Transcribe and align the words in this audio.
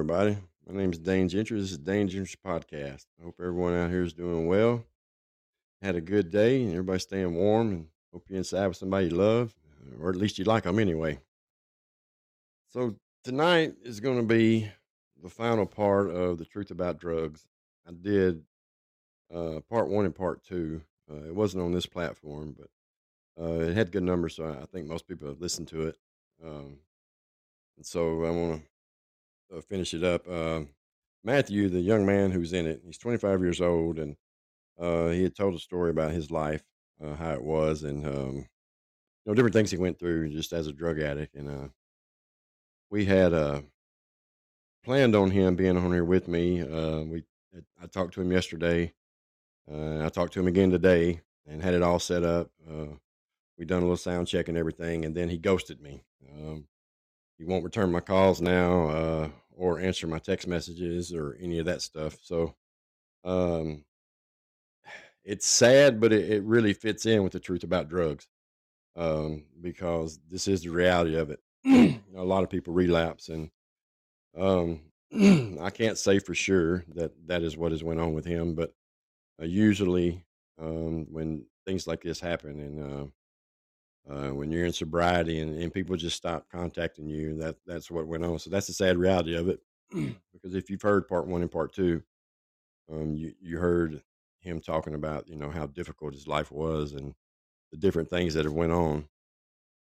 everybody. 0.00 0.34
My 0.66 0.74
name 0.74 0.92
is 0.94 0.98
Dane 0.98 1.28
Gentry. 1.28 1.60
This 1.60 1.72
is 1.72 1.76
Dane 1.76 2.08
Gentry 2.08 2.38
Podcast. 2.42 3.04
I 3.20 3.24
hope 3.24 3.34
everyone 3.38 3.74
out 3.74 3.90
here 3.90 4.02
is 4.02 4.14
doing 4.14 4.46
well. 4.46 4.82
Had 5.82 5.94
a 5.94 6.00
good 6.00 6.30
day, 6.30 6.62
and 6.62 6.70
everybody 6.70 6.98
staying 6.98 7.34
warm, 7.34 7.70
and 7.70 7.86
hope 8.10 8.24
you're 8.30 8.38
inside 8.38 8.68
with 8.68 8.78
somebody 8.78 9.08
you 9.08 9.14
love, 9.14 9.54
or 10.00 10.08
at 10.08 10.16
least 10.16 10.38
you 10.38 10.46
like 10.46 10.62
them 10.62 10.78
anyway. 10.78 11.18
So 12.68 12.96
tonight 13.24 13.74
is 13.84 14.00
going 14.00 14.16
to 14.16 14.22
be 14.22 14.70
the 15.22 15.28
final 15.28 15.66
part 15.66 16.08
of 16.08 16.38
the 16.38 16.46
truth 16.46 16.70
about 16.70 16.98
drugs. 16.98 17.46
I 17.86 17.90
did 17.92 18.42
uh, 19.30 19.60
part 19.68 19.90
one 19.90 20.06
and 20.06 20.14
part 20.14 20.42
two. 20.42 20.80
Uh, 21.10 21.26
it 21.26 21.34
wasn't 21.34 21.62
on 21.62 21.72
this 21.72 21.84
platform, 21.84 22.56
but 22.58 23.44
uh, 23.44 23.68
it 23.68 23.76
had 23.76 23.92
good 23.92 24.04
numbers, 24.04 24.36
so 24.36 24.46
I 24.46 24.64
think 24.64 24.86
most 24.86 25.06
people 25.06 25.28
have 25.28 25.42
listened 25.42 25.68
to 25.68 25.88
it. 25.88 25.98
Um, 26.42 26.78
and 27.76 27.84
so 27.84 28.24
I 28.24 28.30
want 28.30 28.62
to 28.62 28.70
uh, 29.54 29.60
finish 29.60 29.94
it 29.94 30.04
up. 30.04 30.28
Uh, 30.28 30.60
Matthew, 31.24 31.68
the 31.68 31.80
young 31.80 32.06
man 32.06 32.30
who's 32.30 32.52
in 32.52 32.66
it, 32.66 32.82
he's 32.84 32.98
25 32.98 33.40
years 33.40 33.60
old, 33.60 33.98
and 33.98 34.16
uh, 34.78 35.08
he 35.08 35.22
had 35.22 35.34
told 35.36 35.54
a 35.54 35.58
story 35.58 35.90
about 35.90 36.12
his 36.12 36.30
life, 36.30 36.62
uh, 37.04 37.14
how 37.14 37.32
it 37.32 37.42
was, 37.42 37.82
and 37.82 38.06
um, 38.06 38.36
you 38.36 38.46
know 39.26 39.34
different 39.34 39.54
things 39.54 39.70
he 39.70 39.76
went 39.76 39.98
through 39.98 40.30
just 40.30 40.52
as 40.52 40.66
a 40.66 40.72
drug 40.72 40.98
addict. 40.98 41.34
And 41.34 41.48
uh, 41.48 41.68
we 42.90 43.04
had 43.04 43.32
planned 44.82 45.14
on 45.14 45.30
him 45.30 45.56
being 45.56 45.76
on 45.76 45.92
here 45.92 46.04
with 46.04 46.26
me. 46.26 46.62
We 46.62 47.24
I 47.82 47.86
talked 47.86 48.14
to 48.14 48.22
him 48.22 48.32
yesterday. 48.32 48.94
I 49.70 50.08
talked 50.08 50.32
to 50.34 50.40
him 50.40 50.48
again 50.48 50.70
today, 50.70 51.20
and 51.46 51.62
had 51.62 51.74
it 51.74 51.82
all 51.82 51.98
set 51.98 52.24
up. 52.24 52.50
We 53.58 53.66
done 53.66 53.82
a 53.82 53.84
little 53.84 53.98
sound 53.98 54.26
check 54.26 54.48
and 54.48 54.56
everything, 54.56 55.04
and 55.04 55.14
then 55.14 55.28
he 55.28 55.36
ghosted 55.36 55.82
me. 55.82 56.02
Um, 56.32 56.66
he 57.40 57.46
won't 57.46 57.64
return 57.64 57.90
my 57.90 58.00
calls 58.00 58.40
now 58.40 58.88
uh, 58.88 59.28
or 59.56 59.80
answer 59.80 60.06
my 60.06 60.18
text 60.18 60.46
messages 60.46 61.12
or 61.12 61.36
any 61.40 61.58
of 61.58 61.66
that 61.66 61.82
stuff. 61.82 62.18
So 62.22 62.54
um, 63.24 63.84
it's 65.24 65.46
sad, 65.46 66.00
but 66.00 66.12
it, 66.12 66.30
it 66.30 66.42
really 66.44 66.72
fits 66.72 67.06
in 67.06 67.22
with 67.22 67.32
the 67.32 67.40
truth 67.40 67.62
about 67.62 67.88
drugs 67.88 68.28
um, 68.96 69.44
because 69.60 70.18
this 70.28 70.48
is 70.48 70.62
the 70.62 70.70
reality 70.70 71.16
of 71.16 71.30
it. 71.30 71.40
a 72.16 72.24
lot 72.24 72.42
of 72.42 72.50
people 72.50 72.72
relapse, 72.72 73.28
and 73.28 73.50
um, 74.36 74.80
I 75.60 75.70
can't 75.70 75.98
say 75.98 76.18
for 76.18 76.34
sure 76.34 76.84
that 76.94 77.12
that 77.26 77.42
is 77.42 77.56
what 77.56 77.72
has 77.72 77.84
went 77.84 78.00
on 78.00 78.14
with 78.14 78.24
him, 78.24 78.54
but 78.54 78.72
uh, 79.40 79.44
usually 79.44 80.24
um, 80.58 81.06
when 81.10 81.44
things 81.66 81.86
like 81.86 82.02
this 82.02 82.20
happen 82.20 82.60
and 82.60 83.12
uh, 84.08 84.28
when 84.28 84.50
you're 84.50 84.66
in 84.66 84.72
sobriety 84.72 85.40
and, 85.40 85.60
and 85.60 85.72
people 85.72 85.96
just 85.96 86.16
stop 86.16 86.46
contacting 86.50 87.08
you. 87.08 87.36
That 87.36 87.56
that's 87.66 87.90
what 87.90 88.06
went 88.06 88.24
on. 88.24 88.38
So 88.38 88.50
that's 88.50 88.66
the 88.66 88.72
sad 88.72 88.96
reality 88.96 89.36
of 89.36 89.48
it. 89.48 89.60
because 90.32 90.54
if 90.54 90.70
you've 90.70 90.82
heard 90.82 91.08
part 91.08 91.26
one 91.26 91.42
and 91.42 91.50
part 91.50 91.72
two, 91.72 92.02
um, 92.90 93.14
you 93.14 93.32
you 93.40 93.58
heard 93.58 94.02
him 94.40 94.60
talking 94.60 94.94
about 94.94 95.28
you 95.28 95.36
know 95.36 95.50
how 95.50 95.66
difficult 95.66 96.14
his 96.14 96.26
life 96.26 96.50
was 96.50 96.92
and 96.92 97.14
the 97.72 97.76
different 97.76 98.10
things 98.10 98.34
that 98.34 98.44
have 98.44 98.54
went 98.54 98.72
on, 98.72 99.08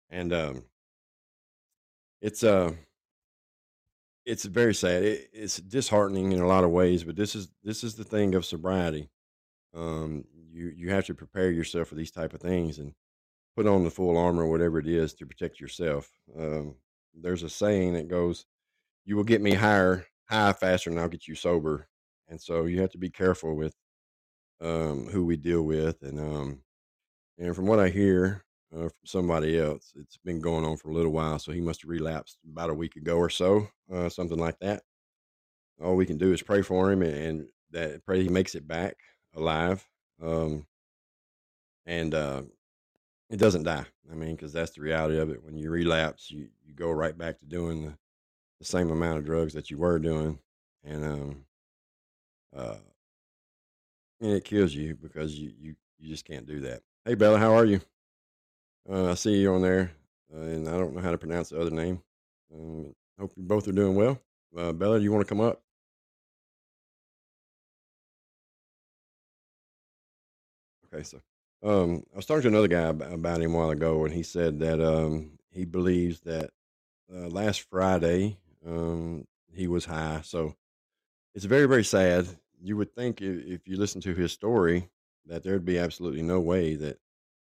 and 0.09 0.33
um, 0.33 0.63
it's 2.21 2.43
uh 2.43 2.71
it's 4.25 4.45
very 4.45 4.75
sad. 4.75 5.03
It, 5.03 5.29
it's 5.33 5.57
disheartening 5.57 6.33
in 6.33 6.41
a 6.41 6.47
lot 6.47 6.63
of 6.63 6.69
ways, 6.69 7.03
but 7.03 7.15
this 7.15 7.35
is 7.35 7.49
this 7.63 7.83
is 7.83 7.95
the 7.95 8.03
thing 8.03 8.35
of 8.35 8.45
sobriety. 8.45 9.09
Um, 9.73 10.25
you 10.51 10.73
you 10.75 10.91
have 10.91 11.05
to 11.05 11.15
prepare 11.15 11.51
yourself 11.51 11.87
for 11.87 11.95
these 11.95 12.11
type 12.11 12.33
of 12.33 12.41
things, 12.41 12.77
and 12.79 12.93
put 13.55 13.67
on 13.67 13.83
the 13.83 13.89
full 13.91 14.17
armor, 14.17 14.47
whatever 14.47 14.79
it 14.79 14.87
is, 14.87 15.13
to 15.15 15.25
protect 15.25 15.59
yourself. 15.59 16.09
Um, 16.37 16.75
there's 17.13 17.43
a 17.43 17.49
saying 17.49 17.93
that 17.93 18.07
goes, 18.07 18.45
"You 19.05 19.15
will 19.15 19.23
get 19.23 19.41
me 19.41 19.53
higher, 19.53 20.05
high 20.29 20.53
faster, 20.53 20.89
and 20.89 20.99
I'll 20.99 21.09
get 21.09 21.27
you 21.27 21.35
sober." 21.35 21.87
And 22.27 22.41
so 22.41 22.65
you 22.65 22.81
have 22.81 22.91
to 22.91 22.97
be 22.97 23.09
careful 23.09 23.55
with 23.55 23.75
um, 24.61 25.07
who 25.07 25.25
we 25.25 25.37
deal 25.37 25.63
with, 25.63 26.01
and 26.03 26.19
um, 26.19 26.61
and 27.37 27.55
from 27.55 27.67
what 27.67 27.79
I 27.79 27.89
hear 27.89 28.43
uh, 28.75 28.89
from 28.89 29.05
somebody 29.05 29.57
else, 29.59 29.93
it's 29.95 30.17
been 30.17 30.39
going 30.39 30.65
on 30.65 30.77
for 30.77 30.89
a 30.89 30.93
little 30.93 31.11
while. 31.11 31.39
So 31.39 31.51
he 31.51 31.61
must 31.61 31.81
have 31.81 31.89
relapsed 31.89 32.37
about 32.49 32.69
a 32.69 32.75
week 32.75 32.95
ago 32.95 33.17
or 33.17 33.29
so, 33.29 33.67
uh, 33.91 34.09
something 34.09 34.37
like 34.37 34.59
that. 34.59 34.83
All 35.81 35.95
we 35.95 36.05
can 36.05 36.17
do 36.17 36.33
is 36.33 36.41
pray 36.41 36.61
for 36.61 36.91
him 36.91 37.01
and, 37.01 37.15
and 37.15 37.47
that 37.71 38.05
pray 38.05 38.21
he 38.21 38.29
makes 38.29 38.55
it 38.55 38.67
back 38.67 38.97
alive. 39.35 39.85
Um, 40.21 40.67
and 41.85 42.13
uh, 42.13 42.43
it 43.29 43.37
doesn't 43.37 43.63
die. 43.63 43.85
I 44.11 44.15
mean, 44.15 44.35
because 44.35 44.53
that's 44.53 44.71
the 44.71 44.81
reality 44.81 45.17
of 45.19 45.29
it. 45.29 45.43
When 45.43 45.55
you 45.55 45.69
relapse, 45.69 46.31
you, 46.31 46.49
you 46.65 46.73
go 46.73 46.91
right 46.91 47.17
back 47.17 47.39
to 47.39 47.45
doing 47.45 47.85
the, 47.85 47.93
the 48.59 48.65
same 48.65 48.89
amount 48.89 49.19
of 49.19 49.25
drugs 49.25 49.53
that 49.53 49.69
you 49.69 49.77
were 49.77 49.99
doing, 49.99 50.39
and 50.83 51.05
um, 51.05 51.45
uh, 52.55 52.75
and 54.21 54.31
it 54.31 54.43
kills 54.43 54.73
you 54.73 54.95
because 54.95 55.37
you 55.37 55.51
you 55.59 55.75
you 55.99 56.09
just 56.09 56.25
can't 56.25 56.45
do 56.45 56.59
that. 56.61 56.81
Hey 57.05 57.15
Bella, 57.15 57.37
how 57.37 57.53
are 57.53 57.65
you? 57.65 57.79
Uh, 58.89 59.11
I 59.11 59.13
see 59.13 59.41
you 59.41 59.53
on 59.53 59.61
there, 59.61 59.91
uh, 60.35 60.41
and 60.41 60.67
I 60.67 60.71
don't 60.71 60.95
know 60.95 61.01
how 61.01 61.11
to 61.11 61.17
pronounce 61.17 61.49
the 61.49 61.59
other 61.61 61.69
name. 61.69 62.01
Um, 62.53 62.95
hope 63.19 63.33
you 63.35 63.43
both 63.43 63.67
are 63.67 63.71
doing 63.71 63.95
well. 63.95 64.19
Uh, 64.57 64.73
Bella, 64.73 64.99
you 64.99 65.11
want 65.11 65.25
to 65.25 65.29
come 65.29 65.41
up? 65.41 65.61
Okay, 70.91 71.03
so 71.03 71.21
um, 71.63 72.03
I 72.13 72.17
was 72.17 72.25
talking 72.25 72.43
to 72.43 72.47
another 72.47 72.67
guy 72.67 72.87
about 72.87 73.41
him 73.41 73.53
a 73.53 73.57
while 73.57 73.69
ago, 73.69 74.05
and 74.05 74.13
he 74.13 74.23
said 74.23 74.59
that 74.59 74.81
um, 74.81 75.31
he 75.51 75.65
believes 75.65 76.21
that 76.21 76.51
uh, 77.13 77.27
last 77.27 77.69
Friday 77.69 78.37
um, 78.65 79.25
he 79.53 79.67
was 79.67 79.85
high. 79.85 80.21
So 80.23 80.55
it's 81.35 81.45
very, 81.45 81.65
very 81.65 81.83
sad. 81.83 82.27
You 82.61 82.77
would 82.77 82.93
think 82.93 83.21
if, 83.21 83.45
if 83.45 83.67
you 83.67 83.77
listen 83.77 84.01
to 84.01 84.13
his 84.13 84.31
story 84.31 84.89
that 85.25 85.43
there'd 85.43 85.65
be 85.65 85.77
absolutely 85.77 86.21
no 86.21 86.39
way 86.39 86.75
that 86.75 86.97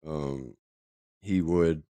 um, 0.06 0.56
he 1.22 1.42
would 1.42 1.84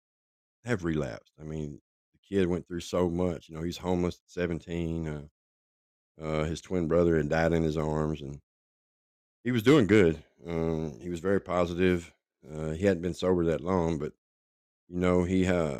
have 0.66 0.84
relapsed. 0.84 1.34
I 1.39 1.44
mean, 1.44 1.79
the 2.13 2.35
kid 2.35 2.47
went 2.47 2.68
through 2.68 2.81
so 2.81 3.09
much. 3.09 3.50
You 3.50 3.56
know, 3.56 3.63
he's 3.63 3.78
homeless 3.78 4.16
at 4.16 4.31
17. 4.31 5.07
Uh, 5.07 5.22
uh, 6.24 6.44
his 6.45 6.62
twin 6.62 6.88
brother 6.88 7.18
had 7.18 7.29
died 7.29 7.53
in 7.53 7.63
his 7.63 7.78
arms, 7.78 8.22
and 8.22 8.39
he 9.44 9.52
was 9.52 9.64
doing 9.64 9.88
good. 9.88 10.24
Um, 10.46 11.00
he 11.02 11.09
was 11.09 11.20
very 11.20 11.42
positive. 11.42 12.14
Uh, 12.50 12.72
he 12.72 12.86
hadn't 12.86 13.02
been 13.02 13.14
sober 13.14 13.46
that 13.46 13.62
long, 13.62 13.98
but 13.98 14.14
you 14.88 15.00
know 15.00 15.24
he 15.24 15.48
uh, 15.48 15.80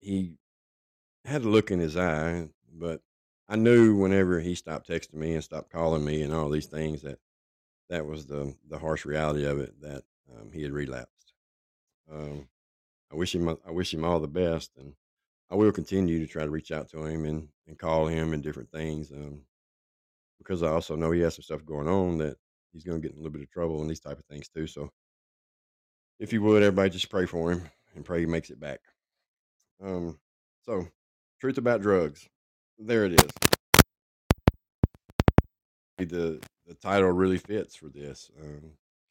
he 0.00 0.36
had 1.24 1.42
a 1.42 1.48
look 1.48 1.70
in 1.70 1.78
his 1.78 1.96
eye. 1.96 2.48
But 2.72 3.00
I 3.48 3.56
knew 3.56 3.94
whenever 3.96 4.40
he 4.40 4.54
stopped 4.54 4.88
texting 4.88 5.14
me 5.14 5.34
and 5.34 5.44
stopped 5.44 5.70
calling 5.70 6.04
me 6.04 6.22
and 6.22 6.32
all 6.32 6.50
these 6.50 6.66
things 6.66 7.02
that 7.02 7.18
that 7.88 8.06
was 8.06 8.26
the 8.26 8.54
the 8.68 8.78
harsh 8.78 9.04
reality 9.04 9.44
of 9.44 9.58
it 9.58 9.80
that 9.80 10.02
um, 10.32 10.50
he 10.52 10.62
had 10.62 10.72
relapsed. 10.72 11.32
Um, 12.10 12.48
I 13.12 13.16
wish 13.16 13.34
him 13.34 13.48
I 13.48 13.70
wish 13.70 13.94
him 13.94 14.04
all 14.04 14.20
the 14.20 14.28
best, 14.28 14.72
and 14.76 14.94
I 15.50 15.54
will 15.54 15.72
continue 15.72 16.18
to 16.18 16.26
try 16.26 16.44
to 16.44 16.50
reach 16.50 16.72
out 16.72 16.88
to 16.90 17.04
him 17.04 17.24
and, 17.24 17.48
and 17.66 17.78
call 17.78 18.06
him 18.06 18.32
and 18.32 18.42
different 18.42 18.70
things. 18.72 19.12
Um, 19.12 19.42
because 20.38 20.62
I 20.62 20.68
also 20.68 20.96
know 20.96 21.10
he 21.12 21.20
has 21.20 21.36
some 21.36 21.42
stuff 21.42 21.64
going 21.64 21.88
on 21.88 22.18
that 22.18 22.36
he's 22.74 22.84
going 22.84 23.00
to 23.00 23.02
get 23.02 23.12
in 23.12 23.18
a 23.18 23.22
little 23.22 23.32
bit 23.32 23.42
of 23.42 23.50
trouble 23.50 23.80
and 23.80 23.88
these 23.88 24.00
type 24.00 24.18
of 24.18 24.24
things 24.26 24.48
too. 24.48 24.66
So 24.66 24.90
if 26.18 26.32
you 26.32 26.42
would, 26.42 26.62
everybody 26.62 26.90
just 26.90 27.08
pray 27.08 27.24
for 27.24 27.52
him 27.52 27.62
and 27.94 28.04
pray 28.04 28.20
he 28.20 28.26
makes 28.26 28.50
it 28.50 28.60
back. 28.60 28.80
Um, 29.82 30.18
so 30.66 30.86
truth 31.40 31.56
about 31.56 31.80
drugs. 31.80 32.28
There 32.78 33.06
it 33.06 33.20
is. 33.20 33.30
The 35.98 36.40
the 36.66 36.74
title 36.74 37.10
really 37.10 37.38
fits 37.38 37.76
for 37.76 37.88
this 37.88 38.30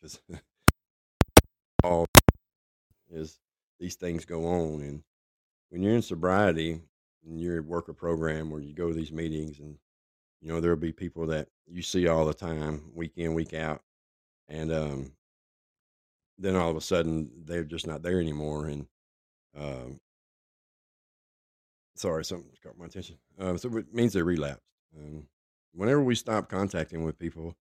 because 0.01 0.19
um, 0.29 0.39
all 1.83 2.05
is 3.09 3.39
these 3.79 3.95
things 3.95 4.25
go 4.25 4.45
on 4.45 4.81
and 4.81 5.03
when 5.69 5.81
you're 5.81 5.95
in 5.95 6.01
sobriety 6.01 6.81
and 7.25 7.39
you're 7.39 7.57
at 7.57 7.65
work 7.65 7.87
a 7.87 7.93
program 7.93 8.51
or 8.51 8.59
you 8.59 8.73
go 8.73 8.89
to 8.89 8.93
these 8.93 9.11
meetings 9.11 9.59
and 9.59 9.77
you 10.43 10.49
know, 10.49 10.59
there'll 10.59 10.75
be 10.75 10.91
people 10.91 11.25
that 11.27 11.47
you 11.67 11.81
see 11.81 12.07
all 12.07 12.25
the 12.25 12.33
time, 12.33 12.91
week 12.93 13.13
in, 13.15 13.33
week 13.33 13.53
out, 13.53 13.81
and 14.49 14.73
um, 14.73 15.13
then 16.37 16.57
all 16.57 16.69
of 16.69 16.75
a 16.75 16.81
sudden 16.81 17.31
they're 17.45 17.63
just 17.63 17.87
not 17.87 18.03
there 18.03 18.19
anymore. 18.19 18.65
And 18.65 18.87
um, 19.57 20.01
sorry, 21.95 22.25
something 22.25 22.51
caught 22.61 22.77
my 22.77 22.85
attention. 22.85 23.17
Um, 23.39 23.57
so 23.57 23.75
it 23.77 23.93
means 23.93 24.11
they 24.11 24.21
relapsed. 24.21 24.67
Um, 24.97 25.27
whenever 25.73 26.03
we 26.03 26.13
stop 26.13 26.49
contacting 26.49 27.05
with 27.05 27.17
people, 27.17 27.55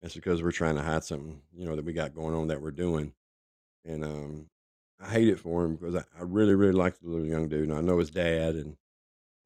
it's 0.00 0.14
because 0.14 0.40
we're 0.40 0.52
trying 0.52 0.76
to 0.76 0.82
hide 0.82 1.02
something, 1.02 1.42
you 1.52 1.64
know, 1.64 1.74
that 1.74 1.84
we 1.84 1.92
got 1.92 2.14
going 2.14 2.34
on 2.36 2.46
that 2.46 2.62
we're 2.62 2.70
doing. 2.70 3.12
And 3.84 4.04
um, 4.04 4.46
I 5.00 5.08
hate 5.08 5.28
it 5.28 5.40
for 5.40 5.64
him 5.64 5.74
because 5.74 5.96
I, 5.96 6.04
I 6.16 6.22
really, 6.22 6.54
really 6.54 6.72
like 6.72 7.00
the 7.00 7.08
little 7.08 7.26
young 7.26 7.48
dude. 7.48 7.68
And 7.68 7.76
I 7.76 7.80
know 7.80 7.98
his 7.98 8.10
dad 8.10 8.54
and 8.54 8.76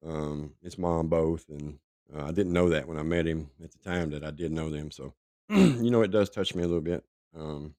um, 0.05 0.53
his 0.61 0.77
mom 0.77 1.07
both, 1.07 1.49
and 1.49 1.79
uh, 2.13 2.25
I 2.25 2.31
didn't 2.31 2.53
know 2.53 2.69
that 2.69 2.87
when 2.87 2.97
I 2.97 3.03
met 3.03 3.27
him 3.27 3.49
at 3.63 3.71
the 3.71 3.79
time 3.79 4.11
that 4.11 4.23
I 4.23 4.31
did 4.31 4.51
know 4.51 4.69
them. 4.69 4.91
So, 4.91 5.13
you 5.49 5.89
know, 5.91 6.01
it 6.01 6.11
does 6.11 6.29
touch 6.29 6.53
me 6.53 6.63
a 6.63 6.67
little 6.67 6.81
bit 6.81 7.03
um, 7.37 7.73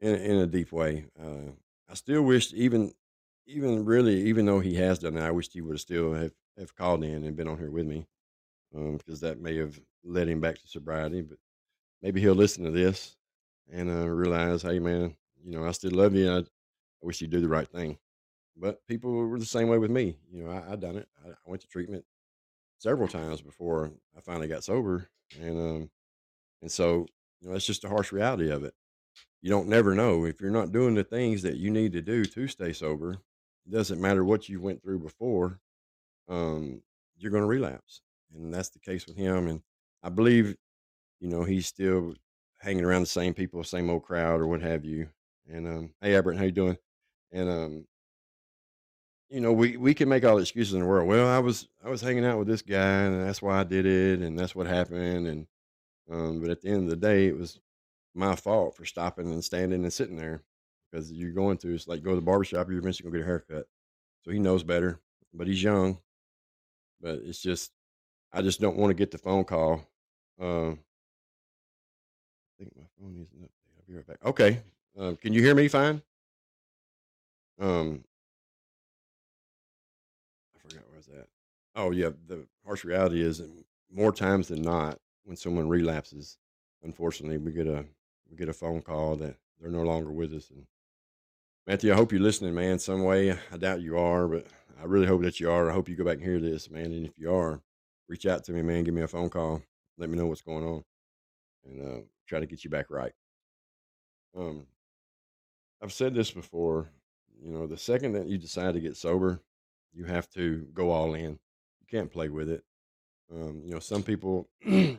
in, 0.00 0.14
in 0.14 0.36
a 0.38 0.46
deep 0.46 0.72
way. 0.72 1.06
Uh, 1.20 1.52
I 1.88 1.94
still 1.94 2.22
wish, 2.22 2.52
even, 2.52 2.92
even 3.46 3.84
really, 3.84 4.22
even 4.28 4.46
though 4.46 4.60
he 4.60 4.76
has 4.76 4.98
done 4.98 5.14
that, 5.14 5.24
I 5.24 5.32
wish 5.32 5.50
he 5.52 5.60
would 5.60 5.74
have 5.74 5.80
still 5.80 6.14
have, 6.14 6.32
have 6.58 6.74
called 6.74 7.02
in 7.02 7.24
and 7.24 7.36
been 7.36 7.48
on 7.48 7.58
here 7.58 7.70
with 7.70 7.86
me 7.86 8.06
because 8.72 9.22
um, 9.22 9.28
that 9.28 9.40
may 9.40 9.56
have 9.56 9.80
led 10.04 10.28
him 10.28 10.40
back 10.40 10.58
to 10.58 10.68
sobriety. 10.68 11.22
But 11.22 11.38
maybe 12.02 12.20
he'll 12.20 12.34
listen 12.34 12.64
to 12.64 12.70
this 12.70 13.16
and 13.72 13.90
uh, 13.90 14.08
realize, 14.08 14.62
hey, 14.62 14.78
man, 14.78 15.16
you 15.42 15.52
know, 15.52 15.66
I 15.66 15.72
still 15.72 15.92
love 15.92 16.14
you. 16.14 16.30
I, 16.30 16.38
I 16.38 16.44
wish 17.02 17.20
you'd 17.20 17.30
do 17.30 17.40
the 17.40 17.48
right 17.48 17.68
thing. 17.68 17.98
But 18.56 18.86
people 18.86 19.10
were 19.10 19.38
the 19.38 19.46
same 19.46 19.68
way 19.68 19.78
with 19.78 19.90
me. 19.90 20.18
You 20.30 20.44
know, 20.44 20.50
I, 20.50 20.72
I 20.72 20.76
done 20.76 20.96
it. 20.96 21.08
I, 21.24 21.30
I 21.30 21.50
went 21.50 21.62
to 21.62 21.68
treatment 21.68 22.04
several 22.80 23.08
times 23.08 23.42
before 23.42 23.92
I 24.16 24.20
finally 24.22 24.48
got 24.48 24.64
sober, 24.64 25.08
and 25.40 25.58
um, 25.58 25.90
and 26.62 26.72
so 26.72 27.06
you 27.40 27.48
know, 27.48 27.54
it's 27.54 27.66
just 27.66 27.84
a 27.84 27.88
harsh 27.88 28.12
reality 28.12 28.50
of 28.50 28.64
it. 28.64 28.74
You 29.42 29.50
don't 29.50 29.68
never 29.68 29.94
know 29.94 30.24
if 30.24 30.40
you're 30.40 30.50
not 30.50 30.72
doing 30.72 30.94
the 30.94 31.04
things 31.04 31.42
that 31.42 31.56
you 31.56 31.70
need 31.70 31.92
to 31.92 32.02
do 32.02 32.24
to 32.24 32.48
stay 32.48 32.72
sober. 32.72 33.12
It 33.66 33.72
doesn't 33.72 34.00
matter 34.00 34.24
what 34.24 34.48
you 34.48 34.60
went 34.60 34.82
through 34.82 35.00
before. 35.00 35.60
Um, 36.28 36.82
you're 37.18 37.30
going 37.32 37.42
to 37.42 37.48
relapse, 37.48 38.02
and 38.34 38.52
that's 38.52 38.70
the 38.70 38.80
case 38.80 39.06
with 39.06 39.16
him. 39.16 39.48
And 39.48 39.62
I 40.02 40.08
believe, 40.08 40.56
you 41.20 41.28
know, 41.28 41.44
he's 41.44 41.66
still 41.66 42.14
hanging 42.58 42.84
around 42.84 43.02
the 43.02 43.06
same 43.06 43.34
people, 43.34 43.62
same 43.64 43.90
old 43.90 44.04
crowd, 44.04 44.40
or 44.40 44.46
what 44.46 44.62
have 44.62 44.84
you. 44.84 45.08
And 45.48 45.66
um, 45.66 45.94
hey, 46.00 46.16
Albert, 46.16 46.36
how 46.36 46.44
you 46.44 46.52
doing? 46.52 46.78
And 47.32 47.48
um, 47.48 47.86
you 49.30 49.40
know, 49.40 49.52
we 49.52 49.76
we 49.76 49.94
can 49.94 50.08
make 50.08 50.24
all 50.24 50.36
the 50.36 50.42
excuses 50.42 50.74
in 50.74 50.80
the 50.80 50.86
world. 50.86 51.08
Well, 51.08 51.28
I 51.28 51.38
was 51.38 51.68
I 51.84 51.88
was 51.88 52.00
hanging 52.00 52.24
out 52.24 52.38
with 52.38 52.48
this 52.48 52.62
guy, 52.62 53.02
and 53.02 53.26
that's 53.26 53.40
why 53.40 53.60
I 53.60 53.64
did 53.64 53.86
it, 53.86 54.20
and 54.20 54.38
that's 54.38 54.54
what 54.54 54.66
happened. 54.66 55.26
And 55.26 55.46
um, 56.10 56.40
but 56.40 56.50
at 56.50 56.60
the 56.60 56.68
end 56.68 56.84
of 56.84 56.90
the 56.90 56.96
day, 56.96 57.28
it 57.28 57.36
was 57.36 57.60
my 58.14 58.34
fault 58.34 58.76
for 58.76 58.84
stopping 58.84 59.30
and 59.30 59.44
standing 59.44 59.82
and 59.82 59.92
sitting 59.92 60.16
there 60.16 60.42
because 60.90 61.12
you're 61.12 61.32
going 61.32 61.58
to 61.58 61.74
it's 61.74 61.86
like 61.86 62.02
go 62.02 62.10
to 62.10 62.16
the 62.16 62.22
barbershop, 62.22 62.68
you're 62.68 62.78
eventually 62.78 63.08
gonna 63.08 63.18
get 63.18 63.24
a 63.24 63.28
haircut. 63.28 63.68
So 64.24 64.30
he 64.30 64.38
knows 64.38 64.62
better, 64.62 65.00
but 65.32 65.46
he's 65.46 65.62
young. 65.62 65.98
But 67.00 67.20
it's 67.24 67.40
just 67.40 67.70
I 68.32 68.42
just 68.42 68.60
don't 68.60 68.76
want 68.76 68.90
to 68.90 68.94
get 68.94 69.10
the 69.10 69.18
phone 69.18 69.44
call. 69.44 69.86
Um, 70.40 70.78
I 72.58 72.64
think 72.64 72.76
my 72.76 72.84
phone 72.98 73.14
an 73.16 73.26
update. 73.42 73.50
I'll 73.76 73.84
be 73.88 73.94
right 73.94 74.06
back. 74.06 74.24
Okay. 74.24 74.62
Um, 74.98 75.16
can 75.16 75.32
you 75.32 75.40
hear 75.40 75.54
me 75.54 75.68
fine? 75.68 76.02
Um, 77.60 78.04
I 80.54 80.58
forgot 80.68 80.84
where 80.88 80.94
I 80.94 80.96
was 80.96 81.08
at. 81.08 81.28
Oh 81.74 81.90
yeah, 81.90 82.10
the 82.26 82.46
harsh 82.64 82.84
reality 82.84 83.22
is 83.22 83.38
that 83.38 83.50
more 83.92 84.12
times 84.12 84.48
than 84.48 84.62
not, 84.62 84.98
when 85.24 85.36
someone 85.36 85.68
relapses, 85.68 86.38
unfortunately, 86.82 87.38
we 87.38 87.52
get 87.52 87.66
a 87.66 87.84
we 88.30 88.36
get 88.36 88.48
a 88.48 88.52
phone 88.52 88.82
call 88.82 89.16
that 89.16 89.36
they're 89.60 89.70
no 89.70 89.82
longer 89.82 90.10
with 90.10 90.32
us. 90.34 90.50
And 90.50 90.66
Matthew, 91.66 91.92
I 91.92 91.96
hope 91.96 92.12
you're 92.12 92.20
listening, 92.20 92.54
man. 92.54 92.78
Some 92.78 93.04
way, 93.04 93.32
I 93.52 93.56
doubt 93.56 93.82
you 93.82 93.98
are, 93.98 94.26
but 94.26 94.46
I 94.80 94.84
really 94.84 95.06
hope 95.06 95.22
that 95.22 95.40
you 95.40 95.50
are. 95.50 95.70
I 95.70 95.74
hope 95.74 95.88
you 95.88 95.96
go 95.96 96.04
back 96.04 96.16
and 96.16 96.24
hear 96.24 96.40
this, 96.40 96.70
man. 96.70 96.86
And 96.86 97.06
if 97.06 97.18
you 97.18 97.32
are, 97.32 97.60
reach 98.08 98.26
out 98.26 98.44
to 98.44 98.52
me, 98.52 98.62
man. 98.62 98.84
Give 98.84 98.94
me 98.94 99.02
a 99.02 99.08
phone 99.08 99.30
call. 99.30 99.62
Let 99.98 100.10
me 100.10 100.16
know 100.16 100.26
what's 100.26 100.40
going 100.40 100.64
on, 100.64 100.84
and 101.64 101.80
uh, 101.80 102.00
try 102.26 102.40
to 102.40 102.46
get 102.46 102.64
you 102.64 102.70
back 102.70 102.86
right. 102.90 103.12
Um, 104.36 104.66
I've 105.82 105.92
said 105.92 106.14
this 106.14 106.30
before. 106.30 106.90
You 107.42 107.52
know, 107.52 107.66
the 107.66 107.76
second 107.76 108.12
that 108.12 108.26
you 108.26 108.38
decide 108.38 108.74
to 108.74 108.80
get 108.80 108.96
sober, 108.96 109.40
you 109.92 110.04
have 110.04 110.28
to 110.30 110.66
go 110.74 110.90
all 110.90 111.14
in. 111.14 111.38
Can't 111.90 112.10
play 112.12 112.28
with 112.28 112.48
it. 112.48 112.62
Um, 113.32 113.62
you 113.64 113.72
know, 113.72 113.80
some 113.80 114.02
people, 114.02 114.48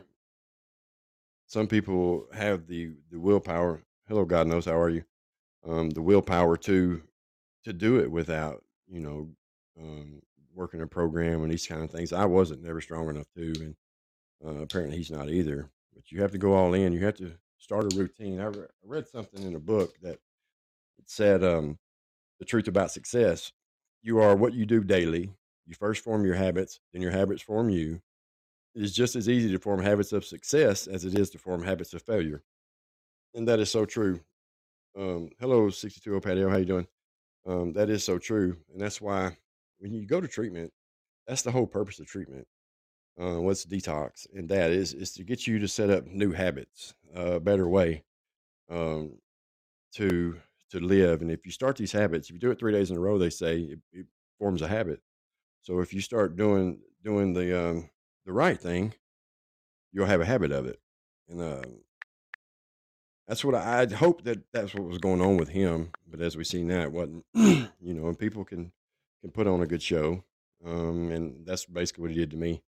some 1.46 1.66
people 1.66 2.26
have 2.32 2.66
the 2.66 2.92
the 3.10 3.18
willpower. 3.18 3.82
Hello, 4.08 4.24
God 4.24 4.46
knows 4.46 4.66
how 4.66 4.78
are 4.78 4.90
you? 4.90 5.04
Um, 5.66 5.90
the 5.90 6.02
willpower 6.02 6.56
to 6.58 7.02
to 7.64 7.72
do 7.72 7.98
it 8.00 8.10
without 8.10 8.62
you 8.88 9.00
know 9.00 9.28
um, 9.80 10.22
working 10.54 10.82
a 10.82 10.86
program 10.86 11.42
and 11.42 11.50
these 11.50 11.66
kind 11.66 11.82
of 11.82 11.90
things. 11.90 12.12
I 12.12 12.24
wasn't 12.26 12.62
never 12.62 12.80
strong 12.80 13.08
enough 13.08 13.28
to, 13.36 13.52
and 13.60 13.76
uh, 14.44 14.62
apparently 14.62 14.96
he's 14.98 15.10
not 15.10 15.30
either. 15.30 15.70
But 15.94 16.10
you 16.10 16.20
have 16.22 16.32
to 16.32 16.38
go 16.38 16.54
all 16.54 16.74
in. 16.74 16.92
You 16.92 17.04
have 17.04 17.16
to 17.16 17.32
start 17.58 17.92
a 17.92 17.96
routine. 17.96 18.40
I, 18.40 18.46
re- 18.46 18.64
I 18.64 18.86
read 18.86 19.08
something 19.08 19.42
in 19.42 19.54
a 19.54 19.60
book 19.60 19.94
that 20.02 20.18
said 21.06 21.42
um, 21.44 21.78
the 22.38 22.44
truth 22.44 22.68
about 22.68 22.90
success. 22.90 23.52
You 24.02 24.18
are 24.18 24.36
what 24.36 24.52
you 24.52 24.66
do 24.66 24.82
daily. 24.82 25.30
You 25.66 25.74
first 25.74 26.02
form 26.02 26.24
your 26.24 26.34
habits, 26.34 26.80
then 26.92 27.02
your 27.02 27.12
habits 27.12 27.42
form 27.42 27.70
you. 27.70 28.00
It 28.74 28.82
is 28.82 28.94
just 28.94 29.16
as 29.16 29.28
easy 29.28 29.52
to 29.52 29.58
form 29.58 29.82
habits 29.82 30.12
of 30.12 30.24
success 30.24 30.86
as 30.86 31.04
it 31.04 31.18
is 31.18 31.30
to 31.30 31.38
form 31.38 31.62
habits 31.62 31.92
of 31.94 32.02
failure, 32.02 32.42
and 33.34 33.46
that 33.48 33.60
is 33.60 33.70
so 33.70 33.84
true. 33.84 34.20
Um, 34.98 35.30
hello, 35.40 35.70
sixty 35.70 36.00
two 36.00 36.14
O 36.16 36.20
patio. 36.20 36.48
How 36.48 36.56
you 36.56 36.64
doing? 36.64 36.86
Um, 37.46 37.72
that 37.74 37.90
is 37.90 38.04
so 38.04 38.18
true, 38.18 38.56
and 38.72 38.80
that's 38.80 39.00
why 39.00 39.36
when 39.78 39.92
you 39.92 40.06
go 40.06 40.20
to 40.20 40.28
treatment, 40.28 40.72
that's 41.26 41.42
the 41.42 41.50
whole 41.50 41.66
purpose 41.66 42.00
of 42.00 42.06
treatment. 42.06 42.46
Uh, 43.20 43.40
what's 43.40 43.66
detox, 43.66 44.26
and 44.34 44.48
that 44.48 44.70
is 44.70 44.94
is 44.94 45.12
to 45.12 45.24
get 45.24 45.46
you 45.46 45.58
to 45.58 45.68
set 45.68 45.90
up 45.90 46.06
new 46.06 46.32
habits, 46.32 46.94
a 47.14 47.38
better 47.38 47.68
way 47.68 48.04
um, 48.70 49.18
to 49.92 50.38
to 50.70 50.80
live. 50.80 51.20
And 51.20 51.30
if 51.30 51.44
you 51.44 51.52
start 51.52 51.76
these 51.76 51.92
habits, 51.92 52.28
if 52.28 52.34
you 52.34 52.40
do 52.40 52.50
it 52.50 52.58
three 52.58 52.72
days 52.72 52.90
in 52.90 52.96
a 52.96 53.00
row, 53.00 53.18
they 53.18 53.30
say 53.30 53.58
it, 53.60 53.80
it 53.92 54.06
forms 54.38 54.62
a 54.62 54.68
habit. 54.68 55.00
So 55.62 55.78
if 55.80 55.94
you 55.94 56.00
start 56.00 56.36
doing 56.36 56.80
doing 57.04 57.34
the 57.34 57.70
um, 57.70 57.90
the 58.26 58.32
right 58.32 58.60
thing, 58.60 58.94
you'll 59.92 60.06
have 60.06 60.20
a 60.20 60.26
habit 60.26 60.50
of 60.50 60.66
it, 60.66 60.80
and 61.28 61.40
uh, 61.40 61.62
that's 63.28 63.44
what 63.44 63.54
I, 63.54 63.82
I 63.82 63.94
hope 63.94 64.24
that 64.24 64.40
that's 64.52 64.74
what 64.74 64.84
was 64.84 64.98
going 64.98 65.20
on 65.20 65.36
with 65.36 65.48
him. 65.48 65.92
But 66.08 66.20
as 66.20 66.36
we 66.36 66.44
see 66.44 66.64
now, 66.64 66.82
it 66.82 66.92
wasn't. 66.92 67.24
you 67.34 67.94
know, 67.94 68.08
and 68.08 68.18
people 68.18 68.44
can 68.44 68.72
can 69.20 69.30
put 69.30 69.46
on 69.46 69.62
a 69.62 69.66
good 69.66 69.82
show, 69.82 70.24
um, 70.66 71.12
and 71.12 71.46
that's 71.46 71.64
basically 71.66 72.02
what 72.02 72.10
he 72.10 72.16
did 72.16 72.32
to 72.32 72.36
me. 72.36 72.60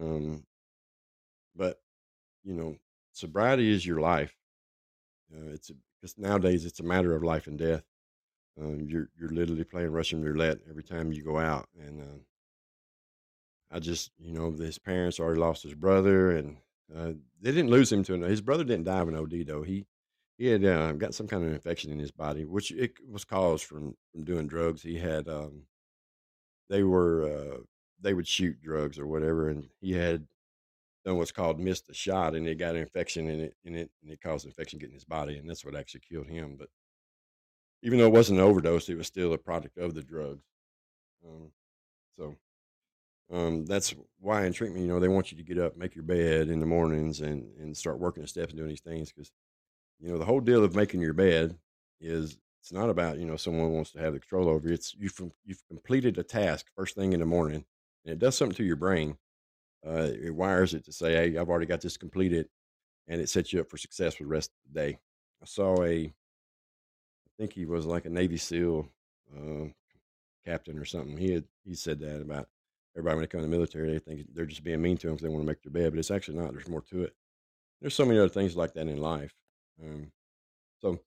Um, 0.00 0.44
but 1.54 1.80
you 2.42 2.54
know, 2.54 2.76
sobriety 3.12 3.70
is 3.70 3.86
your 3.86 4.00
life. 4.00 4.34
Uh, 5.30 5.52
it's 5.52 5.70
because 6.00 6.16
nowadays 6.16 6.64
it's 6.64 6.80
a 6.80 6.84
matter 6.84 7.14
of 7.14 7.22
life 7.22 7.46
and 7.46 7.58
death. 7.58 7.84
Um, 8.60 8.86
you're 8.88 9.08
you're 9.18 9.30
literally 9.30 9.64
playing 9.64 9.90
Russian 9.90 10.22
roulette 10.22 10.58
every 10.68 10.84
time 10.84 11.12
you 11.12 11.22
go 11.22 11.38
out, 11.38 11.68
and 11.78 12.00
uh, 12.00 12.18
I 13.70 13.80
just 13.80 14.12
you 14.18 14.32
know 14.32 14.50
his 14.52 14.78
parents 14.78 15.18
already 15.18 15.40
lost 15.40 15.64
his 15.64 15.74
brother, 15.74 16.36
and 16.36 16.56
uh, 16.96 17.12
they 17.40 17.50
didn't 17.50 17.70
lose 17.70 17.90
him 17.90 18.04
to 18.04 18.14
his 18.20 18.40
brother 18.40 18.64
didn't 18.64 18.84
die 18.84 19.00
of 19.00 19.08
an 19.08 19.16
OD 19.16 19.46
though. 19.46 19.62
He 19.62 19.86
he 20.38 20.46
had 20.46 20.64
uh, 20.64 20.92
got 20.92 21.14
some 21.14 21.26
kind 21.26 21.44
of 21.44 21.52
infection 21.52 21.90
in 21.90 21.98
his 21.98 22.12
body, 22.12 22.44
which 22.44 22.70
it 22.70 22.94
was 23.10 23.24
caused 23.24 23.64
from 23.64 23.96
from 24.12 24.24
doing 24.24 24.46
drugs. 24.46 24.82
He 24.82 24.98
had 24.98 25.28
um, 25.28 25.62
they 26.68 26.84
were 26.84 27.24
uh, 27.24 27.58
they 28.00 28.14
would 28.14 28.28
shoot 28.28 28.62
drugs 28.62 28.98
or 28.98 29.06
whatever, 29.06 29.48
and 29.48 29.68
he 29.80 29.92
had 29.92 30.26
done 31.04 31.16
what's 31.16 31.32
called 31.32 31.60
missed 31.60 31.90
a 31.90 31.94
shot, 31.94 32.34
and 32.34 32.46
it 32.48 32.56
got 32.56 32.74
an 32.74 32.82
infection 32.82 33.28
in 33.28 33.40
it, 33.40 33.54
in 33.64 33.74
it, 33.74 33.90
and 34.02 34.12
it 34.12 34.20
caused 34.20 34.46
infection 34.46 34.78
getting 34.78 34.94
his 34.94 35.04
body, 35.04 35.38
and 35.38 35.48
that's 35.48 35.64
what 35.64 35.76
actually 35.76 36.02
killed 36.08 36.28
him. 36.28 36.56
But 36.58 36.68
even 37.84 37.98
though 37.98 38.06
it 38.06 38.12
wasn't 38.12 38.40
an 38.40 38.44
overdose, 38.44 38.88
it 38.88 38.96
was 38.96 39.06
still 39.06 39.32
a 39.34 39.38
product 39.38 39.78
of 39.78 39.94
the 39.94 40.02
drugs. 40.02 40.42
Um, 41.24 41.50
so 42.16 42.36
um, 43.32 43.66
that's 43.66 43.94
why 44.20 44.46
in 44.46 44.52
treatment, 44.52 44.82
you 44.82 44.88
know, 44.88 45.00
they 45.00 45.08
want 45.08 45.30
you 45.30 45.38
to 45.38 45.44
get 45.44 45.58
up, 45.58 45.76
make 45.76 45.94
your 45.94 46.04
bed 46.04 46.48
in 46.48 46.60
the 46.60 46.66
mornings, 46.66 47.20
and 47.20 47.46
and 47.58 47.76
start 47.76 47.98
working 47.98 48.22
the 48.22 48.28
steps 48.28 48.52
and 48.52 48.58
doing 48.58 48.70
these 48.70 48.80
things 48.80 49.12
because 49.12 49.30
you 50.00 50.08
know 50.08 50.18
the 50.18 50.24
whole 50.24 50.40
deal 50.40 50.64
of 50.64 50.74
making 50.74 51.00
your 51.00 51.14
bed 51.14 51.56
is 52.00 52.38
it's 52.60 52.72
not 52.72 52.90
about 52.90 53.18
you 53.18 53.26
know 53.26 53.36
someone 53.36 53.72
wants 53.72 53.92
to 53.92 54.00
have 54.00 54.14
the 54.14 54.20
control 54.20 54.48
over 54.48 54.68
you. 54.68 54.74
It's 54.74 54.94
you've 54.98 55.20
you've 55.44 55.62
completed 55.68 56.18
a 56.18 56.22
task 56.22 56.66
first 56.76 56.94
thing 56.94 57.12
in 57.12 57.20
the 57.20 57.26
morning, 57.26 57.64
and 58.04 58.12
it 58.12 58.18
does 58.18 58.36
something 58.36 58.56
to 58.56 58.64
your 58.64 58.76
brain. 58.76 59.18
Uh, 59.86 60.10
it 60.22 60.34
wires 60.34 60.74
it 60.74 60.84
to 60.86 60.92
say, 60.92 61.14
"Hey, 61.14 61.36
I've 61.38 61.50
already 61.50 61.66
got 61.66 61.82
this 61.82 61.96
completed," 61.98 62.48
and 63.08 63.20
it 63.20 63.28
sets 63.28 63.52
you 63.52 63.60
up 63.60 63.70
for 63.70 63.78
success 63.78 64.14
for 64.14 64.24
the 64.24 64.28
rest 64.30 64.50
of 64.50 64.72
the 64.74 64.80
day. 64.80 64.98
I 65.42 65.46
saw 65.46 65.82
a, 65.84 66.12
think 67.38 67.52
he 67.52 67.64
was 67.64 67.86
like 67.86 68.04
a 68.04 68.10
Navy 68.10 68.36
SEAL 68.36 68.88
uh, 69.36 69.66
captain 70.44 70.78
or 70.78 70.84
something. 70.84 71.16
He 71.16 71.32
had 71.32 71.44
he 71.64 71.74
said 71.74 72.00
that 72.00 72.20
about 72.20 72.48
everybody 72.96 73.16
when 73.16 73.22
they 73.22 73.28
come 73.28 73.40
in 73.42 73.50
the 73.50 73.56
military, 73.56 73.92
they 73.92 73.98
think 73.98 74.26
they're 74.34 74.46
just 74.46 74.64
being 74.64 74.82
mean 74.82 74.96
to 74.98 75.06
them 75.06 75.16
because 75.16 75.22
they 75.22 75.28
want 75.28 75.42
to 75.42 75.46
make 75.46 75.62
their 75.62 75.72
bed, 75.72 75.92
but 75.92 75.98
it's 75.98 76.10
actually 76.10 76.38
not. 76.38 76.52
There's 76.52 76.68
more 76.68 76.82
to 76.82 77.02
it. 77.02 77.14
There's 77.80 77.94
so 77.94 78.04
many 78.04 78.18
other 78.18 78.28
things 78.28 78.56
like 78.56 78.74
that 78.74 78.86
in 78.86 78.98
life. 78.98 79.34
Um, 79.82 80.12
so 80.80 81.00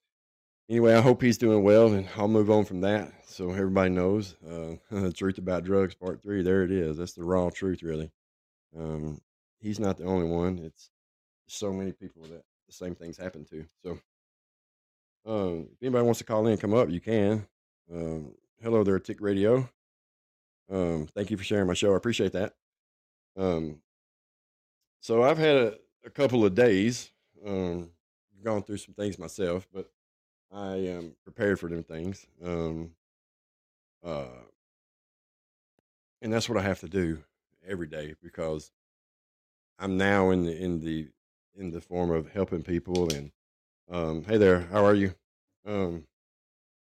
anyway, 0.69 0.95
I 0.95 1.01
hope 1.01 1.21
he's 1.21 1.37
doing 1.37 1.63
well, 1.63 1.93
and 1.93 2.07
I'll 2.15 2.27
move 2.27 2.51
on 2.51 2.65
from 2.65 2.81
that 2.81 3.13
so 3.25 3.51
everybody 3.51 3.89
knows 3.89 4.35
uh, 4.49 4.75
the 4.91 5.13
truth 5.13 5.37
about 5.37 5.63
drugs, 5.63 5.95
part 5.95 6.21
three. 6.21 6.41
There 6.41 6.63
it 6.63 6.71
is. 6.71 6.97
That's 6.97 7.13
the 7.13 7.23
raw 7.23 7.49
truth, 7.49 7.83
really. 7.83 8.11
Um, 8.77 9.21
he's 9.59 9.79
not 9.79 9.97
the 9.97 10.05
only 10.05 10.27
one. 10.27 10.59
It's 10.59 10.89
so 11.47 11.71
many 11.71 11.91
people 11.91 12.23
that 12.23 12.43
the 12.67 12.73
same 12.73 12.95
things 12.95 13.17
happen 13.17 13.45
to. 13.45 13.65
So, 13.83 13.99
um, 15.27 15.67
if 15.73 15.83
anybody 15.83 16.05
wants 16.05 16.19
to 16.19 16.25
call 16.25 16.47
in, 16.47 16.57
come 16.57 16.73
up, 16.73 16.89
you 16.89 17.01
can. 17.01 17.45
Um, 17.93 18.33
hello 18.61 18.83
there, 18.83 18.97
Tick 18.99 19.17
Radio. 19.19 19.69
Um, 20.71 21.07
thank 21.13 21.29
you 21.29 21.37
for 21.37 21.43
sharing 21.43 21.67
my 21.67 21.73
show. 21.73 21.93
I 21.93 21.97
appreciate 21.97 22.31
that. 22.33 22.53
Um, 23.35 23.81
so 25.01 25.23
I've 25.23 25.37
had 25.37 25.55
a, 25.55 25.73
a 26.05 26.09
couple 26.09 26.45
of 26.45 26.55
days, 26.55 27.11
um, 27.45 27.89
gone 28.43 28.63
through 28.63 28.77
some 28.77 28.93
things 28.93 29.19
myself, 29.19 29.67
but 29.73 29.89
I 30.51 30.75
am 30.75 31.15
prepared 31.23 31.59
for 31.59 31.69
them 31.69 31.83
things. 31.83 32.25
Um, 32.43 32.91
uh, 34.03 34.25
and 36.21 36.31
that's 36.31 36.47
what 36.47 36.57
I 36.57 36.61
have 36.61 36.79
to 36.79 36.89
do 36.89 37.23
every 37.67 37.87
day 37.87 38.15
because 38.23 38.71
I'm 39.77 39.97
now 39.97 40.31
in 40.31 40.45
the 40.45 40.57
in 40.57 40.79
the 40.79 41.09
in 41.55 41.71
the 41.71 41.81
form 41.81 42.11
of 42.11 42.31
helping 42.31 42.63
people 42.63 43.13
and 43.13 43.31
um, 43.89 44.23
hey 44.23 44.37
there, 44.37 44.61
how 44.71 44.85
are 44.85 44.93
you? 44.93 45.13
Um, 45.65 46.03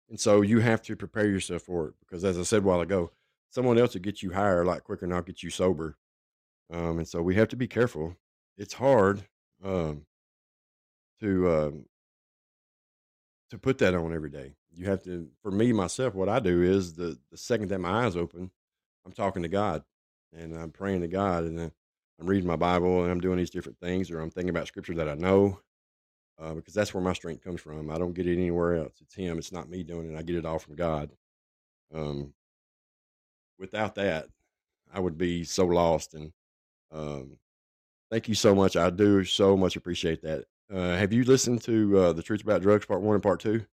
and 0.08 0.20
so 0.20 0.42
you 0.42 0.60
have 0.60 0.82
to 0.82 0.96
prepare 0.96 1.26
yourself 1.26 1.62
for 1.62 1.88
it 1.88 1.94
because, 2.00 2.24
as 2.24 2.38
I 2.38 2.42
said 2.42 2.62
a 2.62 2.66
while 2.66 2.80
ago, 2.80 3.10
someone 3.50 3.78
else 3.78 3.94
will 3.94 4.02
get 4.02 4.22
you 4.22 4.32
higher 4.32 4.62
a 4.62 4.66
lot 4.66 4.84
quicker 4.84 5.04
and 5.04 5.14
I'll 5.14 5.22
get 5.22 5.42
you 5.42 5.50
sober. 5.50 5.96
Um, 6.72 6.98
and 6.98 7.08
so 7.08 7.22
we 7.22 7.34
have 7.36 7.48
to 7.48 7.56
be 7.56 7.68
careful. 7.68 8.16
It's 8.56 8.74
hard 8.74 9.24
um, 9.64 10.06
to 11.20 11.50
um, 11.50 11.84
to 13.50 13.58
put 13.58 13.78
that 13.78 13.94
on 13.94 14.14
every 14.14 14.30
day. 14.30 14.54
You 14.74 14.86
have 14.86 15.02
to. 15.04 15.28
For 15.42 15.50
me 15.50 15.72
myself, 15.72 16.14
what 16.14 16.28
I 16.28 16.38
do 16.40 16.62
is 16.62 16.94
the 16.94 17.18
the 17.30 17.36
second 17.36 17.68
that 17.70 17.80
my 17.80 18.04
eyes 18.04 18.16
open, 18.16 18.50
I'm 19.04 19.12
talking 19.12 19.42
to 19.42 19.48
God 19.48 19.82
and 20.36 20.56
I'm 20.56 20.70
praying 20.70 21.00
to 21.02 21.08
God 21.08 21.44
and 21.44 21.60
I'm 21.60 22.26
reading 22.26 22.48
my 22.48 22.56
Bible 22.56 23.02
and 23.02 23.10
I'm 23.10 23.20
doing 23.20 23.38
these 23.38 23.50
different 23.50 23.78
things 23.78 24.10
or 24.10 24.20
I'm 24.20 24.30
thinking 24.30 24.50
about 24.50 24.66
scripture 24.66 24.94
that 24.94 25.08
I 25.08 25.14
know 25.14 25.60
uh, 26.38 26.54
because 26.54 26.74
that's 26.74 26.92
where 26.92 27.02
my 27.02 27.12
strength 27.12 27.42
comes 27.42 27.60
from. 27.60 27.90
I 27.90 27.98
don't 27.98 28.14
get 28.14 28.26
it 28.26 28.36
anywhere 28.36 28.76
else. 28.76 28.94
It's 29.00 29.14
Him. 29.14 29.38
It's 29.38 29.52
not 29.52 29.70
me 29.70 29.82
doing 29.82 30.12
it. 30.12 30.18
I 30.18 30.22
get 30.22 30.36
it 30.36 30.46
all 30.46 30.58
from 30.58 30.76
God. 30.76 31.10
Um, 31.94 32.32
without 33.58 33.94
that, 33.96 34.26
I 34.92 35.00
would 35.00 35.16
be 35.16 35.44
so 35.44 35.66
lost. 35.66 36.14
And 36.14 36.32
um, 36.92 37.38
thank 38.10 38.28
you 38.28 38.34
so 38.34 38.54
much. 38.54 38.76
I 38.76 38.90
do 38.90 39.24
so 39.24 39.56
much 39.56 39.76
appreciate 39.76 40.22
that. 40.22 40.44
Uh, 40.72 40.96
have 40.96 41.12
you 41.12 41.24
listened 41.24 41.62
to 41.62 41.98
uh, 41.98 42.12
the 42.12 42.22
Truth 42.22 42.42
About 42.42 42.62
Drugs 42.62 42.86
Part 42.86 43.00
One 43.00 43.14
and 43.14 43.22
Part 43.22 43.40
Two? 43.40 43.64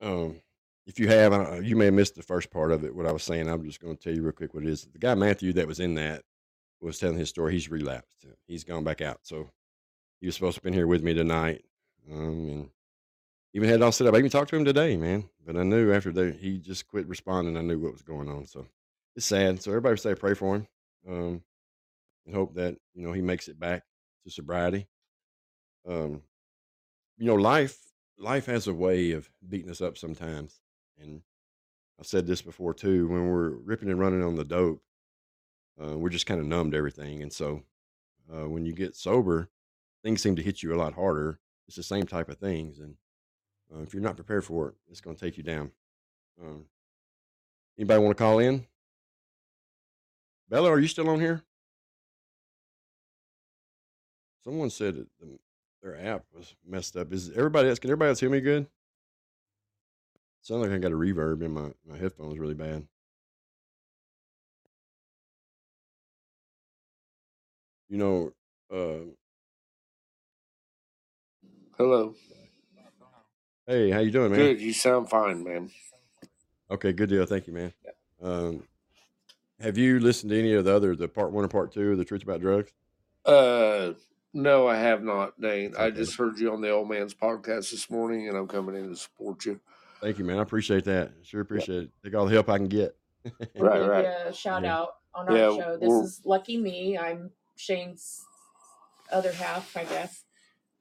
Um, 0.00 0.40
if 0.86 0.98
you 0.98 1.06
have, 1.08 1.32
uh, 1.32 1.60
you 1.60 1.76
may 1.76 1.84
have 1.86 1.94
missed 1.94 2.16
the 2.16 2.22
first 2.22 2.50
part 2.50 2.72
of 2.72 2.84
it. 2.84 2.94
What 2.94 3.06
I 3.06 3.12
was 3.12 3.22
saying, 3.22 3.48
I'm 3.48 3.64
just 3.64 3.80
going 3.80 3.96
to 3.96 4.02
tell 4.02 4.12
you 4.12 4.22
real 4.22 4.32
quick 4.32 4.52
what 4.52 4.64
it 4.64 4.68
is. 4.68 4.84
The 4.92 4.98
guy 4.98 5.14
Matthew 5.14 5.52
that 5.52 5.68
was 5.68 5.78
in 5.78 5.94
that 5.94 6.22
was 6.80 6.98
telling 6.98 7.18
his 7.18 7.28
story. 7.28 7.52
He's 7.52 7.70
relapsed. 7.70 8.26
He's 8.46 8.64
gone 8.64 8.82
back 8.82 9.00
out. 9.00 9.20
So 9.22 9.50
he 10.22 10.26
was 10.26 10.36
supposed 10.36 10.56
to 10.56 10.62
be 10.62 10.72
here 10.72 10.86
with 10.86 11.02
me 11.02 11.14
tonight, 11.14 11.64
um, 12.08 12.48
and 12.48 12.70
even 13.54 13.68
had 13.68 13.80
it 13.80 13.82
all 13.82 13.90
set 13.90 14.06
up. 14.06 14.14
I 14.14 14.18
even 14.18 14.30
talked 14.30 14.50
to 14.50 14.56
him 14.56 14.64
today, 14.64 14.96
man. 14.96 15.28
But 15.44 15.56
I 15.56 15.64
knew 15.64 15.92
after 15.92 16.30
he 16.30 16.58
just 16.58 16.86
quit 16.86 17.08
responding. 17.08 17.56
I 17.56 17.62
knew 17.62 17.80
what 17.80 17.92
was 17.92 18.02
going 18.02 18.28
on. 18.28 18.46
So 18.46 18.68
it's 19.16 19.26
sad. 19.26 19.60
So 19.60 19.72
everybody 19.72 19.96
say 19.96 20.14
pray 20.14 20.34
for 20.34 20.54
him, 20.54 20.68
um, 21.08 21.42
and 22.24 22.34
hope 22.36 22.54
that 22.54 22.76
you 22.94 23.04
know 23.04 23.12
he 23.12 23.20
makes 23.20 23.48
it 23.48 23.58
back 23.58 23.82
to 24.22 24.30
sobriety. 24.30 24.86
Um, 25.88 26.22
you 27.18 27.26
know, 27.26 27.34
life 27.34 27.76
life 28.16 28.46
has 28.46 28.68
a 28.68 28.74
way 28.74 29.10
of 29.10 29.28
beating 29.48 29.72
us 29.72 29.80
up 29.80 29.98
sometimes, 29.98 30.60
and 31.00 31.20
I've 31.98 32.06
said 32.06 32.28
this 32.28 32.42
before 32.42 32.74
too. 32.74 33.08
When 33.08 33.28
we're 33.28 33.50
ripping 33.50 33.90
and 33.90 33.98
running 33.98 34.22
on 34.22 34.36
the 34.36 34.44
dope, 34.44 34.84
uh, 35.82 35.98
we're 35.98 36.10
just 36.10 36.26
kind 36.26 36.38
of 36.38 36.46
numb 36.46 36.70
to 36.70 36.76
everything, 36.76 37.22
and 37.22 37.32
so 37.32 37.64
uh, 38.32 38.48
when 38.48 38.64
you 38.64 38.72
get 38.72 38.94
sober, 38.94 39.48
things 40.02 40.22
seem 40.22 40.36
to 40.36 40.42
hit 40.42 40.62
you 40.62 40.74
a 40.74 40.76
lot 40.76 40.94
harder. 40.94 41.38
It's 41.68 41.76
the 41.76 41.82
same 41.82 42.06
type 42.06 42.28
of 42.28 42.38
things, 42.38 42.78
and 42.78 42.96
uh, 43.72 43.82
if 43.82 43.94
you're 43.94 44.02
not 44.02 44.16
prepared 44.16 44.44
for 44.44 44.68
it, 44.68 44.74
it's 44.90 45.00
going 45.00 45.16
to 45.16 45.24
take 45.24 45.36
you 45.36 45.42
down. 45.42 45.70
Um, 46.42 46.66
anybody 47.78 48.02
want 48.02 48.16
to 48.16 48.22
call 48.22 48.38
in? 48.38 48.66
Bella, 50.48 50.70
are 50.70 50.80
you 50.80 50.88
still 50.88 51.08
on 51.08 51.20
here? 51.20 51.42
Someone 54.44 54.70
said 54.70 54.96
that 54.96 55.06
the, 55.20 55.38
their 55.82 55.98
app 55.98 56.24
was 56.34 56.54
messed 56.66 56.96
up. 56.96 57.12
Is 57.12 57.30
everybody 57.30 57.68
else? 57.68 57.78
Can 57.78 57.90
everybody 57.90 58.10
else 58.10 58.20
hear 58.20 58.28
me 58.28 58.40
good? 58.40 58.66
Sounds 60.42 60.62
like 60.62 60.72
I 60.72 60.78
got 60.78 60.92
a 60.92 60.96
reverb 60.96 61.42
in 61.42 61.52
my 61.52 61.70
my 61.88 61.96
headphones 61.96 62.38
really 62.38 62.54
bad. 62.54 62.86
You 67.88 67.98
know, 67.98 68.32
uh, 68.72 69.04
Hello. 71.82 72.14
hey, 73.66 73.90
how 73.90 73.98
you 73.98 74.12
doing, 74.12 74.30
man? 74.30 74.38
Good. 74.38 74.60
You 74.60 74.72
sound 74.72 75.10
fine, 75.10 75.42
man. 75.42 75.68
Okay, 76.70 76.92
good 76.92 77.08
deal. 77.08 77.26
Thank 77.26 77.48
you, 77.48 77.52
man. 77.52 77.72
Um, 78.22 78.62
have 79.58 79.76
you 79.76 79.98
listened 79.98 80.30
to 80.30 80.38
any 80.38 80.52
of 80.52 80.64
the 80.64 80.72
other, 80.76 80.94
the 80.94 81.08
part 81.08 81.32
one 81.32 81.44
or 81.44 81.48
part 81.48 81.72
two 81.72 81.90
of 81.90 81.98
the 81.98 82.04
Truth 82.04 82.22
About 82.22 82.40
Drugs? 82.40 82.70
Uh, 83.26 83.94
no, 84.32 84.68
I 84.68 84.76
have 84.76 85.02
not, 85.02 85.40
Dane. 85.40 85.74
I 85.76 85.90
just 85.90 86.14
heard 86.16 86.38
you 86.38 86.52
on 86.52 86.60
the 86.60 86.70
old 86.70 86.88
man's 86.88 87.14
podcast 87.14 87.72
this 87.72 87.90
morning, 87.90 88.28
and 88.28 88.36
I'm 88.36 88.46
coming 88.46 88.76
in 88.76 88.88
to 88.90 88.94
support 88.94 89.44
you. 89.44 89.58
Thank 90.00 90.18
you, 90.20 90.24
man. 90.24 90.38
I 90.38 90.42
appreciate 90.42 90.84
that. 90.84 91.10
Sure 91.24 91.40
appreciate 91.40 91.82
it. 91.82 91.90
Take 92.04 92.14
all 92.14 92.26
the 92.26 92.32
help 92.32 92.48
I 92.48 92.58
can 92.58 92.68
get. 92.68 92.94
Right, 93.58 93.80
right. 93.88 94.04
you 94.04 94.28
a 94.28 94.32
shout 94.32 94.62
Yeah. 94.62 94.78
out 94.78 94.88
on 95.16 95.28
our 95.28 95.36
Yeah, 95.36 95.56
show. 95.56 95.78
This 95.80 95.92
is 95.92 96.20
Lucky 96.24 96.58
Me. 96.58 96.96
I'm 96.96 97.32
Shane's 97.56 98.24
other 99.10 99.32
half, 99.32 99.76
I 99.76 99.82
guess. 99.82 100.22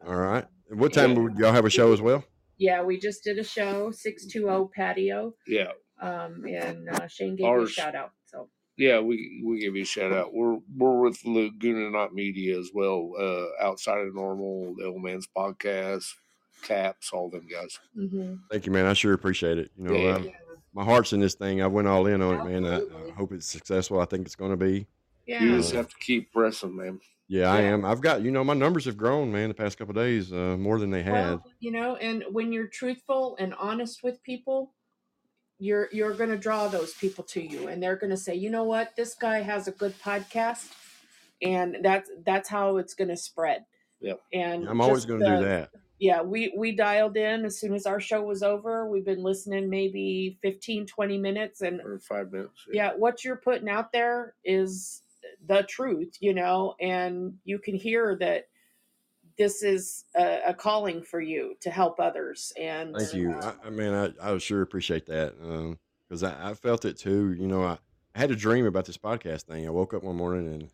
All 0.08 0.15
right. 0.15 0.46
And 0.70 0.79
What 0.79 0.93
time 0.93 1.12
Yeah. 1.13 1.20
would 1.20 1.38
y'all 1.38 1.51
have 1.53 1.65
a 1.65 1.70
show 1.70 1.93
as 1.93 2.01
well? 2.01 2.24
Yeah, 2.58 2.84
we 2.84 2.98
just 3.00 3.24
did 3.24 3.39
a 3.39 3.43
show, 3.43 3.91
620 3.91 4.70
Patio. 4.75 5.34
Yeah, 5.48 5.72
Um, 6.00 6.46
and 6.46 6.89
uh, 6.89 7.08
Shane 7.08 7.36
gave 7.36 7.46
you 7.48 7.62
a 7.63 7.67
shout 7.70 7.96
out. 7.96 8.12
So 8.25 8.50
yeah. 8.77 9.00
We 9.00 9.41
we 9.46 9.60
give 9.60 9.75
you 9.75 9.81
a 9.84 9.86
shout 9.86 10.13
out. 10.13 10.34
We're 10.34 10.58
we're 10.77 11.00
with 11.01 11.20
Laguna 11.25 11.89
Not 11.89 12.13
Media 12.13 12.58
as 12.60 12.70
well. 12.74 13.12
Uh, 13.20 13.46
outside 13.65 14.00
of 14.00 14.13
normal, 14.15 14.75
the 14.77 14.86
old 14.86 15.01
man's 15.03 15.27
podcast, 15.36 16.05
Caps, 16.63 17.12
all 17.12 17.29
them 17.29 17.48
guys. 17.48 17.79
mhm. 17.98 18.39
Thank 18.51 18.65
you, 18.67 18.72
man. 18.72 18.86
I 18.86 18.93
sure 18.93 19.13
appreciate 19.13 19.58
it. 19.58 19.72
You 19.77 19.84
know, 19.86 19.93
Yeah. 19.96 20.13
I'm- 20.17 20.31
my 20.74 20.86
heart's 20.86 21.12
in 21.12 21.20
this 21.20 21.34
thing. 21.36 21.62
I 21.62 21.67
went 21.67 21.88
all 21.89 22.05
in 22.08 22.22
on 22.22 22.39
it, 22.39 22.50
man. 22.50 22.65
I, 22.65 22.77
I 22.77 23.12
hope 23.12 23.34
it's 23.34 23.46
successful. 23.48 24.00
I 24.00 24.05
think 24.05 24.25
it's 24.25 24.38
going 24.38 24.51
to 24.51 24.58
be. 24.58 24.88
yeah. 25.27 25.43
You 25.43 25.58
just 25.58 25.74
have 25.74 25.89
to 25.89 25.96
keep 26.00 26.31
pressing, 26.31 26.75
man. 26.77 27.01
Yeah, 27.32 27.50
I 27.50 27.62
am. 27.62 27.86
I've 27.86 28.02
got, 28.02 28.24
you 28.24 28.30
know, 28.30 28.44
my 28.44 28.54
numbers 28.54 28.84
have 28.86 28.98
grown, 28.98 29.32
man, 29.32 29.48
the 29.48 29.54
past 29.56 29.78
couple 29.78 29.98
of 29.98 30.04
days, 30.04 30.34
uh, 30.34 30.58
more 30.60 30.78
than 30.80 30.90
they 30.92 31.02
had. 31.02 31.14
Well, 31.14 31.46
you 31.62 31.72
know, 31.72 31.96
and 31.96 32.26
when 32.30 32.52
you're 32.52 32.68
truthful 32.68 33.38
and 33.40 33.54
honest 33.54 34.04
with 34.04 34.22
people, 34.24 34.74
you're 35.58 35.88
you're 35.94 36.14
going 36.14 36.32
to 36.32 36.38
draw 36.38 36.68
those 36.68 36.94
people 36.94 37.24
to 37.26 37.42
you, 37.42 37.70
and 37.70 37.82
they're 37.82 37.96
going 37.96 38.10
to 38.10 38.18
say, 38.18 38.36
you 38.36 38.50
know 38.50 38.66
what, 38.66 38.96
this 38.98 39.14
guy 39.16 39.42
has 39.44 39.68
a 39.70 39.72
good 39.72 39.98
podcast, 40.02 40.74
and 41.42 41.78
that's 41.82 42.10
that's 42.26 42.50
how 42.50 42.76
it's 42.78 42.96
going 42.96 43.08
to 43.10 43.16
spread. 43.18 43.64
Yeah, 44.02 44.16
And 44.34 44.68
I'm 44.68 44.82
always 44.82 45.06
going 45.06 45.22
to 45.22 45.38
do 45.38 45.44
that. 45.46 45.70
yeah 46.00 46.24
we 46.24 46.52
we 46.58 46.72
dialed 46.76 47.16
in 47.16 47.46
as 47.46 47.60
soon 47.60 47.74
as 47.76 47.86
our 47.86 48.00
show 48.00 48.24
was 48.24 48.42
over 48.42 48.90
we've 48.90 49.06
been 49.06 49.22
listening 49.22 49.70
maybe 49.70 50.40
15 50.42 50.88
20 50.88 51.18
minutes 51.20 51.62
and 51.62 51.80
Or 51.82 52.00
five 52.00 52.32
minutes. 52.32 52.66
yeah 52.74 52.94
what 52.98 53.24
you're 53.24 53.36
putting 53.36 53.70
out 53.70 53.92
there 53.92 54.34
is 54.44 55.04
the 55.48 55.63
truth 55.63 56.15
you 56.19 56.33
know 56.33 56.75
and 56.79 57.33
you 57.43 57.57
can 57.60 57.75
hear 57.75 58.15
that 58.19 58.45
this 59.38 59.63
is 59.63 60.05
a, 60.15 60.39
a 60.48 60.53
calling 60.53 61.01
for 61.01 61.19
you 61.21 61.55
to 61.62 61.69
help 61.71 62.00
others 62.00 62.51
and 62.60 62.95
Thank 62.95 63.13
you. 63.13 63.31
I, 63.41 63.53
I 63.65 63.69
mean, 63.69 63.93
I, 63.93 64.12
I 64.21 64.38
sure 64.38 64.62
appreciate 64.62 65.05
that 65.07 65.36
because 66.07 66.24
I, 66.24 66.50
I 66.51 66.53
felt 66.53 66.83
it 66.83 66.98
too. 66.98 67.33
You 67.33 67.48
know, 67.48 67.63
I, 67.63 67.77
I 68.13 68.19
had 68.19 68.29
a 68.31 68.36
dream 68.36 68.65
about 68.65 68.86
this 68.86 68.98
podcast 68.98 69.43
thing. 69.43 69.65
I 69.65 69.69
woke 69.69 69.93
up 69.93 70.03
one 70.03 70.17
morning 70.17 70.53
and 70.53 70.69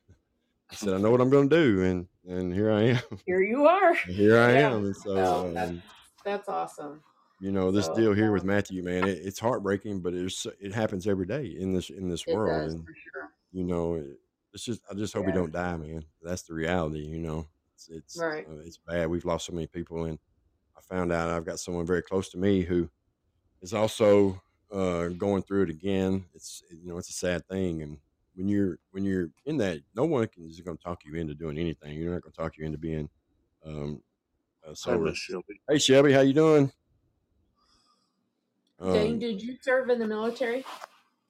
I 0.71 0.75
said, 0.75 0.93
I 0.95 0.97
know 0.97 1.11
what 1.11 1.21
I'm 1.21 1.29
going 1.29 1.47
to 1.49 1.55
do. 1.55 1.83
And, 1.83 2.07
and 2.27 2.51
here 2.53 2.71
I 2.71 2.81
am. 2.81 2.99
here 3.27 3.41
you 3.41 3.67
are 3.67 3.93
here 3.93 4.39
I 4.39 4.53
Yeah. 4.53 4.71
am. 4.73 4.85
And 4.85 4.95
so, 4.97 5.13
No, 5.13 5.53
that- 5.53 5.67
um, 5.69 5.83
that's 6.25 6.49
awesome 6.49 7.01
you 7.39 7.51
know, 7.51 7.69
this 7.71 7.85
So, 7.85 7.93
deal 7.93 8.13
here 8.13 8.31
with 8.31 8.41
um, 8.41 8.47
Matthew, 8.47 8.81
man, 8.81 9.05
it, 9.05 9.19
it's 9.23 9.39
heartbreaking, 9.39 10.01
but 10.01 10.15
it's, 10.15 10.47
it 10.59 10.73
happens 10.73 11.05
every 11.05 11.27
day 11.27 11.45
in 11.45 11.71
this, 11.71 11.91
in 11.91 12.09
this 12.09 12.25
world. 12.25 12.63
does 12.65 12.73
and, 12.73 12.83
sure 12.83 13.29
you 13.51 13.63
know, 13.63 13.93
it- 13.93 14.19
it's 14.53 14.63
just, 14.63 14.81
I 14.89 14.93
just 14.93 15.13
hope 15.13 15.27
Yeah. 15.27 15.33
don't 15.33 15.51
die, 15.51 15.77
man. 15.77 16.05
That's 16.21 16.43
the 16.43 16.53
reality, 16.53 16.99
you 17.05 17.19
know, 17.19 17.47
it's, 17.75 17.89
it's, 17.89 18.17
Right. 18.17 18.47
uh, 18.47 18.59
it's 18.59 18.77
bad. 18.77 19.09
We've 19.09 19.25
lost 19.25 19.45
so 19.47 19.53
many 19.53 19.67
people. 19.67 20.05
And 20.05 20.19
I 20.75 20.81
found 20.81 21.11
out 21.11 21.29
I've 21.29 21.45
got 21.45 21.59
someone 21.59 21.85
very 21.85 22.01
close 22.01 22.29
to 22.29 22.37
me 22.37 22.61
who 22.61 22.89
is 23.61 23.73
also 23.73 24.41
uh, 24.71 25.09
going 25.09 25.43
through 25.43 25.63
it 25.63 25.69
again. 25.69 26.25
It's, 26.33 26.63
you 26.69 26.89
know, 26.89 26.97
it's 26.97 27.09
a 27.09 27.13
sad 27.13 27.47
thing. 27.47 27.81
And 27.81 27.97
when 28.35 28.47
you're, 28.47 28.79
when 28.91 29.03
you're 29.03 29.29
in 29.45 29.57
that, 29.57 29.79
no 29.95 30.05
one 30.05 30.27
can, 30.27 30.47
is 30.47 30.59
going 30.61 30.77
to 30.77 30.83
talk 30.83 31.05
you 31.05 31.15
into 31.15 31.33
doing 31.35 31.57
anything. 31.57 31.97
You're 31.97 32.13
not 32.13 32.21
going 32.21 32.33
to 32.33 32.37
talk 32.37 32.57
you 32.57 32.65
into 32.65 32.77
being, 32.77 33.09
um, 33.65 34.01
uh, 34.67 34.73
sober. 34.73 35.13
Shelby. 35.13 35.61
Hey 35.69 35.77
Shelby, 35.77 36.11
how 36.13 36.21
you 36.21 36.33
doing? 36.33 36.71
Dane, 38.81 39.13
Um, 39.13 39.19
did 39.19 39.41
you 39.41 39.57
serve 39.61 39.89
in 39.89 39.99
the 39.99 40.07
military 40.07 40.63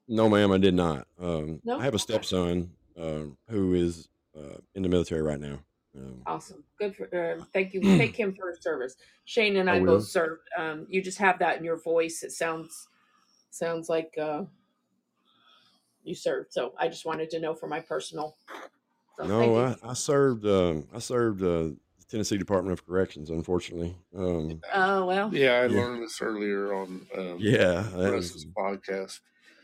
no, 0.10 0.30
ma'am, 0.30 0.54
I 0.54 0.58
did 0.58 0.74
not. 0.74 1.06
Um, 1.20 1.60
No? 1.66 1.80
I 1.80 1.84
have 1.84 1.94
a 1.94 2.00
stepson 2.00 2.72
um, 2.98 3.38
who 3.50 3.74
is 3.74 4.08
uh, 4.38 4.58
in 4.76 4.84
the 4.84 4.90
military 4.90 5.22
right 5.22 5.40
now. 5.40 5.60
Um, 5.96 6.22
Awesome. 6.26 6.64
Good 6.80 6.96
for 6.96 7.06
uh, 7.16 7.44
thank 7.54 7.74
you. 7.74 7.82
Thank 7.98 8.16
him 8.16 8.34
for 8.36 8.50
his 8.50 8.62
service. 8.62 8.96
Shane 9.26 9.56
and 9.58 9.70
I 9.70 9.78
I 9.78 9.80
both 9.80 10.08
served. 10.08 10.42
Um, 10.58 10.86
you 10.90 11.02
just 11.02 11.18
have 11.20 11.40
that 11.40 11.58
in 11.58 11.64
your 11.64 11.78
voice. 11.82 12.24
It 12.24 12.32
sounds 12.32 12.88
sounds 13.50 13.90
like 13.90 14.14
uh, 14.22 14.44
you 16.04 16.16
served. 16.16 16.54
So 16.54 16.74
I 16.78 16.88
just 16.88 17.06
wanted 17.06 17.30
to 17.32 17.40
know 17.40 17.54
for 17.56 17.68
my 17.68 17.80
personal. 17.80 18.36
So 19.18 19.26
no. 19.26 19.56
I, 19.58 19.76
I 19.84 19.94
served. 19.94 20.46
Um, 20.46 20.88
I 20.94 21.00
served 21.00 21.42
uh, 21.42 21.46
the 21.74 22.06
Tennessee 22.10 22.38
Department 22.38 22.74
of 22.78 22.86
Corrections. 22.86 23.30
Unfortunately, 23.30 23.96
um, 24.16 24.62
Oh 24.74 25.06
well. 25.06 25.34
Yeah, 25.34 25.54
I 25.54 25.66
Yeah. 25.68 25.80
learned 25.82 26.04
this 26.04 26.22
earlier 26.22 26.74
on 26.74 27.08
um, 27.18 27.38
yeah, 27.40 27.82
that 27.96 28.12
Russ's 28.12 28.46
podcast. 28.46 29.20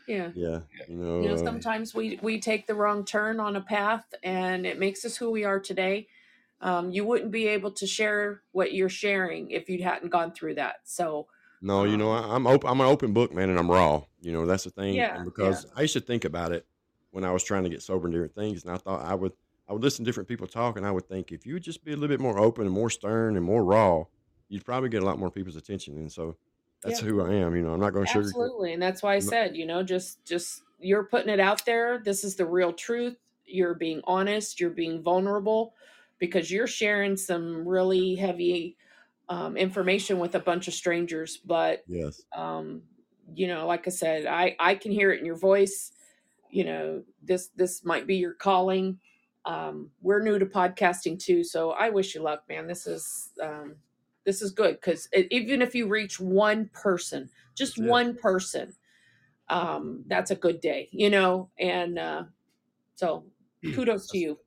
Yeah. 0.08 0.32
Yeah, 0.34 0.62
you 0.88 0.96
know, 0.96 1.22
You 1.22 1.30
know, 1.30 1.36
uh, 1.36 1.38
sometimes 1.38 1.94
we 1.94 2.20
we 2.22 2.40
take 2.40 2.68
the 2.68 2.76
wrong 2.76 3.06
turn 3.06 3.40
on 3.40 3.56
a 3.56 3.62
path, 3.62 4.14
and 4.24 4.66
it 4.66 4.80
makes 4.80 5.06
us 5.06 5.18
who 5.18 5.32
we 5.32 5.44
are 5.46 5.60
today. 5.60 6.08
Um, 6.62 6.92
you 6.92 7.06
wouldn't 7.06 7.32
be 7.32 7.48
able 7.50 7.72
to 7.74 7.88
share 7.88 8.44
what 8.52 8.74
you're 8.74 8.90
sharing 8.90 9.52
if 9.52 9.70
you 9.70 9.84
hadn't 9.84 10.10
gone 10.10 10.34
through 10.34 10.56
that. 10.56 10.78
So, 10.86 11.28
no, 11.62 11.84
you 11.86 11.98
know, 11.98 12.12
um, 12.12 12.32
I, 12.32 12.36
I'm 12.36 12.48
open. 12.48 12.70
I'm 12.70 12.82
an 12.82 12.88
open 12.88 13.14
book, 13.14 13.32
man, 13.34 13.50
and 13.50 13.58
I'm 13.58 13.72
raw. 13.72 14.04
You 14.22 14.32
know, 14.34 14.46
that's 14.46 14.66
the 14.66 14.70
thing. 14.70 14.96
yeah, 14.96 15.16
And 15.16 15.26
yeah, 15.38 15.60
because 15.60 15.66
I 15.76 15.82
used 15.82 15.94
to 15.94 16.02
think 16.02 16.26
about 16.26 16.52
it 16.52 16.68
when 17.12 17.24
I 17.24 17.32
was 17.32 17.44
trying 17.44 17.64
to 17.64 17.70
get 17.70 17.82
sober 17.82 18.08
and 18.08 18.14
different 18.14 18.36
things, 18.36 18.64
and 18.64 18.74
I 18.74 18.78
thought 18.78 19.06
I 19.06 19.16
would, 19.16 19.34
I 19.68 19.74
would 19.74 19.82
listen 19.82 20.04
to 20.04 20.10
different 20.10 20.28
people 20.28 20.48
talk, 20.48 20.78
and 20.78 20.86
I 20.86 20.92
would 20.92 21.08
think 21.08 21.32
if 21.32 21.46
you 21.46 21.54
would 21.54 21.64
just 21.64 21.84
be 21.84 21.92
a 21.94 21.96
little 21.96 22.10
bit 22.14 22.20
more 22.22 22.38
open 22.38 22.66
and 22.66 22.74
more 22.74 22.90
stern 22.90 23.38
and 23.38 23.46
more 23.46 23.64
raw, 23.64 24.04
you'd 24.50 24.66
probably 24.66 24.90
get 24.90 25.04
a 25.04 25.06
lot 25.06 25.20
more 25.20 25.32
people's 25.32 25.56
attention. 25.56 25.98
And 25.98 26.12
so 26.12 26.38
that's 26.84 27.02
yeah. 27.02 27.08
who 27.08 27.22
I 27.22 27.34
am. 27.34 27.56
You 27.56 27.64
know, 27.64 27.74
I'm 27.74 27.80
not 27.80 27.94
going 27.94 28.06
to 28.06 28.12
sugarcoat. 28.12 28.26
Absolutely. 28.26 28.74
And 28.74 28.82
that's 28.82 29.02
why 29.02 29.16
I 29.16 29.20
said, 29.20 29.56
you 29.56 29.66
know, 29.66 29.84
just 29.84 30.24
just 30.26 30.64
you're 30.80 31.06
putting 31.06 31.30
it 31.30 31.40
out 31.40 31.66
there. 31.66 32.02
This 32.04 32.24
is 32.24 32.36
the 32.36 32.46
real 32.46 32.74
truth. 32.74 33.18
You're 33.46 33.76
being 33.76 34.02
honest, 34.06 34.60
you're 34.60 34.70
being 34.70 35.02
vulnerable 35.02 35.74
because 36.20 36.52
you're 36.52 36.68
sharing 36.68 37.18
some 37.18 37.68
really 37.68 38.16
heavy 38.16 38.78
um, 39.30 39.58
information 39.58 40.20
with 40.20 40.36
a 40.36 40.40
bunch 40.40 40.68
of 40.68 40.74
strangers, 40.74 41.38
but 41.38 41.84
Yes. 41.88 42.22
um, 42.36 42.82
you 43.34 43.48
know, 43.48 43.66
like 43.66 43.88
I 43.88 43.92
said, 43.92 44.26
I 44.26 44.56
I 44.60 44.76
can 44.76 44.92
hear 44.92 45.12
it 45.12 45.20
in 45.20 45.26
your 45.26 45.38
voice. 45.38 45.92
You 46.50 46.66
know, 46.66 47.04
this 47.22 47.50
this 47.56 47.84
might 47.84 48.06
be 48.06 48.16
your 48.16 48.34
calling. 48.34 49.00
Um, 49.46 49.90
we're 50.02 50.22
new 50.22 50.40
to 50.40 50.46
podcasting 50.46 51.20
too, 51.20 51.44
so 51.44 51.72
I 51.72 51.90
wish 51.90 52.16
you 52.16 52.22
luck, 52.22 52.44
man. 52.48 52.68
This 52.68 52.88
is 52.88 53.30
um, 53.42 53.76
this 54.26 54.42
is 54.42 54.52
good 54.52 54.76
because 54.80 55.08
even 55.32 55.62
if 55.62 55.76
you 55.76 55.88
reach 55.88 56.20
one 56.20 56.70
person, 56.74 57.30
just 57.56 57.78
it. 57.78 57.84
one 57.84 58.16
person, 58.16 58.74
um, 59.50 60.04
that's 60.08 60.32
a 60.32 60.36
good 60.36 60.62
day, 60.62 60.90
you 60.92 61.10
know. 61.10 61.50
And 61.60 62.00
uh, 62.00 62.24
so, 62.96 63.26
kudos 63.74 64.08
to 64.12 64.18
you. 64.18 64.40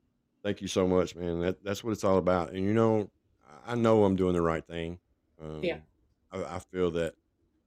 thank 0.42 0.60
you 0.60 0.68
so 0.68 0.86
much, 0.86 1.14
man. 1.14 1.40
That 1.40 1.62
that's 1.62 1.84
what 1.84 1.92
it's 1.92 2.04
all 2.04 2.18
about. 2.18 2.52
And 2.52 2.64
you 2.64 2.72
know, 2.72 3.10
I 3.66 3.74
know 3.74 4.04
I'm 4.04 4.16
doing 4.16 4.34
the 4.34 4.42
right 4.42 4.66
thing. 4.66 4.98
Yeah, 5.60 5.78
Um, 6.32 6.44
I, 6.44 6.56
I 6.56 6.58
feel 6.58 6.90
that 6.92 7.14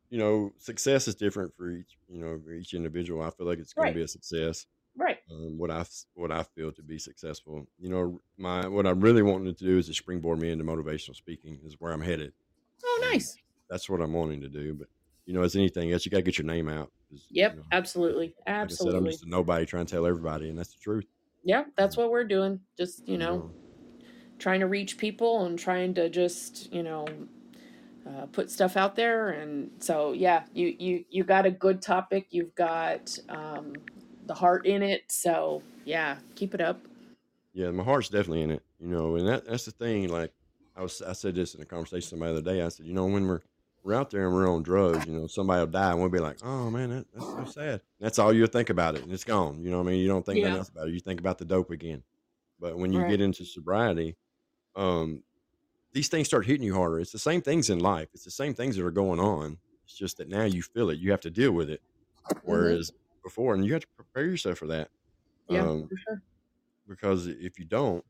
you 0.09 0.17
know 0.17 0.53
success 0.57 1.07
is 1.07 1.15
different 1.15 1.55
for 1.55 1.71
each 1.71 1.97
you 2.07 2.19
know 2.19 2.39
for 2.43 2.51
each 2.51 2.73
individual. 2.73 3.21
I 3.21 3.29
feel 3.29 3.45
like 3.45 3.59
it's 3.59 3.73
going 3.73 3.89
to 3.89 3.93
be 3.93 4.03
a 4.03 4.07
success. 4.07 4.65
Right. 4.95 5.19
Um, 5.31 5.57
what 5.59 5.69
I 5.69 5.85
what 6.15 6.31
I 6.31 6.43
feel 6.43 6.71
to 6.73 6.81
be 6.83 6.97
successful. 6.97 7.67
You 7.77 7.89
know, 7.89 8.21
my 8.37 8.67
what 8.67 8.87
I'm 8.87 8.99
really 8.99 9.21
wanting 9.21 9.53
to 9.53 9.63
do 9.63 9.77
is 9.77 9.87
to 9.87 9.93
springboard 9.93 10.39
me 10.39 10.49
into 10.49 10.63
motivational 10.65 11.15
speaking. 11.15 11.59
Is 11.63 11.79
where 11.79 11.91
I'm 11.93 12.01
headed. 12.01 12.33
Oh, 12.83 13.09
Um, 13.09 13.13
nice. 13.13 13.39
that's 13.69 13.89
what 13.89 14.01
I'm 14.01 14.13
wanting 14.13 14.41
to 14.41 14.49
do. 14.49 14.75
But 14.75 14.89
you 15.25 15.33
know, 15.33 15.43
as 15.43 15.55
anything 15.55 15.91
else, 15.91 16.05
you 16.05 16.11
got 16.11 16.17
to 16.19 16.23
get 16.23 16.37
your 16.39 16.47
name 16.47 16.69
out. 16.69 16.91
'cause, 17.09 17.31
you 17.47 17.55
Yep, 17.55 17.57
know, 17.57 17.65
absolutely, 17.71 18.35
like 18.47 18.57
I 18.61 18.61
I'm 18.61 18.67
just 18.67 18.85
a 18.85 19.19
nobody 19.25 19.65
trying 19.65 19.85
to 19.85 19.91
tell 19.91 20.05
everybody, 20.05 20.49
and 20.49 20.57
that's 20.57 20.73
the 20.73 20.79
truth. 20.79 21.05
Yeah, 21.43 21.65
that's 21.75 21.95
what 21.97 22.11
we're 22.11 22.25
doing. 22.25 22.61
Just 22.77 23.07
you 23.07 23.17
know, 23.17 23.43
know, 23.43 23.55
trying 24.39 24.61
to 24.61 24.67
reach 24.67 24.97
people 24.97 25.45
and 25.45 25.59
trying 25.59 25.93
to 25.95 26.09
just 26.09 26.71
you 26.73 26.83
know 26.83 27.07
uh, 28.07 28.25
put 28.27 28.49
stuff 28.51 28.77
out 28.77 28.95
there 28.95 29.29
and 29.29 29.71
so 29.83 30.13
yeah 30.13 30.45
you 30.53 30.75
you 30.79 31.05
you 31.09 31.23
got 31.23 31.45
a 31.45 31.51
good 31.51 31.81
topic 31.81 32.27
you've 32.31 32.55
got 32.55 33.17
um, 33.29 33.73
the 34.29 34.35
heart 34.35 34.65
in 34.65 34.83
it 34.83 35.03
so 35.09 35.61
yeah 35.85 36.17
keep 36.35 36.55
it 36.55 36.61
up 36.61 36.79
Yeah, 37.53 37.71
my 37.71 37.83
heart's 37.83 38.09
definitely 38.09 38.43
in 38.43 38.51
it, 38.51 38.63
you 38.79 38.87
know, 38.87 39.15
and 39.15 39.27
that 39.27 39.45
that's 39.45 39.65
the 39.65 39.71
thing. 39.71 40.09
Like 40.09 40.31
I 40.75 40.81
was, 40.83 41.01
I 41.01 41.13
said 41.13 41.35
this 41.35 41.55
in 41.55 41.61
a 41.61 41.65
conversation 41.65 42.09
somebody 42.09 42.33
the 42.33 42.39
other 42.39 42.51
day. 42.55 42.61
I 42.61 42.69
said, 42.69 42.85
you 42.85 42.93
know, 42.93 43.07
when 43.07 43.27
we're 43.27 43.41
we're 43.83 43.95
out 43.95 44.11
there 44.11 44.27
and 44.27 44.35
we're 44.35 44.49
on 44.49 44.61
drugs, 44.61 45.05
you 45.07 45.13
know, 45.13 45.27
somebody 45.27 45.59
will 45.61 45.67
die 45.71 45.91
and 45.91 45.99
we'll 45.99 46.09
be 46.09 46.19
like, 46.19 46.37
oh 46.43 46.69
man, 46.69 46.89
that, 46.89 47.05
that's 47.13 47.33
so 47.33 47.45
sad. 47.45 47.81
That's 47.99 48.19
all 48.19 48.33
you'll 48.33 48.47
think 48.47 48.69
about 48.69 48.95
it, 48.95 49.03
and 49.03 49.11
it's 49.11 49.23
gone. 49.23 49.63
You 49.63 49.71
know, 49.71 49.77
what 49.79 49.87
I 49.87 49.91
mean, 49.91 50.01
you 50.01 50.07
don't 50.07 50.25
think 50.25 50.41
nothing 50.41 50.53
yeah 50.53 50.57
else 50.57 50.69
about 50.69 50.87
it. 50.89 50.93
You 50.93 50.99
think 50.99 51.19
about 51.19 51.39
the 51.39 51.45
dope 51.45 51.71
again. 51.71 52.03
But 52.59 52.77
when 52.77 52.93
you 52.93 52.99
right 53.01 53.09
get 53.09 53.21
into 53.21 53.45
sobriety, 53.45 54.17
um, 54.75 55.23
these 55.93 56.09
things 56.09 56.27
start 56.27 56.45
hitting 56.45 56.65
you 56.65 56.75
harder. 56.75 56.99
It's 56.99 57.11
the 57.11 57.19
same 57.19 57.41
things 57.41 57.69
in 57.69 57.79
life. 57.79 58.09
It's 58.13 58.25
the 58.25 58.31
same 58.31 58.53
things 58.53 58.75
that 58.77 58.85
are 58.85 58.91
going 58.91 59.19
on. 59.19 59.57
It's 59.85 59.97
just 59.97 60.17
that 60.17 60.29
now 60.29 60.43
you 60.43 60.61
feel 60.61 60.89
it. 60.91 60.99
You 60.99 61.11
have 61.11 61.21
to 61.21 61.31
deal 61.31 61.51
with 61.51 61.69
it. 61.69 61.81
hmm 62.45 62.45
Whereas 62.45 62.91
before, 63.29 63.53
and 63.55 63.65
you 63.65 63.73
have 63.73 63.81
to 63.83 63.87
prepare 63.95 64.25
yourself 64.25 64.57
for 64.59 64.67
that. 64.67 64.89
yeah 65.47 65.67
Um, 65.67 65.89
for 65.89 65.97
sure 65.97 66.23
because 66.87 67.27
if 67.27 67.59
you 67.59 67.65
don't, 67.65 68.03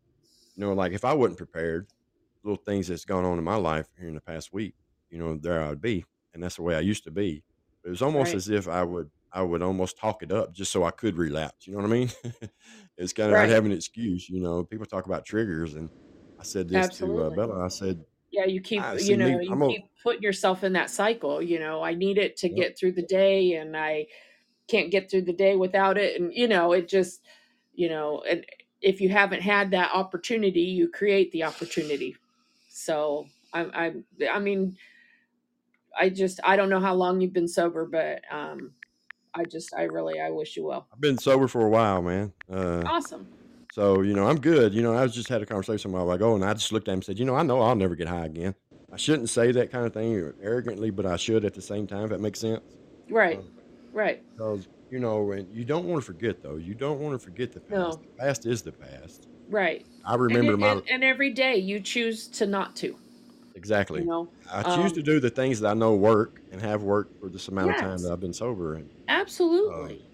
you 0.55 0.61
know, 0.65 0.73
like 0.73 0.93
if 0.93 1.05
I 1.05 1.13
wasn't 1.13 1.37
prepared, 1.37 1.87
little 2.43 2.63
things 2.65 2.87
that's 2.87 3.05
gone 3.05 3.25
on 3.25 3.37
in 3.37 3.43
my 3.43 3.55
life 3.55 3.87
here 3.97 4.07
in 4.09 4.15
the 4.15 4.21
past 4.21 4.53
week, 4.53 4.75
you 5.09 5.19
know, 5.19 5.37
there 5.37 5.61
I 5.63 5.69
would 5.69 5.81
be, 5.81 6.05
and 6.33 6.43
that's 6.43 6.57
the 6.57 6.63
way 6.63 6.75
I 6.75 6.81
used 6.81 7.03
to 7.05 7.11
be. 7.11 7.43
It 7.85 7.89
was 7.89 8.01
almost 8.01 8.33
right 8.33 8.35
as 8.35 8.49
if 8.49 8.67
I 8.67 8.83
would, 8.83 9.11
I 9.31 9.43
would 9.43 9.61
almost 9.63 9.97
talk 9.97 10.23
it 10.23 10.31
up 10.31 10.53
just 10.53 10.71
so 10.71 10.83
I 10.83 10.91
could 10.91 11.17
relapse. 11.17 11.67
You 11.67 11.73
know 11.73 11.79
what 11.79 11.87
I 11.87 11.93
mean? 11.93 12.09
it's 12.97 13.13
kind 13.13 13.31
of 13.31 13.37
I'd 13.37 13.49
right 13.49 13.51
have 13.51 13.65
an 13.65 13.71
excuse. 13.73 14.29
You 14.29 14.41
know, 14.41 14.65
people 14.65 14.85
talk 14.85 15.05
about 15.05 15.25
triggers, 15.25 15.75
and 15.75 15.91
I 16.39 16.43
said 16.43 16.69
this 16.69 16.89
to 16.91 17.23
uh, 17.23 17.31
Bella. 17.31 17.65
I 17.65 17.69
said, 17.69 18.05
yeah 18.31 18.45
you 18.45 18.61
keep 18.61 18.85
I 18.85 18.97
you 18.99 19.17
know 19.17 19.27
me. 19.27 19.39
you 19.39 19.39
I'm 19.47 19.61
a 19.61 19.75
keep 19.75 19.91
putting 20.03 20.21
yourself 20.21 20.63
in 20.63 20.73
that 20.73 20.89
cycle 20.89 21.41
you 21.41 21.59
know 21.59 21.81
i 21.83 21.93
need 21.93 22.17
it 22.17 22.37
to 22.37 22.49
yep, 22.49 22.49
get 22.49 22.77
through 22.77 22.91
the 22.91 23.03
day 23.03 23.53
and 23.53 23.75
i 23.75 24.05
can't 24.69 24.91
get 24.91 25.09
through 25.09 25.21
the 25.21 25.33
day 25.33 25.55
without 25.55 25.97
it 25.97 26.19
and 26.19 26.33
you 26.33 26.47
know 26.47 26.71
it 26.73 26.87
just 26.87 27.21
you 27.73 27.89
know 27.89 28.21
and 28.29 28.45
if 28.81 29.01
you 29.01 29.09
haven't 29.09 29.41
had 29.41 29.71
that 29.71 29.91
opportunity 29.93 30.61
you 30.61 30.87
create 30.87 31.31
the 31.31 31.43
opportunity 31.43 32.15
so 32.69 33.25
i 33.53 33.61
i 33.61 33.93
i 34.31 34.39
mean 34.39 34.75
i 35.99 36.09
just 36.09 36.39
i 36.43 36.55
don't 36.55 36.69
know 36.69 36.79
how 36.79 36.93
long 36.93 37.19
you've 37.19 37.33
been 37.33 37.47
sober 37.47 37.85
but 37.85 38.21
um 38.31 38.71
i 39.33 39.43
just 39.43 39.73
i 39.75 39.83
really 39.83 40.19
i 40.19 40.29
wish 40.29 40.55
you 40.55 40.65
well 40.65 40.87
I've 40.93 41.01
been 41.01 41.17
sober 41.17 41.47
for 41.47 41.65
a 41.65 41.69
while, 41.69 42.01
man. 42.01 42.33
Uh, 42.51 42.83
awesome 42.85 43.27
so 43.71 44.01
you 44.01 44.13
know, 44.13 44.27
I'm 44.27 44.39
good. 44.39 44.73
You 44.73 44.81
know, 44.81 44.93
I 44.93 45.03
was 45.03 45.13
just 45.13 45.29
had 45.29 45.41
a 45.41 45.45
conversation 45.45 45.91
a 45.91 45.93
while 45.93 46.11
ago, 46.11 46.35
and 46.35 46.43
I 46.43 46.53
just 46.53 46.71
looked 46.71 46.87
at 46.87 46.91
him 46.91 46.97
and 46.97 47.05
said, 47.05 47.19
you 47.19 47.25
know, 47.25 47.35
I 47.35 47.43
know 47.43 47.61
I'll 47.61 47.75
never 47.75 47.95
get 47.95 48.07
high 48.07 48.25
again. 48.25 48.55
I 48.91 48.97
shouldn't 48.97 49.29
say 49.29 49.51
that 49.51 49.71
kind 49.71 49.85
of 49.85 49.93
thing 49.93 50.33
arrogantly, 50.41 50.89
but 50.89 51.05
I 51.05 51.15
should 51.17 51.45
at 51.45 51.53
the 51.53 51.61
same 51.61 51.85
time. 51.85 52.05
If 52.05 52.09
that 52.09 52.19
makes 52.19 52.39
sense. 52.39 52.61
right 53.09 53.37
Um, 53.37 53.51
right 53.91 54.23
because 54.35 54.67
you 54.89 54.99
know, 54.99 55.31
and 55.31 55.53
you 55.53 55.65
don't 55.65 55.85
want 55.85 56.01
to 56.01 56.05
forget 56.05 56.41
though. 56.41 56.55
You 56.57 56.73
don't 56.75 56.99
want 56.99 57.13
to 57.13 57.19
forget 57.23 57.51
the 57.53 57.61
past. 57.61 57.99
no 57.99 58.01
The 58.01 58.23
past 58.23 58.45
is 58.45 58.63
the 58.63 58.71
past. 58.73 59.27
right 59.47 59.87
I 60.05 60.15
and 60.29 60.43
remember 60.43 60.57
it, 60.57 60.57
my 60.57 60.81
and, 60.81 60.83
and 60.89 61.03
every 61.03 61.33
day 61.33 61.57
you 61.57 61.79
choose 61.81 62.29
to 62.31 62.45
not 62.45 62.75
to 62.77 62.87
you 62.87 62.99
exactly. 63.53 64.05
know 64.05 64.33
I 64.51 64.63
choose 64.63 64.91
to 64.93 65.01
um 65.01 65.03
do 65.03 65.19
the 65.19 65.29
things 65.29 65.59
that 65.59 65.69
I 65.69 65.73
know 65.73 65.95
work 65.95 66.41
and 66.51 66.61
have 66.61 66.81
worked 66.83 67.19
for 67.19 67.29
this 67.29 67.47
amount 67.47 67.71
of 67.71 67.77
time 67.77 68.01
that 68.01 68.11
I've 68.11 68.19
been 68.19 68.33
sober, 68.33 68.75
and 68.75 68.91
absolutely 69.09 70.07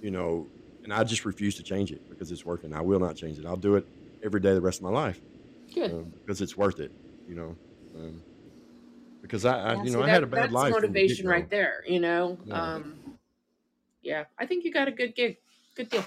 you 0.00 0.10
know, 0.10 0.50
and 0.84 0.92
I 0.92 1.04
just 1.04 1.24
refuse 1.24 1.56
to 1.56 1.62
change 1.62 1.92
it 1.92 2.02
because 2.08 2.30
it's 2.30 2.44
working. 2.44 2.72
I 2.72 2.80
will 2.82 3.00
not 3.00 3.16
change 3.16 3.38
it. 3.38 3.46
I'll 3.46 3.56
do 3.56 3.76
it 3.76 3.86
every 4.22 4.40
day 4.40 4.54
the 4.54 4.60
rest 4.60 4.80
of 4.80 4.84
my 4.84 4.90
life 4.90 5.22
good 5.74 5.92
um, 5.92 6.12
because 6.14 6.42
it's 6.42 6.58
worth 6.58 6.80
it. 6.80 6.94
You 7.26 7.36
know, 7.36 7.58
um, 7.96 8.25
because 9.22 9.44
I, 9.44 9.72
I 9.72 9.74
you 9.76 9.86
see 9.86 9.90
know, 9.96 10.02
I 10.02 10.08
had 10.08 10.22
a 10.22 10.26
bad 10.26 10.44
that's 10.44 10.52
life 10.52 10.72
from 10.74 10.82
the 10.82 10.88
motivation 10.88 11.26
right 11.28 11.48
there 11.50 11.82
you 11.86 12.00
know 12.00 12.38
Yeah. 12.44 12.62
um 12.74 13.00
yeah 14.02 14.24
i 14.38 14.46
think 14.46 14.64
you 14.64 14.72
got 14.72 14.88
a 14.88 14.92
good 14.92 15.14
gig 15.14 15.38
good 15.76 15.88
deal 15.88 16.04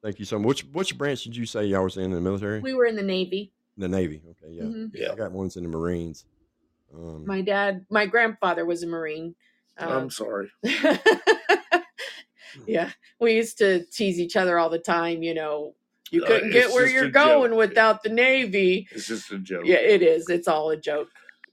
Thank 0.00 0.20
you 0.20 0.24
so 0.24 0.38
much. 0.38 0.46
Which 0.46 0.62
which 0.72 0.96
branch 0.98 1.24
did 1.24 1.34
you 1.36 1.44
say 1.44 1.64
y'all 1.64 1.82
was 1.82 1.96
in, 1.96 2.04
in 2.04 2.10
the 2.12 2.20
military? 2.20 2.60
we 2.60 2.72
were 2.72 2.86
in 2.86 2.94
the 2.94 3.02
navy 3.02 3.50
The 3.76 3.88
Navy. 3.88 4.22
Okay, 4.30 4.52
yeah. 4.52 4.62
hmm 4.64 4.86
Yeah. 4.94 5.10
I 5.12 5.16
got 5.16 5.32
ones 5.32 5.56
in 5.56 5.64
the 5.64 5.68
Marines. 5.68 6.24
Um, 6.94 7.24
my 7.26 7.42
dad 7.42 7.84
my 7.90 8.06
grandfather 8.06 8.64
was 8.64 8.82
a 8.84 8.86
marine 8.86 9.34
um 9.76 9.90
I'm 9.92 10.10
sorry. 10.10 10.50
yeah 12.66 12.90
we 13.20 13.34
used 13.34 13.58
to 13.58 13.84
tease 13.86 14.18
each 14.20 14.36
other 14.36 14.58
all 14.58 14.70
the 14.70 14.78
time 14.78 15.22
you 15.22 15.34
know 15.34 15.74
you 16.10 16.22
Uh, 16.24 16.26
couldn't 16.28 16.50
get 16.50 16.70
where 16.70 16.86
you're 16.88 17.04
a 17.04 17.12
joke. 17.12 17.14
going 17.14 17.56
without 17.56 18.02
the 18.02 18.08
navy 18.08 18.86
It's 18.92 19.06
just 19.08 19.30
a 19.32 19.38
joke. 19.38 19.62
yeah 19.66 19.76
it 19.76 20.02
is 20.02 20.28
it's 20.30 20.48
all 20.48 20.70
a 20.70 20.76
joke 20.76 21.08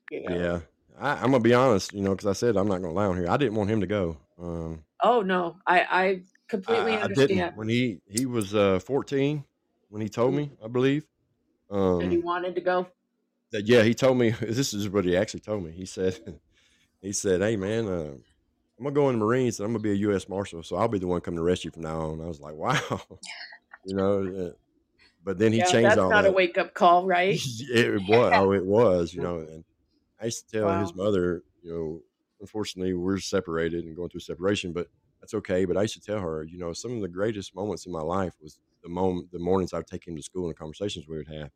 you 0.09 0.23
know 0.23 0.41
Yeah, 0.41 0.61
I, 0.97 1.13
I'm 1.13 1.31
gonna 1.31 1.39
be 1.39 1.53
honest, 1.53 1.93
you 1.93 2.01
know, 2.01 2.11
because 2.15 2.27
I 2.27 2.33
said 2.33 2.57
I'm 2.57 2.67
not 2.67 2.81
gonna 2.81 2.93
lie 2.93 3.05
on 3.05 3.17
here. 3.17 3.29
I 3.29 3.37
didn't 3.37 3.55
want 3.55 3.69
him 3.69 3.81
to 3.81 3.87
go. 3.87 4.17
Um, 4.39 4.83
oh 5.03 5.21
no 5.21 5.55
i 5.67 5.79
i 5.81 6.21
I, 6.67 6.73
completely 6.73 6.99
I 6.99 7.03
I 7.03 7.07
understand 7.07 7.13
didn't 7.13 7.55
when 7.55 7.67
he 7.69 8.01
he 8.07 8.25
was 8.25 8.55
uh 8.55 8.79
14 8.79 9.45
when 9.89 10.01
he 10.01 10.09
told 10.09 10.33
me, 10.33 10.51
I 10.63 10.67
believe. 10.67 11.07
and 11.99 12.11
he 12.11 12.17
Um, 12.17 12.19
wanted 12.19 12.55
to 12.55 12.61
go 12.61 12.87
that 13.51 13.65
yeah, 13.67 13.83
he 13.83 13.93
told 13.93 14.17
me 14.17 14.29
this 14.41 14.73
is 14.73 14.89
what 14.89 15.05
he 15.05 15.15
actually 15.15 15.41
told 15.41 15.63
me. 15.63 15.71
He 15.71 15.85
said 15.85 16.19
he 17.01 17.11
said, 17.13 17.41
"Hey 17.41 17.55
man, 17.57 17.87
uh, 17.87 18.13
I'm 18.79 18.83
gonna 18.83 18.91
go 18.95 19.09
in 19.09 19.19
the 19.19 19.25
Marines 19.25 19.59
and 19.59 19.65
I'm 19.65 19.73
gonna 19.73 19.83
be 19.83 19.91
a 19.91 19.95
U.S. 20.09 20.29
Marshal, 20.29 20.63
so 20.63 20.75
I'll 20.77 20.87
be 20.87 20.99
the 20.99 21.07
one 21.07 21.21
coming 21.21 21.37
to 21.39 21.43
arrest 21.43 21.65
you 21.65 21.71
from 21.71 21.83
now 21.83 21.99
on." 22.01 22.21
I 22.21 22.25
was 22.27 22.41
like, 22.41 22.55
"Wow," 22.57 23.01
you 23.85 23.95
know. 23.95 24.47
Uh, 24.47 24.51
but 25.23 25.39
then 25.39 25.53
he 25.53 25.61
yeah 25.61 25.63
changed 25.63 25.97
that's 25.97 25.97
all 25.97 26.09
not 26.09 26.25
a 26.25 26.31
wake 26.31 26.57
up 26.57 26.73
call 26.73 27.05
right 27.05 27.39
it 27.71 28.01
was 28.03 28.33
oh, 28.33 28.51
it 28.53 28.65
was, 28.65 29.13
you 29.13 29.21
know. 29.21 29.39
And 29.39 29.63
I 30.21 30.25
used 30.25 30.49
to 30.49 30.59
tell 30.59 30.69
his 30.69 30.95
mother, 30.95 31.43
you 31.61 31.71
know, 31.71 32.01
unfortunately 32.39 32.93
we're 32.93 33.19
separated 33.19 33.85
and 33.85 33.95
going 33.95 34.09
through 34.09 34.19
a 34.19 34.21
separation, 34.21 34.71
but 34.71 34.87
that's 35.19 35.33
okay. 35.33 35.65
But 35.65 35.77
I 35.77 35.83
used 35.83 35.95
to 35.95 36.01
tell 36.01 36.19
her, 36.19 36.43
you 36.43 36.57
know, 36.57 36.73
some 36.73 36.93
of 36.95 37.01
the 37.01 37.07
greatest 37.07 37.55
moments 37.55 37.85
in 37.85 37.91
my 37.91 38.01
life 38.01 38.33
was 38.41 38.59
the 38.83 38.89
moment, 38.89 39.31
the 39.31 39.39
mornings 39.39 39.73
I'd 39.73 39.87
take 39.87 40.07
him 40.07 40.15
to 40.15 40.21
school 40.21 40.45
and 40.45 40.51
the 40.51 40.57
conversations 40.57 41.07
we 41.07 41.17
would 41.17 41.27
have. 41.27 41.49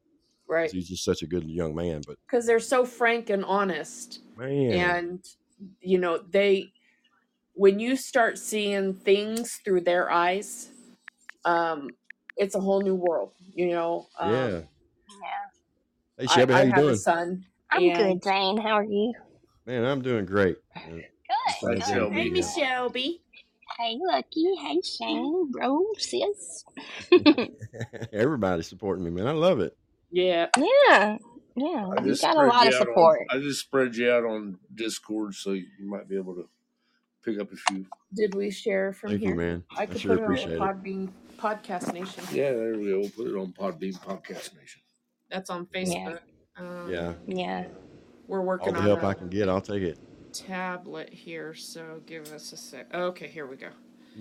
right 0.48 0.72
he's 0.72 0.90
just 0.90 1.06
such 1.06 1.22
a 1.22 1.28
good 1.28 1.44
young 1.50 1.76
man. 1.76 2.02
But 2.06 2.18
because 2.26 2.46
they're 2.46 2.60
so 2.60 2.86
frank 2.86 3.30
and 3.30 3.46
honest 3.46 4.22
man, 4.36 4.72
and 4.74 5.26
you 5.82 6.00
know 6.00 6.18
they 6.18 6.72
when 7.54 7.80
you 7.80 7.96
start 7.96 8.38
seeing 8.38 8.94
things 8.94 9.60
through 9.64 9.82
their 9.82 10.12
eyes, 10.12 10.70
um, 11.46 11.90
it's 12.38 12.56
a 12.56 12.60
whole 12.60 12.82
new 12.82 12.96
world. 12.96 13.34
You 13.54 13.70
know. 13.72 14.08
Um, 14.20 14.32
yeah. 14.32 14.48
Yeah. 14.48 14.64
Hey 16.18 16.26
I, 16.26 16.26
Shelby, 16.26 16.54
how 16.54 16.60
I 16.60 16.64
you 16.64 16.72
have 16.72 16.80
doing? 16.82 16.94
a 16.94 16.98
son, 16.98 17.46
I'm 17.72 17.84
and 17.84 17.98
good, 17.98 18.22
Dane. 18.22 18.58
How 18.58 18.74
are 18.80 18.84
you? 18.84 19.14
Man, 19.66 19.86
I'm 19.86 20.02
doing 20.02 20.26
great. 20.26 20.58
Good. 20.88 21.06
Just 21.48 21.60
trying 21.62 21.76
to 21.80 21.82
Thanks, 21.82 21.88
get 21.88 21.96
Shelby. 21.96 22.16
hey, 22.16 22.30
Miss 22.30 22.56
Shelby. 22.56 23.22
Hey, 23.78 23.98
Lucky. 24.02 24.56
Hey, 24.56 24.82
Shane. 24.82 25.52
Bro, 25.52 25.86
sis. 25.98 26.66
uh, 27.12 27.46
everybody 28.12 28.64
supporting 28.64 29.04
me, 29.06 29.12
man. 29.12 29.28
I 29.28 29.32
love 29.32 29.60
it. 29.60 29.78
Yeah. 30.12 30.48
yeah. 30.58 31.18
Yeah. 31.56 31.90
I 31.98 32.04
You 32.04 32.16
got 32.18 32.38
a 32.38 32.44
lot 32.48 32.68
of 32.68 32.74
out 32.74 32.74
on. 32.74 32.74
support. 32.74 33.22
I 33.30 33.38
just 33.40 33.62
spread 33.62 33.96
you 33.96 34.12
out 34.12 34.24
on 34.26 34.58
Discord, 34.74 35.36
so 35.36 35.52
you 35.52 35.68
might 35.82 36.08
be 36.10 36.18
able 36.18 36.36
to 36.36 36.50
pick 37.24 37.40
up 37.40 37.52
a 37.52 37.56
few. 37.56 37.86
Did 38.14 38.34
we 38.36 38.50
share 38.52 38.94
from 38.94 39.12
Thank 39.12 39.22
you, 39.22 39.28
here? 39.30 39.36
man. 39.38 39.64
I 39.78 39.84
I 39.84 39.86
could 39.86 40.02
sure 40.02 40.18
put 40.18 40.24
it 40.24 40.26
on 40.26 40.34
the 40.36 40.40
appreciate 40.42 40.54
it. 40.56 40.60
Podbean 40.60 41.10
Podcast 41.38 41.94
Nation. 41.94 42.24
Yeah, 42.32 42.52
there 42.54 42.78
we 42.78 42.90
go. 42.90 43.00
We'll 43.00 43.10
put 43.10 43.28
it 43.28 43.36
on 43.36 43.54
Podbean 43.54 44.00
Podcast 44.00 44.56
Nation. 44.60 44.82
That's 45.30 45.50
on 45.50 45.68
Yeah. 45.74 46.18
Facebook. 46.60 46.88
Um, 46.88 46.94
Yeah. 46.94 47.16
Yeah. 47.28 47.66
We're 48.28 48.42
All 48.60 48.72
working 48.72 48.74
the 48.74 48.82
on 48.82 48.84
help 48.84 49.04
I 49.04 49.14
a 49.14 49.16
can 49.16 49.30
get, 49.30 49.50
I'll 49.50 49.62
take 49.62 49.84
it. 49.84 50.00
tablet 50.34 51.14
here, 51.14 51.54
so 51.56 52.02
give 52.06 52.32
us 52.34 52.54
a 52.54 52.58
sec. 52.58 52.88
Okay, 52.94 53.28
here 53.28 53.48
we 53.48 53.58
go. 53.58 53.70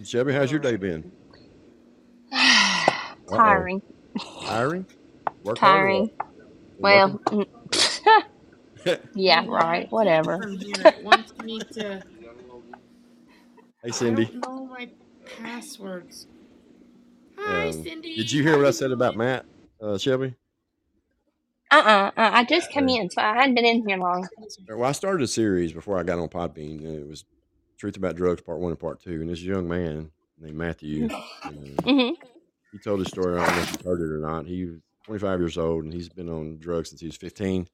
Shelby, 0.05 0.33
how's 0.35 0.51
your 0.51 0.61
All 0.61 0.61
day 0.61 0.77
right. 0.77 0.79
been? 0.79 1.07
Uh 3.29 3.35
oh. 3.37 3.69
Tiring. 3.69 3.83
Tiring? 4.45 4.87
Work 5.45 5.63
hard 5.63 5.83
or 5.83 5.89
Tiring. 5.89 6.09
what? 6.09 6.11
You 6.79 6.85
Well, 6.85 7.11
working? 7.11 7.21
mm, 7.31 7.47
yeah, 7.73 8.23
Yeah, 9.15 9.45
right. 9.49 9.87
can't 9.87 9.91
Whatever. 9.91 10.41
from 10.41 10.59
here. 10.59 10.87
It 10.87 11.03
wants 11.03 11.33
me 11.39 11.67
to. 11.75 12.03
Hey 13.83 13.91
I 13.91 13.93
Cindy. 13.93 14.31
don't 14.31 14.35
know 14.35 14.67
my 14.67 14.91
passwords. 15.27 16.27
Hi, 17.39 17.71
Um, 17.71 17.73
Cindy. 17.73 18.17
did 18.17 18.33
you 18.33 18.43
hear 18.43 18.57
How 18.57 18.59
what 18.59 18.67
I 18.67 18.71
you 18.71 18.73
said 18.73 18.93
about 18.93 19.17
doing? 19.17 19.19
Matt, 19.19 19.47
uh, 19.83 19.99
Shelby? 19.99 20.35
Uh-uh. 21.71 22.11
uh, 22.17 22.31
I 22.33 22.45
just 22.45 22.73
come 22.73 22.85
Okay. 22.85 22.97
in, 22.97 23.11
so 23.11 23.21
I 23.21 23.35
hadn't 23.37 23.55
been 23.55 23.67
in 23.67 23.87
here 23.87 23.99
long. 23.99 24.27
Well, 24.69 24.85
I 24.85 24.93
started 24.93 25.23
a 25.23 25.29
series 25.29 25.73
before 25.73 25.99
I 25.99 26.03
got 26.03 26.19
on 26.19 26.29
Podbean, 26.29 26.79
and 26.85 26.97
it 26.97 27.07
was 27.07 27.25
Truth 27.79 27.97
About 27.97 28.17
Drugs 28.17 28.41
Part 28.43 28.59
One 28.59 28.71
and 28.71 28.81
Part 28.81 29.01
Two. 29.03 29.21
And 29.21 29.29
this 29.29 29.43
young 29.43 29.69
man 29.69 30.11
named 30.39 30.57
Matthew, 30.57 31.09
uh, 31.13 31.51
hmm 31.85 32.11
he 32.73 32.79
told 32.79 32.99
his 33.01 33.09
story. 33.09 33.39
I 33.41 33.47
don't 33.47 33.57
know 33.57 33.63
if 33.63 33.73
you've 33.73 33.81
heard 33.83 34.01
it 34.03 34.13
or 34.13 34.19
not. 34.19 34.45
He 34.47 34.67
was 34.67 34.79
25 35.05 35.41
years 35.41 35.57
old, 35.57 35.85
and 35.85 35.93
he's 35.93 36.09
been 36.11 36.29
on 36.29 36.59
drugs 36.59 36.91
since 36.91 37.01
he 37.01 37.07
was 37.07 37.17
15. 37.17 37.67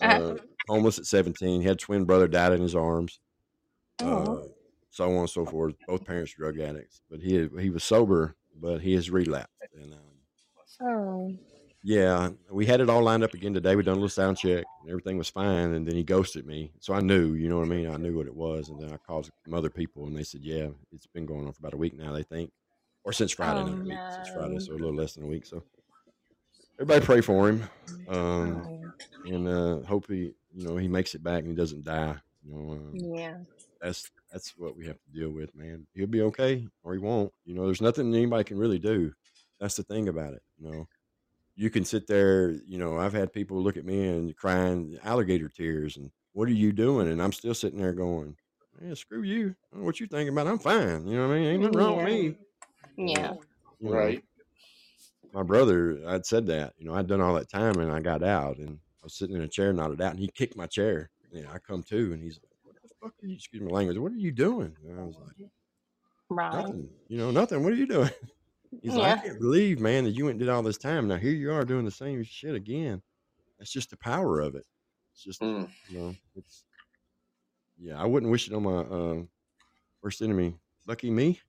Uh, 0.00 0.04
Uh, 0.04 0.34
homeless 0.68 0.98
at 0.98 1.06
17. 1.06 1.60
He 1.60 1.66
had 1.66 1.76
a 1.76 1.78
twin 1.78 2.04
brother 2.04 2.26
died 2.26 2.52
in 2.52 2.60
his 2.60 2.74
arms. 2.74 3.20
oh. 4.00 4.38
Uh, 4.38 4.48
so 4.90 5.10
on 5.10 5.16
and 5.18 5.30
so 5.30 5.44
forth. 5.46 5.74
Both 5.88 6.04
parents 6.04 6.32
drug 6.34 6.58
addicts, 6.60 7.00
but 7.10 7.20
he 7.20 7.48
he 7.60 7.70
was 7.70 7.82
sober, 7.84 8.34
but 8.60 8.80
he 8.80 8.94
has 8.94 9.08
relapsed. 9.10 9.50
And 9.80 9.92
um, 9.92 10.00
Oh. 10.82 11.32
Yeah, 11.84 12.30
we 12.50 12.64
had 12.64 12.80
it 12.80 12.88
all 12.88 13.02
lined 13.02 13.22
up 13.22 13.34
again 13.34 13.52
today. 13.52 13.76
We 13.76 13.82
done 13.82 13.92
a 13.92 13.96
little 13.96 14.08
sound 14.08 14.38
check, 14.38 14.64
and 14.80 14.88
everything 14.90 15.18
was 15.18 15.28
fine. 15.28 15.74
And 15.74 15.86
then 15.86 15.94
he 15.94 16.02
ghosted 16.02 16.46
me, 16.46 16.72
so 16.80 16.94
I 16.94 17.00
knew, 17.00 17.34
you 17.34 17.50
know 17.50 17.58
what 17.58 17.66
I 17.66 17.68
mean. 17.68 17.90
I 17.90 17.98
knew 17.98 18.16
what 18.16 18.26
it 18.26 18.34
was, 18.34 18.70
and 18.70 18.80
then 18.80 18.90
I 18.90 18.96
called 18.96 19.30
some 19.44 19.52
other 19.54 19.68
people, 19.68 20.06
and 20.06 20.16
they 20.16 20.24
said, 20.24 20.40
"Yeah, 20.42 20.68
it's 20.92 21.06
been 21.06 21.26
going 21.26 21.46
on 21.46 21.52
for 21.52 21.60
about 21.60 21.74
a 21.74 21.78
week 21.78 21.94
now." 21.94 22.12
They 22.12 22.22
think, 22.22 22.50
or 23.04 23.12
since 23.12 23.32
Friday, 23.32 23.60
Oh 23.60 23.64
not 23.66 23.80
a 23.82 23.84
week, 23.84 23.98
since 24.08 24.28
Friday, 24.28 24.58
so 24.60 24.72
a 24.72 24.74
little 24.74 24.94
less 24.94 25.12
than 25.14 25.24
a 25.24 25.28
week. 25.28 25.44
So 25.44 25.62
everybody 26.80 27.04
pray 27.04 27.20
for 27.20 27.50
him, 27.50 27.64
um, 28.08 28.66
and 29.26 29.46
uh, 29.46 29.80
hope 29.86 30.06
he, 30.08 30.34
you 30.54 30.64
know, 30.66 30.78
he 30.78 30.88
makes 30.88 31.14
it 31.14 31.22
back 31.22 31.40
and 31.40 31.48
he 31.48 31.54
doesn't 31.54 31.84
die. 31.84 32.16
You 32.46 32.54
know, 32.54 32.72
um, 32.72 32.92
Yeah. 32.94 33.36
that's 33.80 34.10
that's 34.32 34.56
what 34.56 34.74
we 34.76 34.86
have 34.86 34.96
to 35.02 35.10
deal 35.18 35.30
with, 35.30 35.54
man. 35.54 35.86
He'll 35.94 36.06
be 36.06 36.22
okay, 36.22 36.66
or 36.82 36.94
he 36.94 36.98
won't. 36.98 37.30
You 37.44 37.54
know, 37.54 37.66
there's 37.66 37.82
nothing 37.82 38.14
anybody 38.14 38.44
can 38.44 38.58
really 38.58 38.78
do. 38.78 39.12
That's 39.60 39.76
the 39.76 39.82
thing 39.82 40.08
about 40.08 40.34
it. 40.34 40.42
You 40.58 40.70
know, 40.70 40.88
you 41.56 41.70
can 41.70 41.84
sit 41.84 42.06
there. 42.06 42.50
You 42.50 42.78
know, 42.78 42.98
I've 42.98 43.12
had 43.12 43.32
people 43.32 43.62
look 43.62 43.76
at 43.76 43.84
me 43.84 44.08
and 44.08 44.36
crying 44.36 44.98
alligator 45.04 45.48
tears, 45.48 45.96
and 45.96 46.10
what 46.32 46.48
are 46.48 46.52
you 46.52 46.72
doing? 46.72 47.08
And 47.08 47.22
I'm 47.22 47.32
still 47.32 47.54
sitting 47.54 47.78
there 47.80 47.92
going, 47.92 48.36
"Man, 48.80 48.96
screw 48.96 49.22
you. 49.22 49.54
I 49.72 49.74
don't 49.76 49.80
know 49.80 49.86
what 49.86 50.00
you 50.00 50.06
thinking 50.06 50.28
about. 50.32 50.46
I'm 50.46 50.58
fine. 50.58 51.06
You 51.06 51.16
know 51.16 51.28
what 51.28 51.34
I 51.34 51.38
mean? 51.38 51.46
Ain't 51.46 51.62
nothing 51.62 51.78
wrong 51.78 51.96
with 51.96 52.08
Yeah. 52.08 52.14
me." 52.14 52.36
Yeah. 52.96 53.30
Uh, 53.30 53.34
you 53.80 53.90
know, 53.90 53.96
Right. 53.96 54.24
my 55.32 55.42
brother, 55.42 56.00
I'd 56.06 56.26
said 56.26 56.46
that. 56.46 56.74
You 56.78 56.86
know, 56.86 56.94
I'd 56.94 57.06
done 57.06 57.20
all 57.20 57.34
that 57.34 57.48
time, 57.50 57.78
and 57.78 57.90
I 57.90 58.00
got 58.00 58.22
out, 58.22 58.58
and 58.58 58.70
I 58.70 59.04
was 59.04 59.14
sitting 59.14 59.36
in 59.36 59.42
a 59.42 59.48
chair, 59.48 59.72
nodded 59.72 60.00
out, 60.00 60.10
and 60.12 60.20
he 60.20 60.28
kicked 60.28 60.56
my 60.56 60.66
chair. 60.66 61.10
And 61.32 61.46
I 61.48 61.58
come 61.58 61.82
to, 61.84 62.12
and 62.12 62.22
he's 62.22 62.38
like, 62.42 62.52
"What 62.62 62.76
the 62.82 62.88
fuck 63.00 63.12
are 63.22 63.26
you? 63.26 63.34
Excuse 63.34 63.62
my 63.62 63.70
language. 63.70 63.98
What 63.98 64.12
are 64.12 64.16
you 64.16 64.30
doing?" 64.32 64.76
And 64.86 65.00
I 65.00 65.04
was 65.04 65.16
like. 65.16 65.48
Right. 66.30 66.52
Nothing. 66.54 66.88
You 67.08 67.18
know, 67.18 67.30
nothing. 67.30 67.62
What 67.62 67.72
are 67.74 67.76
you 67.76 67.86
doing? 67.86 68.10
He's 68.82 68.94
like, 68.94 69.18
I 69.18 69.22
can't 69.22 69.40
believe, 69.40 69.80
man, 69.80 70.04
that 70.04 70.10
you 70.10 70.24
went 70.24 70.34
and 70.34 70.40
did 70.40 70.48
all 70.48 70.62
this 70.62 70.78
time. 70.78 71.08
Now 71.08 71.16
here 71.16 71.32
you 71.32 71.52
are 71.52 71.64
doing 71.64 71.84
the 71.84 71.90
same 71.90 72.22
shit 72.22 72.54
again. 72.54 73.02
That's 73.58 73.70
just 73.72 73.90
the 73.90 73.96
power 73.96 74.40
of 74.40 74.54
it. 74.54 74.64
It's 75.12 75.22
just, 75.22 75.40
Mm. 75.40 75.68
you 75.88 75.98
know, 75.98 76.14
it's 76.36 76.64
yeah. 77.78 78.00
I 78.00 78.06
wouldn't 78.06 78.30
wish 78.32 78.48
it 78.48 78.54
on 78.54 78.62
my 78.64 78.78
uh, 78.78 79.22
worst 80.02 80.22
enemy. 80.22 80.56
Lucky 80.86 81.10
me. 81.10 81.40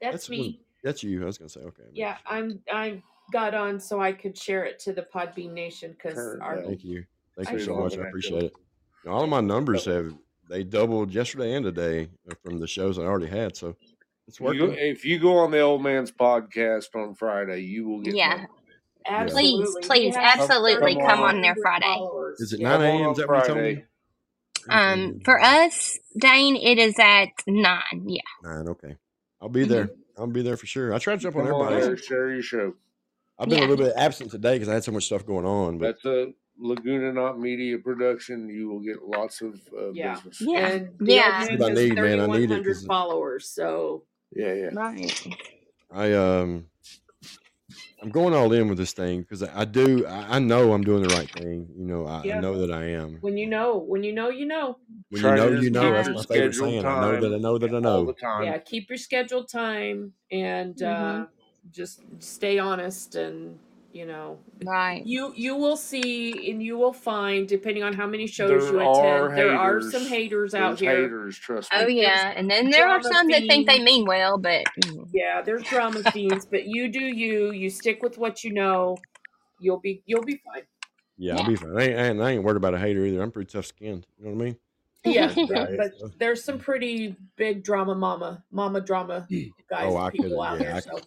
That's 0.00 0.12
That's 0.12 0.28
what- 0.28 0.38
me. 0.38 0.60
That's 0.84 1.02
you. 1.02 1.22
I 1.22 1.26
was 1.26 1.38
gonna 1.38 1.48
say, 1.48 1.60
okay. 1.60 1.82
Yeah, 1.92 2.16
I'm. 2.26 2.60
I 2.72 3.02
got 3.32 3.54
on 3.54 3.80
so 3.80 4.00
I 4.00 4.12
could 4.12 4.38
share 4.38 4.64
it 4.64 4.78
to 4.80 4.92
the 4.92 5.02
Podbean 5.02 5.52
Nation 5.52 5.90
because 5.92 6.16
our 6.40 6.56
down. 6.56 6.66
Thank 6.66 6.84
you. 6.84 7.04
Thank 7.36 7.48
I 7.48 7.52
you 7.52 7.58
So 7.58 7.60
you 7.60 7.64
so 7.64 7.72
don't 7.72 7.82
much. 7.84 7.98
I 7.98 8.08
appreciate 8.08 8.42
it. 8.44 8.52
You 9.04 9.10
all 9.10 9.24
of 9.24 9.28
my 9.30 9.40
numbers 9.40 9.84
have 9.86 10.14
they 10.48 10.62
doubled 10.62 11.12
yesterday 11.12 11.54
and 11.54 11.64
today 11.64 12.08
uh, 12.30 12.34
from 12.44 12.58
the 12.60 12.68
shows 12.68 12.98
I 13.00 13.02
already 13.02 13.26
had. 13.26 13.56
So 13.56 13.74
it's 14.26 14.40
You, 14.40 14.72
if 14.72 15.04
you 15.04 15.18
go 15.18 15.38
on 15.38 15.50
the 15.50 15.60
old 15.60 15.82
man's 15.82 16.10
podcast 16.12 16.94
on 16.94 17.14
Friday, 17.14 17.60
you 17.60 17.86
will 17.88 18.00
get 18.00 18.14
Yeah. 18.14 18.28
numbers. 18.30 18.48
absolutely. 19.06 19.64
Please, 19.64 19.86
please, 19.86 20.16
have 20.16 20.40
absolutely 20.40 20.94
come 20.96 21.06
come 21.06 21.20
on. 21.22 21.36
on 21.36 21.40
there 21.42 21.54
Friday. 21.62 21.98
Is 22.38 22.52
it 22.52 22.60
Yeah. 22.60 22.76
nine 22.76 22.82
a.m.? 22.82 23.06
on 23.06 23.12
Is 23.12 23.18
that 23.18 23.28
what 23.28 23.38
you 23.42 23.46
told 23.54 23.58
me? 23.60 23.74
Friday. 23.74 23.86
Um, 24.68 25.20
for 25.24 25.40
us, 25.40 25.98
Dane, 26.18 26.56
it 26.56 26.78
is 26.78 26.98
at 26.98 27.28
nine. 27.46 28.02
Yeah. 28.06 28.20
Nine. 28.42 28.68
Okay. 28.68 28.96
I'll 29.40 29.48
be 29.48 29.64
there. 29.64 29.90
I'll 30.18 30.26
be 30.26 30.42
there 30.42 30.56
for 30.56 30.66
sure. 30.66 30.92
I 30.92 30.98
try 30.98 31.14
to 31.14 31.20
jump 31.20 31.36
on 31.36 31.44
Come 31.46 31.54
on 31.54 31.72
everybody's. 31.72 31.86
there, 31.86 31.96
share 31.96 32.30
your 32.32 32.42
show. 32.42 32.74
I've 33.38 33.48
been 33.48 33.58
Yeah. 33.58 33.66
a 33.66 33.68
little 33.68 33.84
bit 33.86 33.94
absent 33.96 34.30
today 34.32 34.54
because 34.54 34.68
I 34.68 34.74
had 34.74 34.82
so 34.82 34.90
much 34.92 35.04
stuff 35.04 35.24
going 35.26 35.44
on. 35.44 35.78
But 35.78 35.96
That's 36.02 36.04
a 36.06 36.32
Laguna 36.58 37.12
Not 37.12 37.38
Media 37.38 37.78
production. 37.78 38.48
You 38.48 38.68
will 38.70 38.80
get 38.80 39.02
lots 39.04 39.40
of 39.42 39.60
uh, 39.78 39.90
Yeah. 39.92 40.14
business. 40.14 40.40
Yeah. 40.40 40.66
And 40.68 40.98
the 40.98 41.12
Yeah. 41.12 41.30
That's 41.46 41.50
what 41.60 41.62
I 41.62 41.68
news 41.74 41.78
has 41.80 41.88
need, 41.90 41.94
man. 41.96 42.20
I 42.20 42.26
need 42.38 42.50
it 42.50 42.76
followers. 42.88 43.48
So 43.50 44.04
Yeah, 44.36 44.52
yeah. 44.52 44.70
Right. 44.72 45.26
I 45.90 46.12
um, 46.12 46.66
I'm 48.02 48.10
going 48.10 48.34
all 48.34 48.52
in 48.52 48.68
with 48.68 48.78
this 48.78 48.92
thing 48.92 49.22
because 49.22 49.42
I, 49.42 49.60
I 49.60 49.64
do. 49.64 50.06
I, 50.06 50.36
I 50.36 50.38
know 50.38 50.72
I'm 50.72 50.84
doing 50.84 51.02
the 51.02 51.08
right 51.08 51.28
thing. 51.30 51.68
You 51.76 51.86
know, 51.86 52.06
I, 52.06 52.24
Yeah. 52.24 52.38
I 52.38 52.40
know 52.40 52.58
that 52.58 52.72
I 52.72 52.84
am. 52.90 53.18
when 53.20 53.38
you 53.38 53.46
know, 53.46 53.78
when 53.78 54.02
you 54.02 54.12
know, 54.12 54.28
you 54.28 54.46
know. 54.46 54.78
When 55.08 55.22
Try 55.22 55.30
you 55.30 55.36
know, 55.36 55.48
you 55.48 55.70
know. 55.70 55.92
That's 55.92 56.08
my 56.08 56.22
favorite 56.22 56.54
scheduled 56.54 56.54
saying. 56.54 56.86
I 56.86 57.00
know 57.00 57.16
that 57.16 57.34
I 57.34 57.38
know 57.38 57.58
that 57.58 57.74
I 57.74 57.78
know. 57.80 58.14
yeah, 58.42 58.58
keep 58.58 58.90
your 58.90 58.98
scheduled 58.98 59.48
time 59.48 60.12
and 60.30 60.82
uh, 60.82 61.26
Mhm. 61.26 61.28
just 61.72 62.02
stay 62.20 62.58
honest 62.58 63.14
and 63.14 63.58
you 63.96 64.06
know 64.06 64.38
Right. 64.64 65.04
you 65.06 65.32
you 65.36 65.56
will 65.56 65.76
see 65.76 66.50
and 66.50 66.62
you 66.62 66.78
will 66.78 66.92
find 66.92 67.48
depending 67.48 67.82
on 67.82 67.94
how 67.94 68.06
many 68.06 68.26
shows 68.26 68.50
There 68.50 68.70
you 68.70 68.80
are 68.80 69.26
attend 69.26 69.38
there 69.38 69.50
are 69.56 69.80
some 69.80 70.06
haters 70.06 70.54
out 70.54 70.78
There's 70.78 70.80
here 70.80 71.02
haters, 71.02 71.38
trust 71.38 71.72
me. 71.72 71.78
Oh 71.78 71.86
yeah, 71.88 72.32
and 72.36 72.50
then 72.50 72.70
there 72.70 72.86
are 72.88 73.00
drama 73.00 73.14
some 73.14 73.28
that 73.30 73.42
think 73.48 73.66
they 73.66 73.78
mean 73.80 74.06
well, 74.06 74.38
but 74.38 74.66
yeah 75.12 75.42
there's 75.42 75.64
drama 75.64 76.02
fiends 76.02 76.46
but 76.50 76.66
you 76.66 76.88
do 76.88 77.00
you 77.00 77.52
you 77.52 77.70
stick 77.70 78.02
with 78.02 78.18
what 78.18 78.44
you 78.44 78.52
know 78.52 78.96
you'll 79.58 79.80
be 79.80 80.02
you'll 80.06 80.24
be 80.24 80.40
fine 80.44 80.62
Yeah, 81.18 81.36
I'll 81.36 81.44
be 81.44 81.56
fine. 81.56 81.76
I 81.78 81.82
ain't, 81.84 81.98
I 81.98 82.08
ain't, 82.10 82.20
worried 82.44 82.56
about 82.58 82.74
a 82.74 82.78
hater 82.78 83.04
either. 83.06 83.22
I'm 83.22 83.30
pretty 83.32 83.50
tough 83.50 83.66
skinned. 83.66 84.06
You 84.18 84.26
know 84.26 84.32
what 84.34 84.42
I 84.42 84.44
mean? 84.44 84.56
yeah, 85.04 85.32
yeah 85.36 85.46
Yeah, 85.48 85.66
but 85.78 85.92
there's 86.18 86.44
some 86.44 86.58
pretty 86.58 87.16
big 87.36 87.64
drama 87.64 87.94
mama 87.94 88.44
mama 88.50 88.80
drama 88.80 89.28
guys 89.70 89.84
Oh, 89.86 89.96
I 89.96 90.10
people 90.12 90.22
could. 90.36 90.42
out 90.42 90.58
Yeah, 90.60 90.68
there 90.68 90.76
I, 90.76 90.80
so 90.80 91.02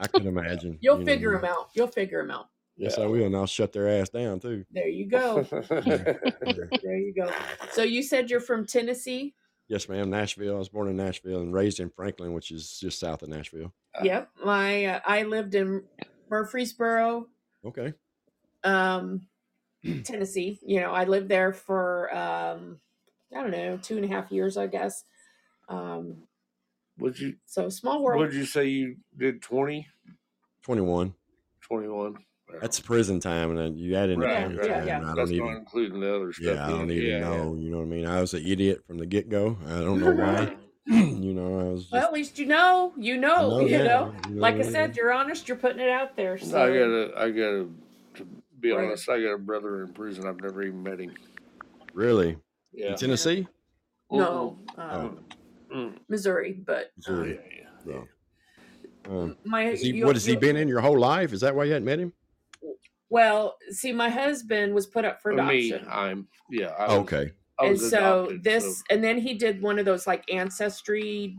I 0.00 0.06
can 0.06 0.26
imagine. 0.26 0.78
you'll 0.80 0.98
you 0.98 1.04
know. 1.04 1.12
figure 1.12 1.32
them 1.32 1.44
out 1.44 1.68
you'll 1.74 1.86
figure 1.88 2.22
them 2.22 2.30
out 2.30 2.48
Yes, 2.78 2.98
I 2.98 3.06
will, 3.06 3.24
and 3.24 3.34
I'll 3.34 3.46
shut 3.46 3.72
their 3.72 3.88
ass 3.88 4.10
down 4.10 4.38
too. 4.40 4.64
there 4.70 4.88
you 4.88 5.06
go 5.08 5.42
there 5.70 6.96
you 6.96 7.14
go 7.16 7.30
so 7.72 7.82
you 7.82 8.02
said 8.02 8.28
you're 8.30 8.40
from 8.40 8.66
tennessee 8.66 9.34
Yes, 9.68 9.88
ma'am. 9.88 10.10
Nashville. 10.10 10.54
I 10.54 10.58
was 10.60 10.68
born 10.68 10.86
in 10.88 10.96
Nashville 10.96 11.40
and 11.40 11.52
raised 11.52 11.80
in 11.80 11.90
Franklin, 11.90 12.32
which 12.34 12.52
is 12.52 12.78
just 12.78 13.00
south 13.00 13.24
of 13.24 13.28
Nashville. 13.30 13.72
Yep, 14.00 14.30
my 14.44 14.84
uh, 14.84 15.00
I 15.04 15.24
lived 15.24 15.56
in 15.56 15.82
Murfreesboro, 16.30 17.26
Okay. 17.64 17.92
um, 18.62 19.26
Tennessee. 20.04 20.60
You 20.64 20.78
know, 20.82 20.92
I 20.92 21.02
lived 21.02 21.28
there 21.28 21.52
for 21.52 22.14
um, 22.16 22.78
I 23.36 23.42
don't 23.42 23.50
know 23.50 23.76
two 23.82 23.96
and 23.96 24.04
a 24.04 24.08
half 24.08 24.30
years, 24.30 24.56
I 24.56 24.68
guess. 24.68 25.02
Um, 25.68 26.18
would 26.98 27.18
you 27.18 27.36
so 27.46 27.68
small 27.68 28.02
world. 28.02 28.20
would 28.20 28.34
you 28.34 28.44
say 28.44 28.66
you 28.66 28.96
did 29.16 29.42
20, 29.42 29.86
21. 30.62 31.14
21? 31.62 32.16
That's 32.60 32.80
prison 32.80 33.20
time, 33.20 33.50
and 33.50 33.58
then 33.58 33.76
you 33.76 33.96
add 33.96 34.08
in 34.08 34.20
the 34.20 34.26
Right, 34.26 34.42
county 34.42 34.56
right. 34.56 34.68
time. 34.68 34.86
Yeah, 34.86 34.96
I 34.96 35.00
That's 35.00 35.16
don't 35.16 35.16
not 35.16 35.32
even. 35.32 35.56
including 35.58 36.00
the 36.00 36.14
other 36.14 36.32
stuff. 36.32 36.46
Yeah, 36.46 36.66
I 36.66 36.70
don't 36.70 36.90
even 36.90 37.08
Yeah, 37.08 37.20
know. 37.20 37.54
You 37.56 37.70
know 37.70 37.78
what 37.78 37.82
I 37.84 37.86
mean? 37.86 38.06
I 38.06 38.20
was 38.20 38.34
an 38.34 38.46
idiot 38.46 38.82
from 38.86 38.98
the 38.98 39.06
get 39.06 39.28
go. 39.28 39.58
I 39.66 39.80
don't 39.80 40.00
know 40.00 40.12
why. 40.12 40.56
you 40.86 41.34
know, 41.34 41.60
I 41.60 41.64
was 41.72 41.82
just, 41.82 41.92
Well, 41.92 42.04
at 42.04 42.12
least 42.12 42.38
you 42.38 42.46
know, 42.46 42.92
you 42.96 43.16
know, 43.16 43.50
know 43.50 43.66
you 43.66 43.78
know. 43.78 44.14
you 44.28 44.36
Like 44.36 44.54
I 44.54 44.58
know, 44.58 44.70
said, 44.70 44.96
you're 44.96 45.12
honest. 45.12 45.48
You're 45.48 45.56
putting 45.56 45.80
it 45.80 45.90
out 45.90 46.16
there. 46.16 46.34
I 46.34 46.46
gotta, 46.46 47.12
I 47.16 47.30
gotta, 47.30 47.68
to 48.14 48.26
be 48.60 48.70
Right. 48.70 48.84
honest, 48.84 49.08
I 49.08 49.20
got 49.20 49.32
a 49.32 49.38
brother 49.38 49.82
in 49.82 49.92
prison. 49.92 50.26
I've 50.26 50.40
never 50.40 50.62
even 50.62 50.82
met 50.82 51.00
him. 51.00 51.14
really 51.92 52.30
in 52.30 52.38
Yeah. 52.72 52.94
Tennessee. 52.94 53.48
no, 54.12 54.56
Oh, 54.78 55.18
Mm. 55.76 55.98
Missouri, 56.08 56.52
but 56.66 56.90
Oh, 57.08 57.12
um, 57.12 57.18
Missouri. 57.20 57.40
yeah, 57.86 57.92
yeah. 57.92 58.02
Um, 59.08 59.36
my 59.44 59.64
is 59.68 59.80
he, 59.82 59.92
you- 59.92 60.06
what 60.06 60.16
has 60.16 60.24
he 60.24 60.34
been 60.36 60.56
in 60.56 60.66
your 60.68 60.80
whole 60.80 60.98
life? 60.98 61.32
Is 61.32 61.40
that 61.42 61.54
why 61.54 61.64
you 61.64 61.72
hadn't 61.72 61.84
met 61.86 61.98
him? 62.00 62.12
Well, 63.08 63.56
see, 63.70 63.92
my 63.92 64.08
husband 64.08 64.74
was 64.74 64.86
put 64.86 65.04
up 65.04 65.20
for 65.22 65.32
For 65.36 65.42
me, 65.44 65.70
adoption. 65.70 65.88
I'm, 65.92 66.28
yeah. 66.50 66.68
I 66.78 66.86
was, 66.88 66.92
Okay. 67.12 67.32
I 67.58 67.66
and 67.66 67.80
so 67.80 68.24
adopted, 68.24 68.42
this 68.44 68.78
so- 68.78 68.84
and 68.90 69.04
then 69.04 69.18
he 69.18 69.34
did 69.34 69.62
one 69.62 69.78
of 69.78 69.84
those 69.84 70.06
like 70.06 70.24
ancestry 70.32 71.36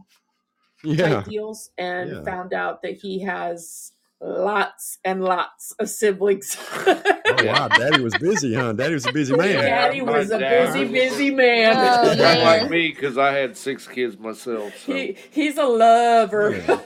Yeah. 0.83 1.15
type 1.15 1.25
deals 1.25 1.71
and 1.77 2.09
Yeah. 2.11 2.23
found 2.23 2.53
out 2.53 2.81
that 2.83 2.93
he 2.93 3.19
has 3.23 3.91
lots 4.21 4.99
and 5.03 5.23
lots 5.23 5.73
of 5.79 5.89
siblings. 5.89 6.55
Oh 7.29 7.45
wow, 7.45 7.67
Daddy 7.67 8.01
was 8.01 8.17
busy, 8.17 8.53
huh? 8.53 8.73
Daddy 8.73 8.93
was 8.93 9.05
a 9.05 9.11
busy 9.11 9.35
man. 9.35 9.55
Daddy 9.63 10.01
my 10.01 10.19
was 10.19 10.31
a 10.31 10.37
busy, 10.37 10.85
busy 10.85 11.29
man. 11.31 11.75
Oh, 11.75 12.03
Not 12.07 12.17
man. 12.17 12.61
like 12.61 12.69
me, 12.71 12.89
because 12.89 13.17
I 13.17 13.31
had 13.33 13.57
six 13.57 13.87
kids 13.87 14.17
myself. 14.17 14.73
So. 14.85 14.93
he 14.93 15.17
he's 15.31 15.57
a 15.57 15.65
lover. 15.65 16.55
Yeah. 16.55 16.79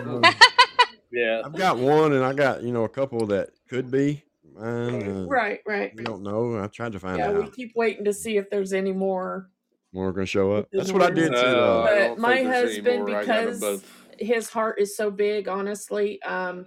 Um, 0.00 0.22
yeah. 1.12 1.42
I've 1.44 1.54
got 1.56 1.78
one, 1.78 2.12
and 2.12 2.24
I 2.24 2.32
got 2.32 2.62
you 2.62 2.72
know 2.72 2.84
a 2.84 2.88
couple 2.88 3.26
that 3.28 3.50
could 3.68 3.90
be 3.90 4.24
mine. 4.54 5.02
Uh, 5.22 5.26
right, 5.26 5.60
right. 5.66 5.92
We 5.96 6.02
don't 6.04 6.22
know. 6.22 6.62
I 6.62 6.66
tried 6.68 6.92
to 6.92 6.98
find 7.00 7.20
out. 7.20 7.34
Yeah, 7.34 7.40
we 7.40 7.50
keep 7.50 7.72
waiting 7.76 8.04
to 8.04 8.12
see 8.12 8.36
if 8.36 8.50
there's 8.50 8.72
any 8.72 8.92
more. 8.92 9.50
More 9.92 10.12
going 10.12 10.26
to 10.26 10.30
show 10.30 10.52
up. 10.52 10.68
That's 10.72 10.90
what 10.90 11.02
I 11.02 11.06
world. 11.06 11.14
did 11.16 11.32
to. 11.32 11.42
No, 11.42 11.82
Uh, 11.82 11.82
I 11.84 12.08
But 12.08 12.18
my 12.18 12.34
think 12.36 12.48
there's 12.48 12.64
any 12.70 12.74
husband, 12.78 12.98
more. 13.06 13.16
I 13.18 13.24
got 13.24 13.38
'em 13.38 13.46
because 13.54 13.84
his 14.18 14.50
heart 14.50 14.80
is 14.80 14.96
so 14.96 15.10
big, 15.12 15.46
honestly. 15.46 16.20
Um, 16.22 16.66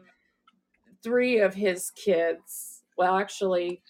three 1.03 1.39
of 1.39 1.53
his 1.53 1.91
kids, 1.91 2.76
well, 2.97 3.15
actually, 3.15 3.81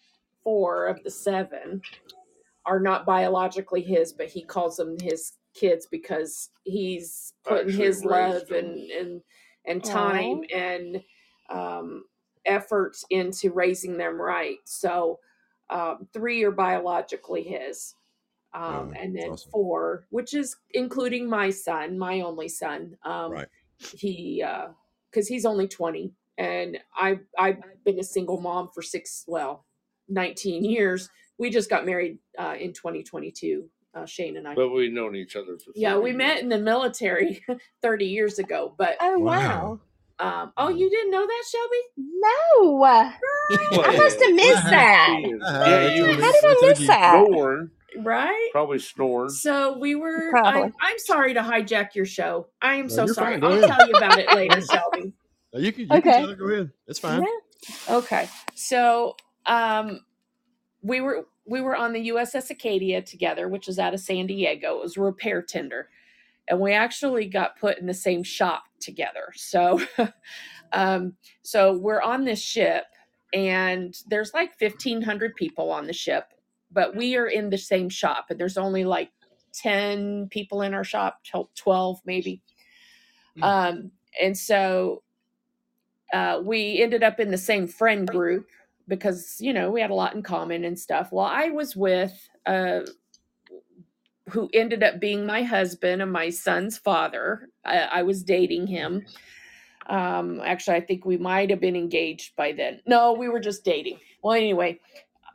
four 0.43 0.87
of 0.87 1.03
the 1.03 1.11
seven 1.11 1.81
are 2.65 2.79
not 2.79 3.05
biologically 3.05 3.81
his, 3.81 4.13
but 4.13 4.27
he 4.27 4.43
calls 4.43 4.77
them 4.77 4.97
his 5.01 5.33
kids 5.53 5.87
because 5.89 6.49
he's 6.63 7.33
putting 7.43 7.69
Actually 7.69 7.85
his 7.85 8.03
love 8.05 8.47
them. 8.47 8.57
and 8.57 8.91
and 8.91 9.21
and 9.65 9.83
time 9.83 10.41
and 10.53 11.03
um, 11.49 12.03
efforts 12.45 13.05
into 13.09 13.51
raising 13.51 13.97
them 13.97 14.19
right. 14.21 14.57
So 14.65 15.19
um, 15.69 16.07
three 16.13 16.43
are 16.43 16.51
biologically 16.51 17.43
his. 17.43 17.95
Um, 18.53 18.63
Oh, 18.63 18.93
and 18.99 19.15
then 19.15 19.31
awesome. 19.31 19.51
four, 19.51 20.05
which 20.09 20.33
is 20.33 20.55
including 20.71 21.29
my 21.29 21.49
son, 21.49 21.99
my 21.99 22.21
only 22.21 22.47
son. 22.47 22.97
Um, 23.03 23.31
Right. 23.33 23.47
He, 23.77 24.43
because 25.11 25.27
he's 25.27 25.45
only 25.45 25.67
20, 25.67 26.11
and 26.37 26.77
I 26.95 27.19
I've 27.37 27.57
been 27.85 27.99
a 27.99 28.03
single 28.03 28.39
mom 28.41 28.69
for 28.73 28.81
six, 28.81 29.23
well, 29.27 29.65
19 30.09 30.63
years. 30.65 31.09
We 31.37 31.49
just 31.49 31.69
got 31.69 31.85
married 31.85 32.19
uh, 32.37 32.55
in 32.59 32.73
2022, 32.73 33.69
uh, 33.93 34.05
Shane 34.05 34.37
and 34.37 34.47
I. 34.47 34.55
But 34.55 34.69
we've 34.69 34.91
known 34.91 35.15
each 35.15 35.35
other 35.35 35.57
for 35.57 35.71
yeah, 35.75 35.97
we 35.97 36.09
years. 36.09 36.17
met 36.17 36.39
in 36.41 36.49
the 36.49 36.57
military 36.59 37.43
30 37.81 38.05
years 38.05 38.39
ago. 38.39 38.73
But 38.77 38.97
Oh 39.01 39.19
Wow. 39.19 39.79
wow. 40.19 40.41
um, 40.43 40.53
oh, 40.57 40.69
you 40.69 40.89
didn't 40.89 41.11
know 41.11 41.25
that, 41.25 41.43
Shelby? 41.51 41.77
No. 41.97 42.83
I 42.85 43.13
Well, 43.71 43.97
must 43.97 44.21
have 44.23 44.33
missed 44.35 44.63
that. 44.71 45.19
Yeah, 45.67 45.89
you 45.89 46.05
How 46.13 46.31
did 46.31 46.43
I 46.45 46.69
miss 46.69 46.87
that? 46.87 47.23
snoring. 47.25 47.69
Right. 48.03 48.49
Probably 48.51 48.79
snoring. 48.79 49.29
So 49.29 49.77
we 49.77 49.95
were. 49.95 50.31
I'm, 50.35 50.73
I'm 50.81 50.99
sorry 50.99 51.33
to 51.35 51.41
hijack 51.41 51.95
your 51.95 52.05
show. 52.05 52.47
I 52.61 52.75
am 52.75 52.87
No, 52.87 52.95
so 52.95 53.07
sorry. 53.07 53.35
fine. 53.35 53.43
I'll 53.43 53.67
tell 53.67 53.87
you 53.87 53.95
about 53.95 54.19
it 54.19 54.33
later, 54.33 54.61
Shelby. 54.71 55.13
You 55.57 55.73
can, 55.73 55.89
you 55.89 55.99
Okay. 55.99 56.11
can. 56.25 56.37
Go 56.37 56.47
ahead. 56.49 56.71
It's 56.87 56.99
fine. 56.99 57.21
Yeah. 57.21 57.95
Okay. 57.95 58.29
So 58.55 59.15
um 59.45 60.01
we 60.81 61.01
were 61.01 61.27
we 61.45 61.61
were 61.61 61.75
on 61.75 61.93
the 61.93 62.09
USS 62.09 62.49
Acadia 62.51 63.01
together, 63.01 63.47
which 63.47 63.67
is 63.67 63.79
out 63.79 63.93
of 63.93 63.99
San 64.01 64.27
Diego. 64.27 64.77
It 64.77 64.83
was 64.83 64.97
a 64.97 65.01
repair 65.01 65.41
tender. 65.41 65.89
And 66.49 66.59
we 66.59 66.73
actually 66.73 67.27
got 67.27 67.59
put 67.59 67.77
in 67.79 67.87
the 67.87 67.93
same 67.93 68.23
shop 68.23 68.63
together. 68.79 69.33
So 69.35 69.81
um 70.73 71.15
so 71.43 71.77
we're 71.77 72.01
on 72.01 72.25
this 72.25 72.41
ship 72.41 72.85
and 73.33 73.95
there's 74.09 74.33
like 74.33 74.53
1500 74.59 75.35
people 75.35 75.71
on 75.71 75.87
the 75.87 75.93
ship, 75.93 76.25
but 76.71 76.95
we 76.95 77.17
are 77.17 77.27
in 77.27 77.49
the 77.49 77.57
same 77.57 77.89
shop 77.89 78.27
and 78.29 78.39
there's 78.39 78.57
only 78.57 78.85
like 78.85 79.11
10 79.53 80.27
people 80.29 80.61
in 80.61 80.73
our 80.73 80.83
shop, 80.83 81.21
12 81.55 82.01
maybe. 82.05 82.41
Um 83.41 83.91
and 84.21 84.37
so 84.37 85.03
uh, 86.13 86.41
we 86.43 86.81
ended 86.81 87.03
up 87.03 87.19
in 87.19 87.31
the 87.31 87.37
same 87.37 87.67
friend 87.67 88.07
group 88.07 88.47
because 88.87 89.37
you 89.39 89.53
know 89.53 89.69
we 89.69 89.81
had 89.81 89.91
a 89.91 89.95
lot 89.95 90.15
in 90.15 90.23
common 90.23 90.63
and 90.65 90.79
stuff. 90.79 91.09
Well, 91.11 91.25
I 91.25 91.49
was 91.49 91.75
with 91.75 92.29
uh, 92.45 92.81
who 94.29 94.49
ended 94.53 94.83
up 94.83 94.99
being 94.99 95.25
my 95.25 95.43
husband 95.43 96.01
and 96.01 96.11
my 96.11 96.29
son's 96.29 96.77
father. 96.77 97.49
I, 97.65 97.77
I 97.79 98.03
was 98.03 98.23
dating 98.23 98.67
him. 98.67 99.05
Um, 99.87 100.41
actually, 100.43 100.75
I 100.77 100.81
think 100.81 101.05
we 101.05 101.17
might 101.17 101.49
have 101.49 101.61
been 101.61 101.75
engaged 101.75 102.35
by 102.35 102.51
then. 102.51 102.81
No, 102.85 103.13
we 103.13 103.29
were 103.29 103.39
just 103.39 103.63
dating. 103.63 103.99
Well, 104.21 104.33
anyway, 104.33 104.79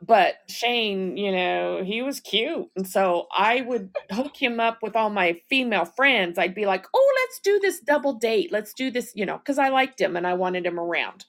but 0.05 0.35
Shane, 0.49 1.15
you 1.15 1.31
know, 1.31 1.81
he 1.83 2.01
was 2.01 2.19
cute. 2.19 2.67
And 2.75 2.87
so 2.87 3.27
I 3.35 3.61
would 3.61 3.91
hook 4.11 4.35
him 4.35 4.59
up 4.59 4.79
with 4.81 4.95
all 4.95 5.09
my 5.09 5.39
female 5.49 5.85
friends. 5.85 6.37
I'd 6.37 6.55
be 6.55 6.65
like, 6.65 6.85
oh, 6.93 7.13
let's 7.21 7.39
do 7.39 7.59
this 7.61 7.79
double 7.79 8.13
date. 8.13 8.51
Let's 8.51 8.73
do 8.73 8.91
this, 8.91 9.13
you 9.15 9.25
know, 9.25 9.37
because 9.37 9.57
I 9.57 9.69
liked 9.69 10.01
him 10.01 10.17
and 10.17 10.27
I 10.27 10.33
wanted 10.33 10.65
him 10.65 10.79
around. 10.79 11.25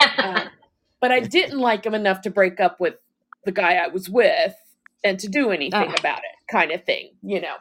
Uh, 0.00 0.44
but 1.00 1.10
I 1.10 1.20
didn't 1.20 1.58
like 1.58 1.84
him 1.84 1.94
enough 1.94 2.20
to 2.22 2.30
break 2.30 2.60
up 2.60 2.78
with 2.78 2.94
the 3.44 3.52
guy 3.52 3.74
I 3.74 3.88
was 3.88 4.08
with 4.08 4.54
and 5.02 5.18
to 5.18 5.28
do 5.28 5.50
anything 5.50 5.94
about 5.98 6.18
it, 6.18 6.52
kind 6.52 6.70
of 6.70 6.84
thing, 6.84 7.10
you 7.22 7.40
know. 7.40 7.56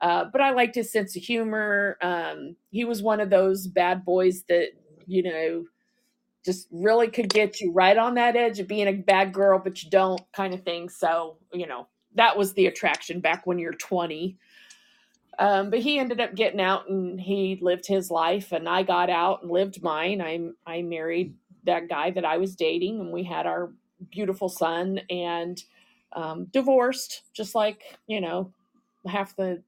Uh, 0.00 0.26
but 0.30 0.40
I 0.40 0.50
liked 0.50 0.74
his 0.76 0.92
sense 0.92 1.16
of 1.16 1.22
humor. 1.22 1.96
Um, 2.00 2.56
he 2.70 2.84
was 2.84 3.02
one 3.02 3.20
of 3.20 3.30
those 3.30 3.66
bad 3.66 4.04
boys 4.04 4.44
that, 4.48 4.68
you 5.06 5.22
know, 5.22 5.64
just 6.44 6.68
really 6.70 7.08
could 7.08 7.28
get 7.28 7.60
you 7.60 7.72
right 7.72 7.96
on 7.96 8.14
that 8.14 8.36
edge 8.36 8.60
of 8.60 8.68
being 8.68 8.88
a 8.88 8.92
bad 8.92 9.32
girl, 9.32 9.58
but 9.58 9.82
you 9.82 9.90
don't 9.90 10.20
kind 10.32 10.54
of 10.54 10.62
thing. 10.62 10.88
So, 10.88 11.38
you 11.52 11.66
know, 11.66 11.88
that 12.14 12.36
was 12.36 12.52
the 12.52 12.66
attraction 12.66 13.20
back 13.20 13.46
when 13.46 13.58
you're 13.58 13.72
20. 13.72 14.36
Um, 15.38 15.70
but 15.70 15.80
he 15.80 15.98
ended 15.98 16.20
up 16.20 16.34
getting 16.34 16.60
out 16.60 16.88
and 16.88 17.20
he 17.20 17.58
lived 17.60 17.86
his 17.86 18.10
life 18.10 18.52
and 18.52 18.68
I 18.68 18.82
got 18.82 19.10
out 19.10 19.42
and 19.42 19.50
lived 19.50 19.82
mine. 19.82 20.20
I 20.20 20.50
I 20.66 20.82
married 20.82 21.34
that 21.64 21.88
guy 21.88 22.10
that 22.12 22.24
I 22.24 22.36
was 22.36 22.54
dating 22.54 23.00
and 23.00 23.12
we 23.12 23.24
had 23.24 23.46
our 23.46 23.72
beautiful 24.10 24.48
son 24.48 25.00
and 25.10 25.62
um, 26.12 26.44
divorced, 26.52 27.22
just 27.32 27.54
like, 27.54 27.82
you 28.06 28.20
know, 28.20 28.52
half 29.06 29.34
the 29.34 29.62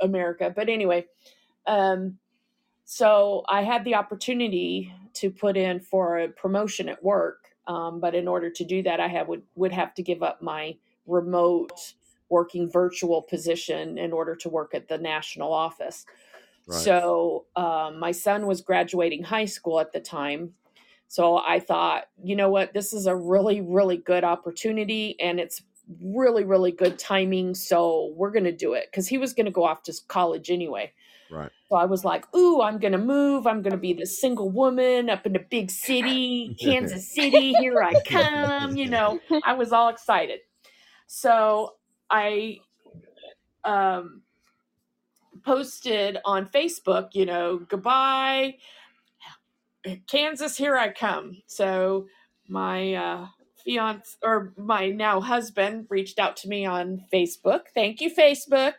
America. 0.00 0.52
But 0.54 0.68
anyway, 0.68 1.06
um, 1.66 2.18
so 2.84 3.44
I 3.48 3.62
had 3.62 3.84
the 3.84 3.94
opportunity 3.94 4.92
to 5.14 5.30
put 5.30 5.56
in 5.56 5.80
for 5.80 6.18
a 6.18 6.28
promotion 6.28 6.88
at 6.88 7.02
work. 7.02 7.50
Um, 7.66 8.00
but 8.00 8.14
in 8.14 8.26
order 8.26 8.50
to 8.50 8.64
do 8.64 8.82
that, 8.82 9.00
I 9.00 9.08
have, 9.08 9.28
would, 9.28 9.42
would 9.54 9.72
have 9.72 9.94
to 9.94 10.02
give 10.02 10.22
up 10.22 10.40
my 10.40 10.76
remote 11.06 11.94
working 12.30 12.70
virtual 12.70 13.22
position 13.22 13.98
in 13.98 14.12
order 14.12 14.36
to 14.36 14.48
work 14.48 14.74
at 14.74 14.88
the 14.88 14.98
national 14.98 15.52
office. 15.52 16.06
Right. 16.66 16.78
So 16.78 17.46
um, 17.56 17.98
my 17.98 18.12
son 18.12 18.46
was 18.46 18.60
graduating 18.60 19.22
high 19.22 19.46
school 19.46 19.80
at 19.80 19.92
the 19.92 20.00
time. 20.00 20.54
So 21.08 21.38
I 21.38 21.58
thought, 21.58 22.04
you 22.22 22.36
know 22.36 22.50
what, 22.50 22.74
this 22.74 22.92
is 22.92 23.06
a 23.06 23.16
really, 23.16 23.62
really 23.62 23.96
good 23.96 24.24
opportunity 24.24 25.16
and 25.20 25.40
it's 25.40 25.62
really, 26.02 26.44
really 26.44 26.70
good 26.70 26.98
timing. 26.98 27.54
So 27.54 28.12
we're 28.14 28.30
going 28.30 28.44
to 28.44 28.52
do 28.52 28.74
it 28.74 28.88
because 28.90 29.08
he 29.08 29.16
was 29.16 29.32
going 29.32 29.46
to 29.46 29.52
go 29.52 29.64
off 29.64 29.82
to 29.84 29.94
college 30.08 30.50
anyway. 30.50 30.92
Right. 31.30 31.50
So 31.68 31.76
I 31.76 31.84
was 31.84 32.04
like, 32.04 32.24
ooh, 32.34 32.62
I'm 32.62 32.78
going 32.78 32.92
to 32.92 32.98
move. 32.98 33.46
I'm 33.46 33.62
going 33.62 33.72
to 33.72 33.78
be 33.78 33.92
the 33.92 34.06
single 34.06 34.50
woman 34.50 35.10
up 35.10 35.26
in 35.26 35.36
a 35.36 35.40
big 35.40 35.70
city, 35.70 36.56
Kansas 36.60 37.12
City. 37.12 37.52
Here 37.54 37.82
I 37.82 38.00
come. 38.06 38.76
You 38.76 38.88
know, 38.88 39.20
I 39.44 39.54
was 39.54 39.72
all 39.72 39.88
excited. 39.88 40.40
So 41.06 41.74
I 42.10 42.60
um, 43.64 44.22
posted 45.44 46.18
on 46.24 46.46
Facebook, 46.46 47.10
you 47.12 47.26
know, 47.26 47.58
goodbye, 47.58 48.56
Kansas, 50.06 50.56
here 50.56 50.76
I 50.76 50.90
come. 50.92 51.42
So 51.46 52.06
my 52.48 52.94
uh, 52.94 53.26
fiance 53.64 54.16
or 54.22 54.52
my 54.56 54.90
now 54.90 55.20
husband 55.20 55.86
reached 55.90 56.18
out 56.18 56.36
to 56.38 56.48
me 56.48 56.64
on 56.64 57.04
Facebook. 57.12 57.62
Thank 57.74 58.00
you, 58.00 58.14
Facebook 58.14 58.74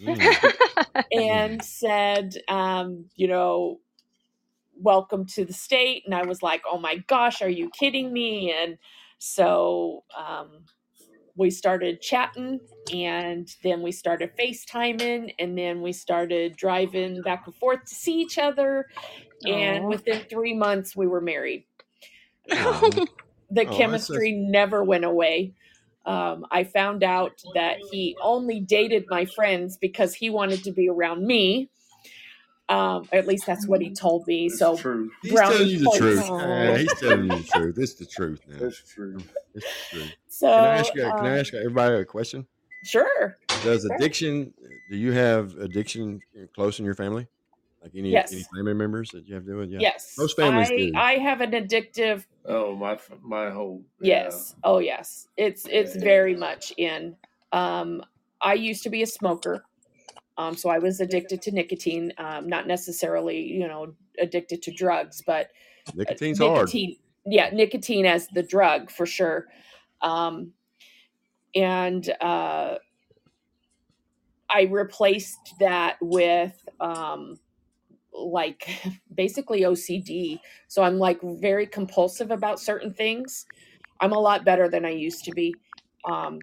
Mm. 0.00 0.36
and 1.12 1.64
said, 1.64 2.36
um, 2.48 3.06
you 3.16 3.28
know, 3.28 3.80
welcome 4.76 5.26
to 5.26 5.44
the 5.44 5.52
state. 5.52 6.04
And 6.06 6.14
I 6.14 6.24
was 6.24 6.42
like, 6.42 6.62
oh 6.70 6.78
my 6.78 6.96
gosh, 7.08 7.42
are 7.42 7.48
you 7.48 7.70
kidding 7.70 8.12
me? 8.12 8.52
And 8.52 8.78
so 9.18 10.04
um, 10.16 10.64
we 11.36 11.50
started 11.50 12.00
chatting 12.00 12.60
and 12.92 13.48
then 13.62 13.82
we 13.82 13.92
started 13.92 14.32
FaceTiming 14.38 15.34
and 15.38 15.56
then 15.56 15.82
we 15.82 15.92
started 15.92 16.56
driving 16.56 17.22
back 17.22 17.44
and 17.46 17.56
forth 17.56 17.84
to 17.86 17.94
see 17.94 18.20
each 18.20 18.38
other. 18.38 18.86
And 19.46 19.86
within 19.88 20.24
three 20.30 20.54
months, 20.54 20.96
we 20.96 21.06
were 21.06 21.20
married. 21.20 21.66
Aw. 22.50 22.90
The 23.50 23.66
Oh, 23.66 23.88
that's 23.88 24.10
chemistry 24.10 24.32
never 24.32 24.82
went 24.84 25.04
away. 25.04 25.54
Um, 26.06 26.44
I 26.50 26.64
found 26.64 27.02
out 27.02 27.42
that 27.54 27.78
he 27.90 28.16
only 28.22 28.60
dated 28.60 29.06
my 29.08 29.24
friends 29.24 29.76
because 29.78 30.14
he 30.14 30.30
wanted 30.30 30.62
to 30.64 30.72
be 30.72 30.88
around 30.88 31.26
me. 31.26 31.70
Um, 32.68 33.08
at 33.12 33.26
least 33.26 33.46
that's 33.46 33.66
what 33.66 33.80
he 33.82 33.90
told 33.90 34.26
me. 34.26 34.48
That's 34.48 34.58
So 34.58 34.76
true. 34.76 35.10
He's 35.22 35.32
brownie 35.32 35.54
telling 35.54 35.68
you 35.68 35.78
the 35.78 35.84
points. 35.84 35.98
truth. 35.98 36.30
Aw. 36.30 36.62
Yeah, 36.62 36.78
he's 36.78 37.00
telling 37.00 37.24
you 37.24 37.36
the 37.36 37.44
truth. 37.44 37.78
It's 37.78 37.94
the 37.94 38.06
truth 38.06 38.40
now. 38.48 38.58
That's 38.58 38.82
true. 38.92 39.22
It's 39.54 39.90
the 39.90 39.98
truth. 39.98 40.12
So 40.28 40.48
Can 40.48 40.64
I 40.64 40.78
ask 40.78 40.94
you? 40.94 41.02
Can 41.02 41.26
I 41.26 41.30
um, 41.30 41.38
ask 41.38 41.54
everybody 41.54 41.94
a 41.96 42.04
question? 42.04 42.46
sure. 42.84 43.38
Does 43.62 43.82
Sure. 43.82 43.94
addiction? 43.94 44.52
Do 44.90 44.96
you 44.96 45.12
have 45.12 45.56
addiction 45.56 46.20
close 46.54 46.78
in 46.78 46.84
your 46.84 46.94
family? 46.94 47.26
Like 47.84 47.92
any 47.96 48.16
any 48.16 48.42
family 48.54 48.72
members 48.72 49.10
that 49.10 49.28
you 49.28 49.34
have 49.34 49.44
to 49.44 49.50
do 49.50 49.60
it? 49.60 49.68
Yeah. 49.70 49.80
Yes. 49.80 50.14
Most 50.16 50.36
families 50.36 50.70
I 50.70 50.76
do. 50.76 50.92
I 50.96 51.12
have 51.18 51.42
an 51.42 51.50
addictive 51.52 52.24
Oh 52.46 52.74
my 52.74 52.98
my 53.22 53.50
whole 53.50 53.84
yeah. 54.00 54.24
yes. 54.24 54.54
Oh 54.64 54.78
yes. 54.78 55.28
It's 55.36 55.66
it's 55.70 55.94
Yeah. 55.94 56.02
very 56.02 56.34
much 56.34 56.72
in. 56.78 57.14
Um 57.52 58.02
I 58.40 58.54
used 58.54 58.82
to 58.84 58.90
be 58.90 59.02
a 59.02 59.06
smoker. 59.06 59.64
Um 60.38 60.56
so 60.56 60.70
I 60.70 60.78
was 60.78 61.00
addicted 61.00 61.42
to 61.42 61.50
nicotine, 61.52 62.10
um 62.16 62.48
not 62.48 62.66
necessarily, 62.66 63.40
you 63.42 63.68
know, 63.68 63.94
addicted 64.18 64.62
to 64.62 64.72
drugs, 64.72 65.22
but 65.26 65.50
uh, 65.86 65.90
Nicotine's 65.94 66.38
hard. 66.38 66.56
nicotine 66.68 66.96
yeah, 67.26 67.50
nicotine 67.50 68.06
as 68.06 68.28
the 68.28 68.42
drug 68.42 68.90
for 68.90 69.04
sure. 69.04 69.46
Um 70.00 70.54
and 71.54 72.08
uh 72.22 72.76
I 74.48 74.62
replaced 74.62 75.54
that 75.60 75.96
with 76.00 76.66
um 76.80 77.38
like 78.14 78.68
basically 79.14 79.62
OCD. 79.62 80.40
So 80.68 80.82
I'm 80.82 80.98
like 80.98 81.20
very 81.22 81.66
compulsive 81.66 82.30
about 82.30 82.60
certain 82.60 82.92
things. 82.92 83.46
I'm 84.00 84.12
a 84.12 84.18
lot 84.20 84.44
better 84.44 84.68
than 84.68 84.84
I 84.84 84.90
used 84.90 85.24
to 85.24 85.32
be. 85.32 85.54
Um 86.08 86.40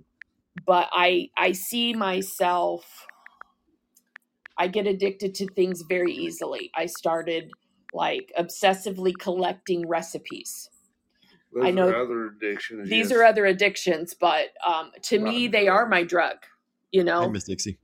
but 0.65 0.89
I 0.91 1.29
I 1.38 1.53
see 1.53 1.93
myself 1.93 3.07
I 4.57 4.67
get 4.67 4.86
addicted 4.86 5.34
to 5.36 5.47
things 5.47 5.81
very 5.88 6.12
easily. 6.13 6.71
I 6.75 6.86
started 6.86 7.51
like 7.93 8.31
obsessively 8.38 9.13
collecting 9.17 9.88
recipes. 9.88 10.69
Those 11.53 11.65
I 11.65 11.71
know 11.71 11.89
are 11.89 12.03
other 12.03 12.27
addictions. 12.27 12.89
These 12.89 13.10
yes. 13.10 13.19
are 13.19 13.23
other 13.23 13.45
addictions, 13.45 14.13
but 14.13 14.49
um 14.65 14.91
to 15.03 15.19
me 15.19 15.43
Right. 15.43 15.51
they 15.51 15.67
are 15.67 15.88
my 15.88 16.03
drug. 16.03 16.38
You 16.91 17.03
know, 17.03 17.21
Hey, 17.23 17.29
Miss 17.29 17.43
Dixie. 17.45 17.79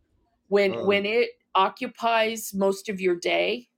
when 0.50 0.74
Um, 0.74 0.86
when 0.88 1.06
it 1.06 1.30
occupies 1.56 2.54
most 2.54 2.90
of 2.90 3.02
your 3.02 3.16
day 3.16 3.70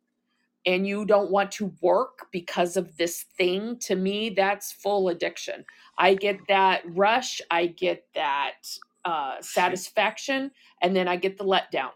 and 0.65 0.85
you 0.85 1.05
don't 1.05 1.31
want 1.31 1.51
to 1.51 1.73
work 1.81 2.27
because 2.31 2.75
of 2.77 2.97
this 2.97 3.23
thing 3.37 3.77
to 3.79 3.95
me 3.95 4.29
that's 4.29 4.71
full 4.71 5.09
addiction 5.09 5.63
i 5.97 6.13
get 6.13 6.37
that 6.47 6.81
rush 6.95 7.41
i 7.51 7.65
get 7.65 8.05
that 8.13 8.67
uh, 9.05 9.35
satisfaction 9.41 10.51
and 10.81 10.95
then 10.95 11.07
i 11.07 11.15
get 11.15 11.37
the 11.37 11.43
letdown 11.45 11.91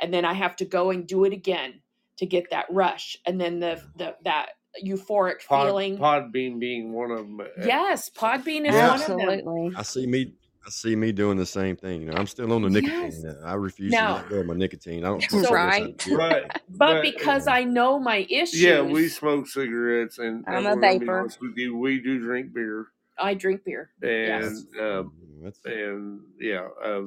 and 0.00 0.12
then 0.12 0.24
i 0.24 0.32
have 0.32 0.54
to 0.56 0.64
go 0.64 0.90
and 0.90 1.06
do 1.06 1.24
it 1.24 1.32
again 1.32 1.80
to 2.18 2.26
get 2.26 2.50
that 2.50 2.66
rush 2.70 3.16
and 3.26 3.40
then 3.40 3.58
the, 3.58 3.80
the 3.96 4.14
that 4.24 4.50
euphoric 4.84 5.44
Pod, 5.46 5.66
feeling 5.68 5.98
Podbean 5.98 6.58
being 6.58 6.92
one 6.92 7.10
of 7.10 7.18
them. 7.18 7.40
uh, 7.40 7.44
yes 7.66 8.10
podbean 8.10 8.66
is 8.68 8.74
Yeah. 8.74 8.88
one 8.88 9.00
of 9.00 9.06
them 9.06 9.20
Absolutely. 9.30 9.72
I 9.76 9.82
see 9.82 10.06
me. 10.06 10.34
I 10.64 10.70
see 10.70 10.94
me 10.94 11.10
doing 11.12 11.36
the 11.36 11.46
same 11.46 11.74
thing. 11.76 12.02
You 12.02 12.06
know, 12.10 12.16
I'm 12.16 12.26
still 12.26 12.52
on 12.52 12.62
the 12.62 12.70
nicotine. 12.70 13.02
Yes. 13.12 13.24
Uh, 13.24 13.40
I 13.44 13.54
refuse 13.54 13.90
Now- 13.92 14.08
to 14.18 14.22
let 14.22 14.28
go 14.28 14.36
of 14.40 14.46
my 14.46 14.54
nicotine. 14.54 15.04
I 15.04 15.08
don't 15.08 15.22
smoke 15.30 15.46
So- 15.46 15.54
Right. 15.54 16.06
Right. 16.10 16.44
but 16.68 16.78
But- 16.78 17.02
because 17.02 17.46
i 17.48 17.64
know 17.64 17.98
my 17.98 18.26
issues 18.30 18.62
Yeah, 18.62 18.80
we 18.82 19.08
smoke 19.08 19.48
cigarettes 19.48 20.18
and, 20.18 20.44
I'm 20.46 20.58
and 20.58 20.66
a 20.66 20.70
we're 20.70 20.80
gonna 20.80 20.98
be 21.00 21.04
vapor. 21.06 21.28
with 21.40 21.56
you, 21.58 21.76
we 21.76 22.00
do 22.00 22.18
drink 22.20 22.52
beer 22.54 22.86
i 23.18 23.34
drink 23.34 23.64
beer 23.64 23.90
and 24.02 24.10
Yes. 24.10 24.64
uh, 24.80 25.02
That's- 25.42 25.60
and 25.64 26.20
yeah, 26.40 26.68
uh, 26.84 27.02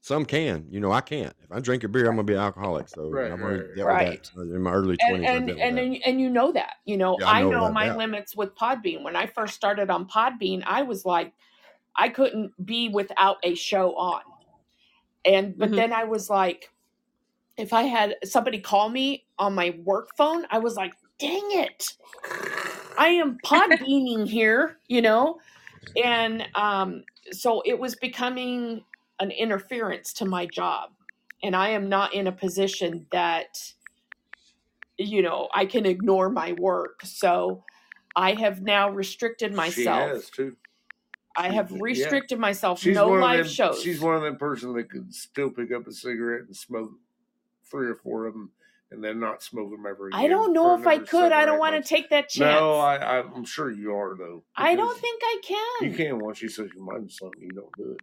some 0.00 0.24
can. 0.24 0.66
You 0.70 0.78
know, 0.78 0.92
I 0.92 1.00
can't. 1.00 1.34
If 1.42 1.50
I 1.50 1.58
drink 1.58 1.82
a 1.82 1.88
beer, 1.88 2.06
I'm 2.06 2.12
gonna 2.14 2.22
be 2.24 2.34
an 2.34 2.38
alcoholic. 2.40 2.88
So 2.88 3.10
Right, 3.10 3.32
I've 3.32 3.40
already 3.40 3.62
right, 3.62 3.74
dealt 3.76 3.88
right. 3.88 4.30
with 4.36 4.48
that 4.50 4.54
in 4.54 4.62
my 4.62 4.72
early 4.72 4.96
twenties. 4.96 5.28
and 5.28 5.50
and, 5.50 5.78
and 5.78 5.96
and 6.04 6.20
you 6.20 6.30
know 6.30 6.52
that 6.52 6.74
you 6.84 6.96
know 6.96 7.16
Yeah, 7.20 7.26
I 7.28 7.38
I 7.40 7.42
know 7.42 7.50
know, 7.50 7.72
my 7.72 7.86
doubt. 7.86 7.98
limits 7.98 8.36
with 8.36 8.54
Podbean. 8.54 9.02
When 9.02 9.16
I 9.16 9.26
first 9.26 9.54
started 9.54 9.90
on 9.90 10.06
Podbean, 10.06 10.62
I 10.64 10.82
was 10.82 11.04
like, 11.04 11.32
I 11.98 12.08
couldn't 12.08 12.52
be 12.64 12.88
without 12.88 13.38
a 13.42 13.54
show 13.54 13.96
on, 13.96 14.22
and 15.24 15.58
but 15.58 15.70
Mhm. 15.70 15.76
then 15.76 15.92
I 15.92 16.04
was 16.04 16.30
like, 16.30 16.72
if 17.56 17.72
I 17.72 17.84
had 17.84 18.16
somebody 18.24 18.60
call 18.60 18.88
me 18.90 19.26
on 19.38 19.54
my 19.54 19.78
work 19.84 20.10
phone, 20.16 20.46
I 20.50 20.58
was 20.58 20.76
like, 20.76 20.94
dang 21.18 21.42
it, 21.52 21.94
I 22.98 23.08
am 23.08 23.38
pod 23.40 23.70
Podbeaning 23.80 24.28
here, 24.28 24.78
you 24.88 25.02
know, 25.02 25.38
and 25.96 26.46
um, 26.54 27.04
so 27.32 27.62
it 27.66 27.78
was 27.78 27.96
becoming 27.96 28.84
an 29.20 29.30
interference 29.30 30.12
to 30.14 30.26
my 30.26 30.46
job, 30.46 30.90
and 31.42 31.56
I 31.56 31.70
am 31.70 31.88
not 31.88 32.14
in 32.14 32.26
a 32.26 32.32
position 32.32 33.06
that 33.12 33.58
you 34.98 35.22
know, 35.22 35.48
I 35.54 35.66
can 35.66 35.86
ignore 35.86 36.30
my 36.30 36.52
work. 36.52 37.00
So 37.04 37.64
I 38.14 38.34
have 38.34 38.62
now 38.62 38.90
restricted 38.90 39.52
she 39.52 39.86
myself. 39.86 40.10
has 40.10 40.30
too. 40.30 40.56
I 41.36 41.50
have 41.50 41.70
Yeah. 41.70 41.78
restricted 41.80 42.38
myself. 42.38 42.80
She's 42.80 42.94
no 42.94 43.08
live 43.08 43.44
them, 43.44 43.46
shows. 43.48 43.82
She's 43.82 44.00
one 44.00 44.14
of 44.14 44.22
them 44.22 44.36
person 44.36 44.72
that 44.74 44.90
could 44.90 45.14
still 45.14 45.50
pick 45.50 45.72
up 45.72 45.86
a 45.86 45.92
cigarette 45.92 46.46
and 46.46 46.56
smoke 46.56 46.92
three 47.64 47.88
or 47.88 47.94
four 47.94 48.26
of 48.26 48.34
them 48.34 48.50
and 48.90 49.02
then 49.02 49.18
not 49.18 49.42
smoke 49.42 49.70
them 49.70 49.84
ever 49.86 50.08
again. 50.08 50.20
I 50.20 50.28
don't 50.28 50.52
know 50.52 50.78
if 50.78 50.86
I 50.86 50.98
could. 50.98 51.32
I 51.32 51.44
don't 51.44 51.58
want 51.58 51.82
to 51.82 51.86
take 51.86 52.10
that 52.10 52.28
chance. 52.28 52.60
No, 52.60 52.74
I, 52.74 53.20
I'm 53.20 53.44
sure 53.44 53.70
you 53.70 53.94
are 53.94 54.16
though. 54.16 54.44
I 54.54 54.74
don't 54.76 54.98
think 54.98 55.20
I 55.24 55.40
can. 55.42 55.90
you 55.90 55.96
can 55.96 56.18
once 56.18 56.40
you 56.40 56.48
set 56.48 56.72
your 56.72 56.84
mind 56.84 57.08
to 57.08 57.14
something. 57.14 57.42
You 57.42 57.50
don't 57.50 57.76
do 57.76 57.92
it. 57.92 58.00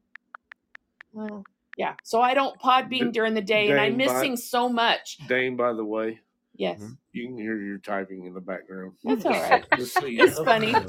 Well, 1.13 1.43
yeah. 1.77 1.93
So 2.03 2.21
I 2.21 2.33
don't 2.33 2.59
Podbean 2.59 3.11
during 3.13 3.33
the 3.33 3.41
day, 3.41 3.69
and 3.69 3.79
I'm 3.79 3.97
missing 3.97 4.35
so 4.35 4.67
much. 4.67 5.17
Dane, 5.27 5.55
by 5.55 5.73
the 5.73 5.85
way, 5.85 6.19
Yes, 6.55 6.79
Mhm. 6.79 6.97
you 7.13 7.27
can 7.27 7.37
hear 7.37 7.57
your 7.57 7.79
typing 7.79 8.25
in 8.25 8.33
the 8.35 8.39
background. 8.41 8.93
that's 9.03 9.25
all 9.25 9.31
right. 9.31 9.65
Just 9.75 9.97
It's 10.03 10.37
funny. 10.39 10.73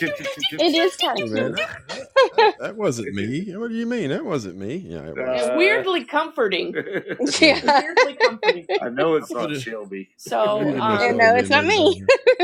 It 0.00 0.74
is 0.74 0.96
Hey, 1.00 1.06
kind 1.06 1.30
man, 1.32 1.52
that, 1.52 1.88
that- 2.36 2.54
that 2.60 2.76
wasn't 2.76 3.14
me. 3.14 3.54
What 3.56 3.68
do 3.70 3.76
you 3.76 3.86
mean? 3.86 4.10
That 4.10 4.24
wasn't 4.24 4.56
me. 4.58 4.76
Yeah, 4.76 5.08
it 5.08 5.16
was. 5.16 5.48
Uh, 5.48 5.54
weirdly 5.56 6.04
comforting. 6.04 6.74
Yeah. 7.40 7.80
weirdly 7.80 8.14
comforting. 8.14 8.66
I 8.82 8.88
know 8.88 9.14
it's 9.14 9.30
not 9.30 9.54
Shelby. 9.56 10.08
So 10.16 10.58
You 10.60 10.64
didn't 10.66 10.80
um, 10.80 10.98
know 10.98 11.10
no, 11.12 11.34
it's 11.36 11.50
not 11.50 11.64
me. 11.64 12.02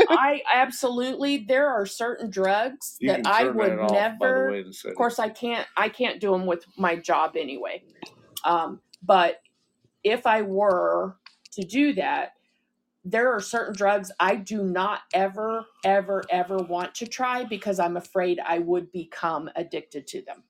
I 0.09 0.41
absolutely 0.53 1.45
there 1.47 1.67
are 1.69 1.85
certain 1.85 2.29
drugs 2.29 2.95
You 2.99 3.09
that 3.09 3.25
I 3.27 3.45
would 3.49 3.69
that 3.71 3.79
off, 3.79 3.91
never 3.91 4.51
way, 4.51 4.59
in 4.61 4.67
the 4.67 4.73
settings. 4.73 4.91
of 4.93 4.97
course 4.97 5.19
i 5.19 5.29
can't 5.29 5.67
i 5.77 5.89
can't 5.89 6.21
do 6.21 6.31
them 6.31 6.45
with 6.45 6.65
my 6.77 6.95
job 6.95 7.35
anyway 7.35 7.83
um, 8.45 8.79
but 9.03 9.41
if 10.03 10.25
i 10.25 10.41
were 10.41 11.15
to 11.53 11.63
do 11.63 11.93
that 11.93 12.33
there 13.05 13.31
are 13.33 13.41
certain 13.41 13.75
drugs 13.75 14.11
i 14.19 14.35
do 14.35 14.63
not 14.63 15.01
ever 15.13 15.65
ever 15.85 16.25
ever 16.31 16.57
want 16.57 16.95
to 16.95 17.07
try 17.07 17.43
because 17.45 17.79
i'm 17.79 17.97
afraid 17.97 18.39
i 18.41 18.59
would 18.59 18.91
become 18.91 19.49
addicted 19.55 20.07
to 20.07 20.21
them 20.23 20.43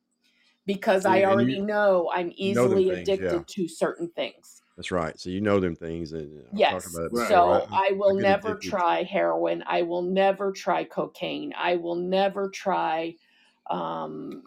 because 0.66 1.06
i 1.06 1.24
Yeah, 1.24 1.24
already 1.24 1.60
you- 1.60 1.62
know 1.62 2.12
i'm 2.14 2.32
you 2.42 2.52
know 2.52 2.68
easily 2.70 2.90
things, 2.90 3.20
addicted 3.20 3.20
yeah. 3.20 3.44
to 3.48 3.68
certain 3.68 4.10
things 4.12 4.64
That's 4.76 4.92
right. 4.92 5.20
So 5.20 5.30
you 5.30 5.42
know 5.42 5.60
them 5.60 5.76
things. 5.76 6.12
And 6.14 6.46
talked 6.66 6.86
Yes. 6.86 6.88
about 6.88 7.06
it 7.06 7.12
Right, 7.12 7.28
So 7.28 7.44
before. 7.44 7.68
I 7.72 7.92
will 7.94 8.16
get 8.18 8.30
never 8.30 8.58
addicted. 8.60 8.60
try 8.60 9.04
heroin. 9.04 9.64
I 9.68 9.82
will 9.84 10.02
never 10.04 10.52
try 10.52 10.84
cocaine. 10.84 11.54
I 11.58 11.76
will 11.78 11.96
never 11.96 12.50
try. 12.50 13.16
Um, 13.70 14.44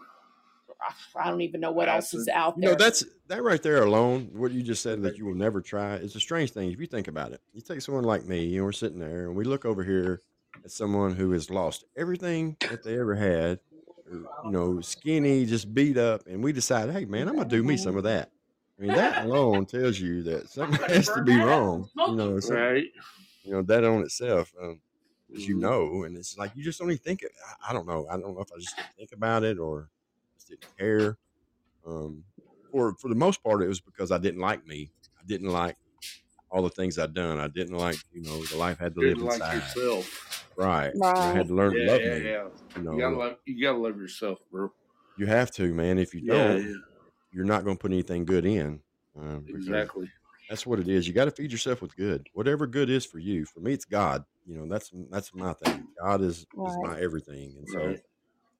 I 1.15 1.29
don't 1.29 1.41
even 1.41 1.59
know 1.61 1.71
what 1.71 1.89
else 1.89 2.13
is 2.13 2.27
Acid. 2.27 2.33
out 2.37 2.55
You 2.57 2.61
there. 2.61 2.71
know, 2.71 2.77
that's 2.77 3.03
that 3.27 3.43
right 3.43 3.61
there 3.61 3.83
alone. 3.83 4.29
What 4.33 4.51
you 4.51 4.63
just 4.63 4.81
said 4.81 5.01
that 5.03 5.17
you 5.17 5.25
will 5.25 5.35
never 5.35 5.61
try 5.61 5.95
is 5.95 6.15
a 6.15 6.19
strange 6.19 6.51
thing. 6.51 6.71
If 6.71 6.79
you 6.79 6.87
think 6.87 7.07
about 7.07 7.31
it, 7.33 7.41
you 7.53 7.61
take 7.61 7.81
someone 7.81 8.03
like 8.05 8.25
me, 8.25 8.55
and 8.55 8.65
we're 8.65 8.71
sitting 8.71 8.99
there, 8.99 9.27
and 9.27 9.35
we 9.35 9.43
look 9.43 9.65
over 9.65 9.83
here 9.83 10.21
at 10.63 10.71
someone 10.71 11.15
who 11.15 11.31
has 11.31 11.49
lost 11.49 11.85
everything 11.97 12.55
that 12.69 12.83
they 12.83 12.97
ever 12.99 13.15
had, 13.15 13.59
you 14.11 14.27
know, 14.45 14.81
skinny, 14.81 15.45
just 15.45 15.73
beat 15.73 15.97
up, 15.97 16.25
and 16.27 16.43
we 16.43 16.51
decide, 16.53 16.89
hey, 16.91 17.05
man, 17.05 17.27
I'm 17.27 17.35
gonna 17.35 17.49
do 17.49 17.63
me 17.63 17.77
some 17.77 17.97
of 17.97 18.03
that. 18.03 18.31
I 18.77 18.81
mean, 18.81 18.93
that 18.93 19.17
alone 19.25 19.65
tells 19.65 19.99
you 19.99 20.23
that 20.23 20.49
something 20.49 20.79
has 20.89 21.09
to 21.09 21.21
be 21.21 21.35
wrong. 21.37 21.89
You 21.97 22.15
know, 22.15 22.39
some- 22.39 22.55
Right? 22.55 22.85
you 23.43 23.51
know 23.51 23.61
that 23.63 23.83
on 23.83 24.01
itself, 24.03 24.53
um, 24.61 24.79
as 25.35 25.45
you 25.47 25.57
Mhm. 25.57 25.59
know, 25.61 26.03
and 26.03 26.15
it's 26.17 26.37
like 26.37 26.55
you 26.55 26.63
just 26.63 26.79
don't 26.79 26.89
even 26.89 27.03
think. 27.03 27.21
It, 27.23 27.31
I, 27.45 27.69
I 27.69 27.73
don't 27.73 27.85
know. 27.85 28.07
I 28.09 28.17
don't 28.17 28.33
know 28.35 28.41
if 28.41 28.51
I 28.53 28.57
just 28.59 28.75
think 28.97 29.11
about 29.11 29.43
it 29.43 29.59
or 29.59 29.81
just 29.81 29.98
didn't 30.49 30.67
care. 30.77 31.17
Um, 31.85 32.25
for 32.71 32.95
for 33.01 33.09
the 33.09 33.15
most 33.15 33.43
part, 33.43 33.63
it 33.63 33.67
was 33.67 33.81
because 33.81 34.11
I 34.11 34.17
didn't 34.17 34.41
like 34.41 34.65
me. 34.65 34.91
I 35.19 35.23
didn't 35.25 35.49
like 35.49 35.77
all 36.51 36.61
the 36.63 36.69
things 36.69 36.97
I'd 36.97 37.13
done. 37.13 37.39
I 37.39 37.47
didn't 37.47 37.75
like 37.77 37.97
you 38.11 38.21
know 38.23 38.43
the 38.45 38.57
life 38.57 38.77
I 38.79 38.85
had 38.85 38.95
to 38.95 39.01
live 39.01 39.15
Didn't 39.15 39.25
like 39.25 39.39
inside. 39.39 39.55
yourself. 39.55 40.07
right. 40.57 40.93
I 41.17 41.31
had 41.31 41.47
to 41.47 41.53
learn 41.55 41.73
Yeah, 41.73 41.85
to 41.85 41.91
love 41.91 42.01
yeah, 42.01 42.15
me. 42.15 42.19
yeah. 42.29 42.47
You 42.75 42.83
know, 42.83 42.93
You 42.93 42.99
gotta 42.99 43.15
love. 43.17 43.37
You 43.45 43.61
gotta 43.63 43.77
love 43.77 43.97
yourself, 43.97 44.39
bro. 44.51 44.71
You 45.17 45.25
have 45.25 45.51
to, 45.51 45.73
man. 45.73 45.97
If 45.97 46.13
you 46.13 46.21
don't, 46.21 46.61
yeah, 46.61 46.73
you're 47.31 47.45
not 47.45 47.63
going 47.63 47.77
to 47.77 47.81
put 47.81 47.91
anything 47.91 48.25
good 48.25 48.45
in. 48.45 48.81
Um, 49.17 49.45
exactly. 49.47 50.09
That's 50.47 50.65
what 50.65 50.79
it 50.79 50.87
is. 50.87 51.07
You 51.07 51.13
got 51.13 51.25
to 51.25 51.31
feed 51.31 51.51
yourself 51.51 51.81
with 51.81 51.95
good, 51.95 52.25
whatever 52.33 52.65
good 52.65 52.89
is 52.89 53.05
for 53.05 53.19
you. 53.19 53.45
For 53.45 53.59
me, 53.59 53.73
it's 53.73 53.85
God. 53.85 54.23
You 54.45 54.55
know, 54.55 54.67
that's 54.67 54.91
that's 55.11 55.33
my 55.35 55.53
thing. 55.53 55.87
God 56.01 56.21
is 56.21 56.47
is 56.65 56.77
my 56.81 56.99
everything, 56.99 57.55
and 57.57 57.69
so 57.69 57.79
Right. 57.79 57.99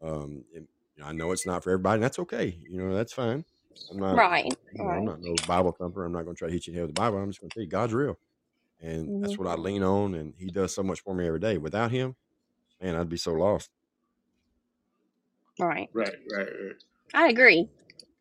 um, 0.01 0.43
it, 0.53 0.67
I 1.03 1.13
know 1.13 1.31
it's 1.31 1.45
not 1.45 1.63
for 1.63 1.71
everybody. 1.71 1.95
And 1.95 2.03
that's 2.03 2.19
okay. 2.19 2.59
You 2.69 2.81
know, 2.81 2.95
that's 2.95 3.13
fine. 3.13 3.45
I'm 3.89 3.97
not. 3.99 4.17
Right. 4.17 4.53
You 4.71 4.85
know, 4.85 4.97
I'm 4.97 5.05
not 5.05 5.21
no 5.21 5.39
Bible 5.47 5.71
thumper. 5.71 6.05
I'm 6.05 6.13
not 6.13 6.23
going 6.25 6.35
to 6.35 6.39
try 6.39 6.47
to 6.49 6.53
hit 6.53 6.67
you 6.67 6.71
in 6.71 6.75
the 6.75 6.79
head 6.81 6.87
with 6.87 6.95
the 6.95 7.01
Bible. 7.01 7.17
I'm 7.19 7.29
just 7.29 7.41
going 7.41 7.49
to 7.51 7.53
tell 7.55 7.63
you 7.63 7.69
God's 7.69 7.93
real, 7.93 8.19
and 8.81 9.13
that's 9.21 9.37
hmm 9.37 9.37
what 9.37 9.47
I 9.47 9.55
lean 9.55 9.83
on. 9.83 10.15
And 10.15 10.33
He 10.37 10.49
does 10.51 10.73
so 10.75 10.83
much 10.83 11.01
for 11.01 11.13
me 11.15 11.27
every 11.27 11.39
day. 11.39 11.57
Without 11.57 11.91
Him, 11.91 12.15
man, 12.81 12.95
I'd 12.95 13.09
be 13.09 13.17
so 13.17 13.33
lost. 13.33 13.69
Right. 15.59 15.89
Right, 15.93 16.15
right, 16.33 16.47
right. 16.47 16.75
I 17.13 17.27
agree. 17.29 17.67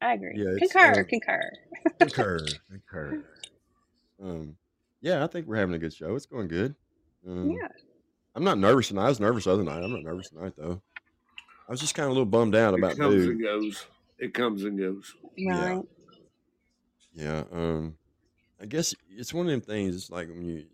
I 0.01 0.14
agree. 0.14 0.37
Yeah, 0.37 0.59
Concur. 0.59 1.03
uh, 1.03 1.05
Concur. 1.09 1.53
concur, 2.01 2.61
concur. 2.70 3.18
Um, 4.22 4.57
yeah, 5.01 5.24
I 5.24 5.26
think 5.29 5.47
we're 5.47 5.57
having 5.57 5.74
a 5.74 5.79
good 5.79 5.95
show. 5.95 6.14
It's 6.16 6.26
going 6.26 6.49
good. 6.49 6.74
Um, 7.26 7.51
Yeah. 7.51 7.68
I'm 8.35 8.45
not 8.45 8.59
nervous 8.59 8.89
tonight. 8.89 9.07
I 9.07 9.09
was 9.11 9.20
nervous 9.20 9.45
the 9.45 9.53
other 9.53 9.64
night. 9.64 9.83
I'm 9.83 9.93
not 9.93 10.03
nervous 10.05 10.31
tonight 10.31 10.55
though. 10.57 10.83
I 11.69 11.71
was 11.71 11.81
just 11.81 11.95
kind 11.95 12.05
of 12.07 12.11
a 12.11 12.14
little 12.14 12.27
bummed 12.27 12.55
out 12.55 12.75
about 12.75 12.93
It 12.93 12.99
comes 12.99 13.14
dude. 13.14 13.29
and 13.31 13.43
goes. 13.43 13.87
It 14.19 14.35
comes 14.35 14.64
and 14.64 14.79
goes. 14.79 15.14
Yeah, 15.37 15.64
Right. 15.77 15.85
yeah. 17.14 17.45
Um, 17.53 17.97
I 18.61 18.66
guess 18.66 18.95
it's 19.11 19.33
one 19.35 19.47
of 19.47 19.51
them 19.53 19.61
things. 19.61 19.95
It's 19.95 20.11
like 20.11 20.29
when 20.29 20.45
you 20.45 20.64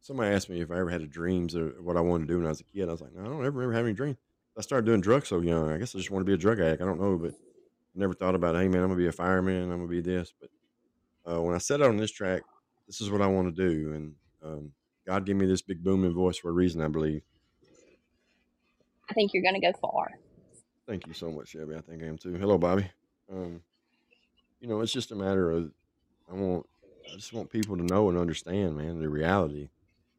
somebody 0.00 0.34
asked 0.34 0.48
me 0.48 0.60
if 0.60 0.70
I 0.70 0.78
ever 0.78 0.88
had 0.90 1.02
a 1.02 1.06
dreams 1.06 1.56
or 1.56 1.70
what 1.82 1.96
I 1.96 2.00
wanted 2.00 2.28
to 2.28 2.32
do 2.32 2.38
when 2.38 2.46
I 2.46 2.50
was 2.50 2.60
a 2.60 2.64
kid. 2.64 2.88
I 2.88 2.92
was 2.92 3.00
like, 3.00 3.12
no, 3.12 3.22
I 3.22 3.24
don't 3.24 3.44
ever 3.44 3.50
remember 3.58 3.72
having 3.74 3.90
a 3.90 3.94
dream. 3.94 4.16
I 4.56 4.62
started 4.62 4.86
doing 4.86 5.00
drugs 5.02 5.28
so 5.28 5.40
young. 5.40 5.70
I 5.70 5.76
guess 5.76 5.94
I 5.94 5.98
just 5.98 6.10
want 6.10 6.22
to 6.22 6.26
be 6.26 6.32
a 6.32 6.38
drug 6.38 6.60
addict. 6.60 6.80
I 6.80 6.86
don't 6.86 7.00
know, 7.00 7.18
but 7.18 7.32
I 7.32 7.34
never 7.98 8.14
thought 8.14 8.34
about, 8.34 8.54
hey 8.54 8.68
man, 8.68 8.82
I'm 8.82 8.88
gonna 8.88 8.96
be 8.96 9.08
a 9.08 9.12
fireman. 9.12 9.64
I'm 9.64 9.78
gonna 9.78 9.88
be 9.88 10.00
this. 10.00 10.32
But 10.40 10.50
uh, 11.30 11.42
when 11.42 11.54
I 11.54 11.58
set 11.58 11.82
out 11.82 11.88
on 11.88 11.96
this 11.98 12.12
track, 12.12 12.42
this 12.86 13.00
is 13.00 13.10
what 13.10 13.20
I 13.20 13.26
want 13.26 13.54
to 13.54 13.68
do, 13.68 13.92
and 13.92 14.14
um, 14.42 14.72
God 15.06 15.26
gave 15.26 15.36
me 15.36 15.44
this 15.46 15.60
big 15.60 15.82
booming 15.82 16.14
voice 16.14 16.38
for 16.38 16.48
a 16.50 16.52
reason, 16.52 16.80
I 16.80 16.88
believe. 16.88 17.22
I 19.10 19.12
think 19.12 19.34
you're 19.34 19.42
gonna 19.42 19.60
go 19.60 19.72
far. 19.78 20.12
Thank 20.86 21.06
you 21.06 21.14
so 21.14 21.30
much, 21.30 21.48
Shelby. 21.48 21.76
I 21.76 21.80
think 21.80 22.02
I 22.02 22.06
am 22.06 22.18
too. 22.18 22.34
Hello, 22.34 22.58
Bobby. 22.58 22.90
Um, 23.32 23.62
you 24.60 24.68
know, 24.68 24.80
it's 24.80 24.92
just 24.92 25.12
a 25.12 25.16
matter 25.16 25.50
of 25.50 25.72
I 26.30 26.34
want 26.34 26.66
I 27.12 27.16
just 27.16 27.32
want 27.32 27.50
people 27.50 27.76
to 27.76 27.84
know 27.84 28.08
and 28.08 28.18
understand, 28.18 28.76
man, 28.76 29.00
the 29.00 29.08
reality 29.08 29.70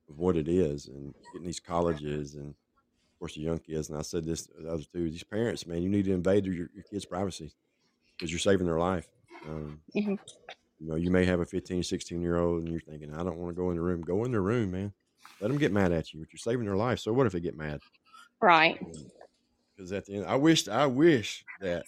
of 0.10 0.20
what 0.20 0.38
it 0.38 0.48
is 0.48 0.88
and 0.88 1.14
getting 1.34 1.48
these 1.48 1.60
colleges 1.60 2.36
and 2.36 2.50
of 2.50 2.72
course 3.20 3.36
the 3.36 3.42
young 3.42 3.60
kids. 3.60 3.90
And 3.90 3.98
I 3.98 4.02
said 4.04 4.26
this 4.26 4.48
to 4.48 4.54
the 4.62 4.72
other 4.72 4.84
two, 4.94 5.10
these 5.10 5.24
parents, 5.24 5.68
man, 5.68 5.84
you 5.84 5.90
need 5.90 6.06
to 6.06 6.14
invade 6.14 6.46
your, 6.46 6.70
your 6.74 6.84
kids' 6.90 7.06
privacy 7.06 7.54
because 8.18 8.32
you're 8.32 8.40
saving 8.40 8.68
their 8.68 8.80
life. 8.80 9.08
Um, 9.48 9.82
hmm 9.94 10.16
you 10.80 10.90
know, 10.90 10.96
you 10.96 11.12
may 11.12 11.26
have 11.26 11.40
a 11.40 11.46
15, 11.46 11.84
16 11.84 12.22
year 12.22 12.38
old 12.38 12.64
and 12.64 12.72
you're 12.72 12.82
thinking, 12.82 13.14
I 13.14 13.24
don't 13.24 13.38
want 13.38 13.56
to 13.56 13.62
go 13.62 13.70
in 13.72 13.78
the 13.78 13.82
room. 13.84 14.02
Go 14.04 14.26
in 14.26 14.32
the 14.32 14.42
room, 14.42 14.72
man. 14.72 14.94
Let 15.42 15.50
them 15.50 15.58
get 15.58 15.74
mad 15.74 15.92
at 15.92 16.14
you, 16.14 16.20
but 16.20 16.34
you're 16.34 16.40
saving 16.40 16.66
their 16.66 16.78
life. 16.78 17.00
So 17.00 17.14
what 17.14 17.28
if 17.28 17.34
they 17.34 17.40
get 17.40 17.58
mad? 17.58 17.82
Right. 18.42 18.80
Because 19.78 19.94
at 19.94 20.08
the 20.08 20.16
end, 20.16 20.26
I 20.26 20.36
wished, 20.38 20.68
I 20.70 20.88
wish 20.88 21.46
that 21.62 21.86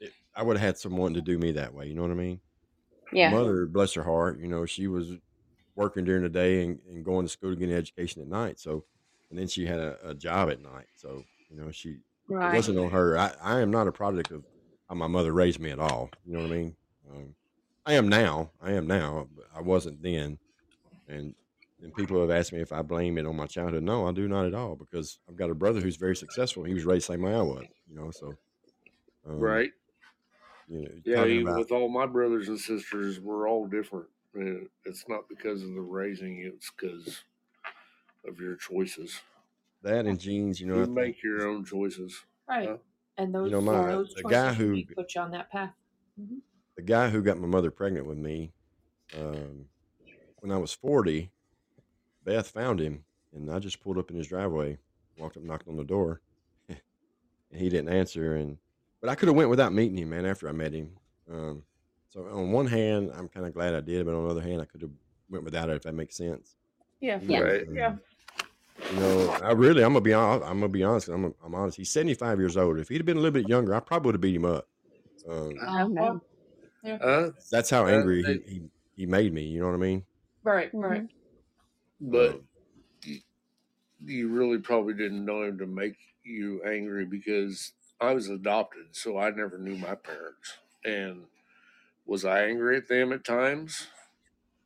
it, 0.00 0.12
I 0.34 0.42
would 0.42 0.56
have 0.56 0.66
had 0.66 0.78
someone 0.78 1.14
to 1.14 1.20
do 1.22 1.38
me 1.38 1.52
that 1.52 1.74
way. 1.74 1.86
You 1.88 1.94
know 1.94 2.02
what 2.02 2.10
I 2.10 2.14
mean? 2.14 2.40
My 3.12 3.18
Yeah. 3.18 3.30
mother, 3.30 3.66
bless 3.66 3.94
her 3.94 4.02
heart, 4.02 4.40
you 4.40 4.48
know, 4.48 4.66
she 4.66 4.88
was 4.88 5.12
working 5.74 6.04
during 6.04 6.22
the 6.22 6.28
day 6.28 6.64
and, 6.64 6.80
and 6.88 7.04
going 7.04 7.26
to 7.26 7.30
school 7.30 7.50
to 7.50 7.56
get 7.56 7.68
an 7.68 7.76
education 7.76 8.22
at 8.22 8.28
night. 8.28 8.58
So, 8.58 8.84
and 9.30 9.38
then 9.38 9.48
she 9.48 9.66
had 9.66 9.78
a, 9.78 10.10
a 10.10 10.14
job 10.14 10.50
at 10.50 10.62
night. 10.62 10.86
So, 10.94 11.26
you 11.50 11.56
know, 11.56 11.70
she, 11.70 11.98
Right. 12.28 12.52
wasn't 12.52 12.78
on 12.78 12.90
her. 12.90 13.18
I, 13.18 13.34
I 13.42 13.60
am 13.60 13.70
not 13.70 13.88
a 13.88 13.92
product 13.92 14.30
of 14.30 14.44
how 14.88 14.94
my 14.94 15.06
mother 15.06 15.32
raised 15.32 15.60
me 15.60 15.70
at 15.70 15.78
all. 15.78 16.10
You 16.24 16.32
know 16.32 16.40
what 16.40 16.52
I 16.52 16.56
mean? 16.56 16.76
Um, 17.10 17.34
I 17.84 17.94
am 17.94 18.08
now. 18.08 18.52
I 18.60 18.72
am 18.72 18.86
now. 18.86 19.28
But 19.34 19.46
I 19.54 19.60
wasn't 19.60 20.02
then. 20.02 20.38
And 21.08 21.34
and 21.82 21.94
people 21.94 22.20
have 22.20 22.30
asked 22.30 22.52
me 22.52 22.60
if 22.60 22.72
I 22.72 22.82
blame 22.82 23.18
it 23.18 23.26
on 23.26 23.36
my 23.36 23.46
childhood. 23.46 23.82
No, 23.82 24.06
I 24.06 24.12
do 24.12 24.28
not 24.28 24.46
at 24.46 24.54
all 24.54 24.76
because 24.76 25.18
I've 25.28 25.36
got 25.36 25.50
a 25.50 25.54
brother 25.54 25.80
who's 25.80 25.96
very 25.96 26.16
successful. 26.16 26.64
He 26.64 26.74
was 26.74 26.84
raised 26.84 27.08
the 27.08 27.12
same 27.14 27.22
way 27.22 27.34
I 27.34 27.42
was. 27.42 27.64
You 27.88 27.96
know, 27.96 28.10
so 28.10 28.34
um, 29.26 29.38
Right. 29.38 29.70
You 30.68 30.80
know, 30.82 30.88
Yeah, 31.04 31.24
even 31.26 31.46
about 31.46 31.58
with 31.58 31.72
all 31.72 31.88
my 31.88 32.06
brothers 32.06 32.48
and 32.48 32.58
sisters, 32.58 33.20
we're 33.20 33.48
all 33.48 33.66
different. 33.66 34.08
And 34.34 34.68
it's 34.84 35.08
not 35.08 35.28
because 35.28 35.62
of 35.62 35.74
the 35.74 35.80
raising, 35.80 36.40
it's 36.40 36.70
because 36.70 37.22
of 38.26 38.38
your 38.40 38.56
choices. 38.56 39.20
that 39.82 40.06
and 40.06 40.18
genes. 40.18 40.60
You 40.60 40.66
know, 40.66 40.74
I 40.76 40.78
You 40.80 40.84
think, 40.86 40.96
make 40.96 41.22
your 41.22 41.46
own 41.48 41.64
choices. 41.64 42.24
Right. 42.48 42.68
Huh? 42.68 42.78
And 43.18 43.34
those, 43.34 43.46
you 43.46 43.52
know, 43.52 43.60
my- 43.60 43.86
those 43.86 44.14
the 44.14 44.24
guy 44.24 44.52
who- 44.52 44.84
put 44.94 45.14
you 45.14 45.20
on 45.20 45.30
that 45.30 45.50
path. 45.50 45.74
Mhm. 46.20 46.40
the 46.76 46.82
guy 46.82 47.08
who 47.10 47.22
got 47.22 47.38
my 47.38 47.46
mother 47.46 47.70
pregnant 47.70 48.06
with 48.06 48.18
me, 48.18 48.52
um, 49.14 49.68
when 50.40 50.50
I 50.52 50.58
was 50.58 50.72
forty, 50.74 51.30
Beth 52.26 52.48
found 52.48 52.80
him, 52.80 53.04
and 53.34 53.50
I 53.50 53.58
just 53.58 53.80
pulled 53.80 53.96
up 53.96 54.10
in 54.10 54.16
his 54.16 54.26
driveway, 54.26 54.76
walked 55.16 55.36
up, 55.38 55.44
knocked 55.44 55.68
on 55.68 55.76
the 55.76 55.84
door, 55.84 56.20
and 56.68 56.78
he 57.54 57.68
didn't 57.70 57.88
answer. 57.88 58.34
And 58.34 58.58
but 59.00 59.08
I 59.08 59.14
could 59.14 59.28
have 59.28 59.36
went 59.36 59.48
without 59.48 59.72
meeting 59.72 59.96
him, 59.96 60.10
man. 60.10 60.26
After 60.26 60.48
I 60.48 60.52
met 60.52 60.72
him, 60.74 60.90
um, 61.32 61.62
so 62.10 62.26
on 62.26 62.50
one 62.52 62.66
hand, 62.66 63.12
I'm 63.16 63.28
kind 63.28 63.46
of 63.46 63.54
glad 63.54 63.74
I 63.74 63.80
did, 63.80 64.04
but 64.04 64.14
on 64.14 64.24
the 64.24 64.30
other 64.30 64.42
hand, 64.42 64.60
I 64.60 64.64
could 64.66 64.82
have 64.82 64.90
went 65.30 65.44
without 65.44 65.70
it 65.70 65.76
if 65.76 65.82
that 65.84 65.94
makes 65.94 66.16
sense. 66.16 66.56
Yeah. 67.00 67.20
Yeah. 67.22 67.40
Right. 67.40 67.64
Yeah. 67.72 67.96
You 68.92 69.00
know, 69.00 69.30
I 69.42 69.52
really, 69.52 69.82
I'm 69.82 69.92
gonna 69.92 70.00
be 70.02 70.12
honest. 70.12 70.44
I'm 70.46 70.60
gonna 70.60 70.68
be 70.68 70.82
honest. 70.82 71.08
I'm, 71.08 71.32
I'm 71.44 71.54
honest. 71.54 71.76
He's 71.78 71.90
75 71.90 72.38
years 72.38 72.56
old. 72.56 72.78
If 72.78 72.88
he'd 72.88 72.98
have 72.98 73.06
been 73.06 73.16
a 73.16 73.20
little 73.20 73.32
bit 73.40 73.48
younger, 73.48 73.74
I 73.74 73.80
probably 73.80 74.08
would 74.08 74.14
have 74.16 74.20
beat 74.20 74.36
him 74.36 74.44
up. 74.44 74.68
Um, 75.28 75.54
Oh 75.66 75.88
no. 75.88 76.20
Yeah. 76.82 76.98
Huh? 77.00 77.30
that's 77.50 77.70
how 77.70 77.84
Uh, 77.86 77.90
angry 77.90 78.16
he, 78.18 78.22
they- 78.22 78.42
he 78.50 78.62
he 78.96 79.06
made 79.06 79.32
me. 79.32 79.42
You 79.44 79.60
know 79.60 79.66
what 79.66 79.74
I 79.74 79.78
mean? 79.78 80.04
Right. 80.42 80.70
Right. 80.72 81.06
But 82.00 82.34
Um, 82.34 82.48
y- 83.06 83.22
you 84.04 84.28
really 84.28 84.58
probably 84.58 84.94
didn't 84.94 85.24
know 85.24 85.42
him 85.44 85.58
to 85.58 85.66
make 85.66 85.96
you 86.24 86.62
angry 86.64 87.04
because 87.06 87.72
I 88.00 88.12
was 88.14 88.28
adopted, 88.28 88.94
so 88.94 89.18
I 89.18 89.30
never 89.30 89.58
knew 89.58 89.76
my 89.76 89.94
parents. 89.94 90.58
And 90.84 91.26
was 92.04 92.24
I 92.24 92.44
angry 92.46 92.76
at 92.76 92.88
them 92.88 93.12
at 93.12 93.24
times? 93.24 93.88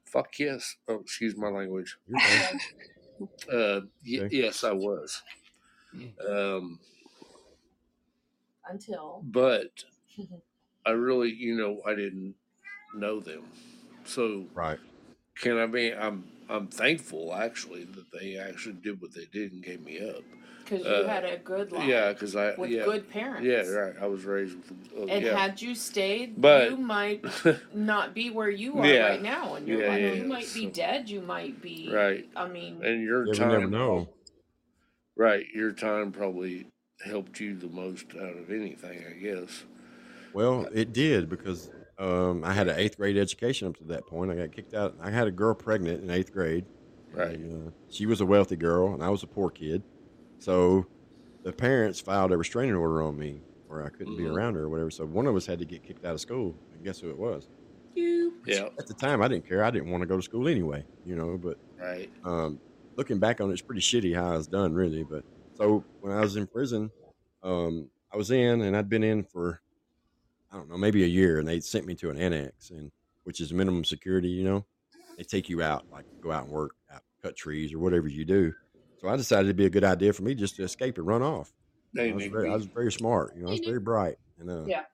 Fuck 0.07 0.39
yes. 0.39 0.77
Oh, 0.89 0.97
excuse 1.01 1.37
my 1.37 1.49
language. 1.49 1.97
Uh, 3.53 3.83
y- 4.07 4.19
Okay. 4.23 4.29
yes, 4.31 4.65
I 4.65 4.73
was. 4.73 5.23
Um, 6.27 6.81
Until. 8.67 9.21
but 9.25 9.85
I 10.87 10.91
really, 10.93 11.31
you 11.31 11.55
know, 11.57 11.83
I 11.87 11.95
didn't 11.95 12.35
know 12.95 13.21
them. 13.21 13.45
So 14.05 14.47
Right. 14.55 14.79
can 15.39 15.59
I 15.59 15.67
be? 15.67 15.93
I'm 15.93 16.25
I'm 16.51 16.67
thankful 16.69 17.35
actually 17.35 17.85
that 17.85 18.11
they 18.13 18.37
actually 18.37 18.75
did 18.77 19.01
what 19.01 19.15
they 19.15 19.27
did 19.33 19.53
and 19.53 19.63
gave 19.63 19.85
me 19.85 20.01
up. 20.09 20.23
Because 20.65 20.85
you 20.85 20.91
Uh, 20.93 21.09
had 21.09 21.25
a 21.25 21.37
good 21.39 21.73
life. 21.73 21.89
Yeah, 21.89 22.13
because 22.13 22.37
I 22.37 22.55
With 22.57 22.71
yeah 22.71 22.85
good 22.85 23.09
parents. 23.11 23.47
yeah 23.47 23.67
right. 23.71 23.95
I 24.01 24.07
was 24.07 24.25
raised 24.25 24.57
with 24.57 24.71
uh, 24.97 25.07
And 25.07 25.25
yeah. 25.25 25.37
had 25.39 25.61
you 25.63 25.75
stayed, 25.75 26.41
But- 26.41 26.71
you 26.71 26.77
might 26.77 27.25
not 27.75 28.15
be 28.15 28.31
where 28.31 28.51
you 28.51 28.79
are 28.79 28.87
Yeah. 28.87 29.09
right 29.09 29.23
now 29.23 29.55
in 29.57 29.67
your 29.67 29.81
Yeah, 29.83 29.89
life. 29.89 30.01
yeah, 30.01 30.13
you 30.13 30.23
yeah. 30.23 30.29
might 30.29 30.55
be 30.55 30.67
dead. 30.67 31.09
You 31.09 31.21
might 31.23 31.61
be. 31.63 31.89
right, 31.93 32.29
I 32.37 32.47
mean. 32.49 32.83
and 32.85 33.03
your 33.03 33.27
Yeah, 33.27 33.33
we 33.33 33.39
time 33.39 33.49
never 33.53 33.67
know. 33.69 34.09
right 35.17 35.47
your 35.55 35.73
time 35.73 36.13
probably 36.13 36.67
helped 37.05 37.41
you 37.41 37.57
the 37.57 37.69
most 37.69 38.07
out 38.17 38.37
of 38.37 38.51
anything, 38.51 39.05
I 39.09 39.15
guess. 39.19 39.65
Well, 40.33 40.69
it 40.73 40.93
did 40.93 41.29
because 41.29 41.71
um, 42.01 42.43
I 42.45 42.53
had 42.53 42.67
an 42.69 42.79
eighth 42.79 42.97
grade 42.97 43.17
education 43.19 43.69
up 43.69 43.77
to 43.77 43.85
that 43.85 44.07
point. 44.07 44.31
I 44.31 44.35
got 44.35 44.53
kicked 44.53 44.75
out. 44.75 44.97
I 45.01 45.11
had 45.11 45.29
a 45.29 45.31
girl 45.31 45.55
pregnant 45.55 46.03
in 46.03 46.11
eighth 46.11 46.33
grade. 46.33 46.65
Right. 47.13 47.35
And, 47.39 47.69
uh, 47.69 47.71
she 47.89 48.07
was 48.07 48.21
a 48.21 48.27
wealthy 48.27 48.57
girl, 48.57 48.95
and 48.95 49.03
I 49.03 49.11
was 49.11 49.23
a 49.23 49.27
poor 49.27 49.51
kid. 49.51 49.83
So 50.39 50.87
the 51.43 51.53
parents 51.53 52.01
filed 52.01 52.33
a 52.33 52.37
restraining 52.39 52.75
order 52.75 53.03
on 53.03 53.19
me 53.19 53.43
where 53.67 53.85
I 53.85 53.89
couldn't 53.91 54.17
be 54.17 54.25
Mhm. 54.25 54.35
around 54.35 54.55
her 54.55 54.63
or 54.63 54.69
whatever. 54.69 54.91
So 54.91 55.05
one 55.07 55.27
of 55.27 55.37
us 55.37 55.47
had 55.47 55.59
to 55.61 55.65
get 55.65 55.83
kicked 55.83 56.05
out 56.05 56.15
of 56.15 56.21
school. 56.21 56.57
And 56.73 56.83
guess 56.85 57.01
who 57.01 57.11
it 57.11 57.19
was? 57.19 57.49
You. 57.95 58.35
Yeah, 58.47 58.69
At 58.79 58.87
the 58.87 58.95
time, 58.95 59.21
I 59.23 59.29
didn't 59.29 59.47
care. 59.47 59.63
I 59.65 59.71
didn't 59.71 59.91
want 59.91 60.03
to 60.03 60.07
go 60.07 60.17
to 60.17 60.23
school 60.23 60.49
anyway, 60.49 60.85
you 61.05 61.17
know. 61.17 61.37
But 61.37 61.59
right. 61.79 62.11
um, 62.25 62.61
looking 62.97 63.19
back 63.19 63.41
on 63.41 63.51
it, 63.51 63.55
it's 63.55 63.63
pretty 63.63 63.81
shitty 63.83 64.15
how 64.15 64.33
I 64.33 64.37
was 64.37 64.47
done, 64.47 64.73
really. 64.73 65.03
But 65.05 65.25
so 65.55 65.85
when 66.01 66.13
I 66.13 66.21
was 66.21 66.37
in 66.37 66.47
prison, 66.47 66.91
um, 67.43 67.91
I 68.13 68.17
was 68.17 68.31
in, 68.31 68.63
and 68.63 68.77
I'd 68.77 68.89
been 68.89 69.03
in 69.05 69.25
for 69.25 69.61
I 70.53 70.57
don't 70.57 70.69
know, 70.69 70.77
maybe 70.77 71.05
a 71.05 71.09
year, 71.09 71.39
and 71.39 71.47
they 71.47 71.61
sent 71.61 71.87
me 71.87 71.95
to 71.97 72.11
an 72.11 72.19
annex, 72.19 72.71
and 72.71 72.91
which 73.25 73.41
is 73.41 73.53
minimum 73.53 73.85
security. 73.85 74.29
You 74.29 74.45
know, 74.45 74.67
they 75.17 75.23
take 75.25 75.49
you 75.49 75.63
out, 75.63 75.85
like 75.93 76.07
go 76.23 76.33
out 76.33 76.45
and 76.45 76.53
work, 76.53 76.73
out, 76.93 77.03
cut 77.23 77.37
trees, 77.37 77.73
or 77.73 77.79
whatever 77.79 78.09
you 78.09 78.25
do. 78.25 78.53
So 79.01 79.09
I 79.09 79.17
decided 79.17 79.47
it'd 79.47 79.57
be 79.57 79.67
a 79.67 79.71
good 79.71 79.85
idea 79.85 80.13
for 80.13 80.23
me 80.23 80.35
just 80.35 80.57
to 80.57 80.65
escape 80.65 80.99
and 80.99 81.07
run 81.07 81.23
off. 81.23 81.53
I 81.99 82.13
was 82.13 82.27
very, 82.27 82.49
I 82.49 82.55
was 82.55 82.67
very 82.67 82.93
smart. 82.93 83.35
You 83.37 83.43
know, 83.43 83.49
I 83.49 83.53
was 83.53 83.61
very 83.61 83.81
bright, 83.81 84.17
and 84.39 84.51
uh, 84.51 84.65
Yeah. 84.67 84.85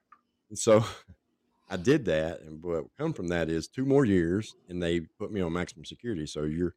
and 0.48 0.58
so 0.58 0.84
I 1.68 1.76
did 1.76 2.04
that, 2.06 2.40
and 2.42 2.62
what 2.62 2.84
come 2.98 3.12
from 3.12 3.28
that 3.28 3.48
is 3.48 3.68
two 3.68 3.84
more 3.84 4.04
years, 4.04 4.54
and 4.68 4.82
they 4.82 5.00
put 5.18 5.32
me 5.32 5.40
on 5.40 5.52
maximum 5.52 5.84
security. 5.84 6.26
So 6.26 6.44
you're 6.44 6.74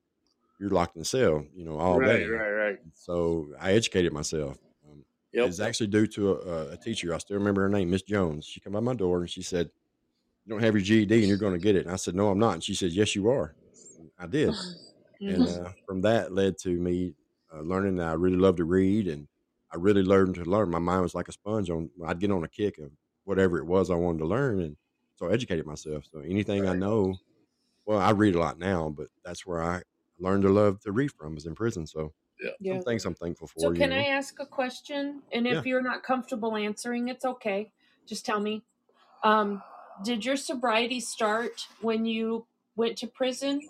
you're 0.60 0.70
locked 0.70 0.96
in 0.96 1.02
the 1.02 1.06
cell, 1.06 1.46
you 1.54 1.64
know, 1.64 1.78
all 1.80 2.00
right, 2.00 2.08
day. 2.20 2.26
Right, 2.26 2.40
right, 2.40 2.68
right. 2.70 2.78
So 2.94 3.54
I 3.60 3.74
educated 3.74 4.12
myself. 4.12 4.58
Yep. 5.32 5.52
is 5.52 5.60
actually 5.60 5.88
due 5.88 6.08
to 6.08 6.34
a, 6.34 6.72
a 6.74 6.78
teacher. 6.78 7.14
I 7.14 7.18
still 7.20 7.38
remember 7.38 7.62
her 7.64 7.70
name, 7.70 7.90
Miss 7.92 8.04
Jones. 8.04 8.46
She 8.46 8.60
came 8.60 8.74
by 8.74 8.80
my 8.82 8.94
door 8.96 9.22
and 9.22 9.30
she 9.30 9.42
said, 9.42 9.72
"You 10.46 10.52
don't 10.52 10.64
have 10.64 10.76
your 10.76 10.84
GED 10.84 11.20
and 11.20 11.28
you're 11.30 11.38
going 11.38 11.54
to 11.54 11.60
get 11.60 11.76
it." 11.76 11.86
And 11.86 11.92
I 11.94 11.98
said, 11.98 12.16
"No, 12.16 12.30
I'm 12.30 12.40
not." 12.40 12.56
And 12.56 12.64
she 12.64 12.76
said, 12.76 12.92
"Yes, 12.94 13.16
you 13.16 13.30
are." 13.30 13.56
And 13.98 14.12
I 14.20 14.28
did, 14.28 14.60
and 15.28 15.48
Mhm. 15.48 15.50
uh, 15.50 15.74
from 15.88 16.02
that 16.02 16.34
led 16.34 16.58
to 16.60 16.70
me 16.80 17.16
uh, 17.54 17.62
learning 17.62 17.98
that 17.98 18.10
I 18.10 18.14
really 18.14 18.38
love 18.38 18.58
to 18.58 18.66
read, 18.66 19.08
and 19.08 19.28
I 19.74 19.78
really 19.78 20.04
learned 20.04 20.36
to 20.36 20.46
learn. 20.46 20.70
My 20.72 20.80
mind 20.80 21.04
was 21.04 21.16
like 21.16 21.28
a 21.30 21.34
sponge. 21.34 21.70
On 21.70 21.90
I'd 22.06 22.20
get 22.20 22.32
on 22.32 22.44
a 22.44 22.50
kick 22.50 22.78
of 22.80 22.92
whatever 23.26 23.60
it 23.60 23.66
was 23.66 23.90
I 23.92 23.96
wanted 23.96 24.20
to 24.20 24.28
learn, 24.28 24.62
and 24.62 24.78
so 25.16 25.30
I 25.30 25.34
educated 25.34 25.66
myself. 25.66 26.06
So 26.12 26.20
anything 26.22 26.68
I 26.68 26.74
know, 26.74 27.20
well, 27.86 28.00
I 28.00 28.12
read 28.12 28.36
a 28.36 28.40
lot 28.40 28.60
now, 28.60 28.90
but 28.90 29.10
that's 29.24 29.46
where 29.46 29.64
I 29.64 29.84
learned 30.20 30.44
to 30.44 30.50
love 30.50 30.80
to 30.82 30.92
read 30.92 31.12
from. 31.12 31.36
Was 31.36 31.46
in 31.46 31.56
prison, 31.56 31.88
so 31.88 32.14
Yeah. 32.60 32.74
some 32.76 32.84
things 32.84 33.06
I'm 33.06 33.16
thankful 33.16 33.48
for. 33.48 33.60
So 33.62 33.72
you 33.72 33.78
can 33.78 33.90
know? 33.90 33.98
I 33.98 34.06
ask 34.06 34.40
a 34.40 34.46
question? 34.46 35.22
And 35.32 35.48
if 35.48 35.56
Yeah. 35.56 35.62
you're 35.66 35.82
not 35.82 36.04
comfortable 36.04 36.56
answering, 36.56 37.10
it's 37.10 37.26
okay. 37.26 37.72
Just 38.08 38.26
tell 38.26 38.40
me. 38.40 38.64
Um, 39.24 39.62
did 40.04 40.24
your 40.24 40.38
sobriety 40.38 41.00
start 41.00 41.68
when 41.82 42.06
you 42.06 42.46
went 42.76 42.98
to 43.00 43.08
prison? 43.08 43.62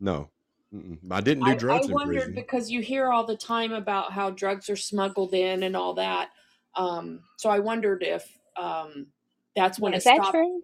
No, 0.00 0.30
Mm-mm. 0.74 0.98
I 1.10 1.20
didn't 1.20 1.44
do 1.44 1.50
I, 1.50 1.54
I 1.54 1.56
drugs 1.56 1.86
in 1.88 1.94
wondered 1.94 2.14
prison. 2.14 2.34
because 2.34 2.70
you 2.70 2.80
hear 2.80 3.06
all 3.06 3.24
the 3.24 3.36
time 3.36 3.72
about 3.72 4.12
how 4.12 4.30
drugs 4.30 4.68
are 4.68 4.76
smuggled 4.76 5.32
in 5.32 5.62
and 5.62 5.76
all 5.76 5.94
that. 5.94 6.30
Um, 6.74 7.20
so 7.38 7.48
I 7.48 7.60
wondered 7.60 8.02
if 8.02 8.26
um, 8.56 9.06
that's 9.54 9.78
when 9.78 9.92
Yeah, 9.92 9.96
it 9.96 9.98
is 9.98 10.04
that 10.04 10.16
stopped. 10.16 10.32
true? 10.32 10.62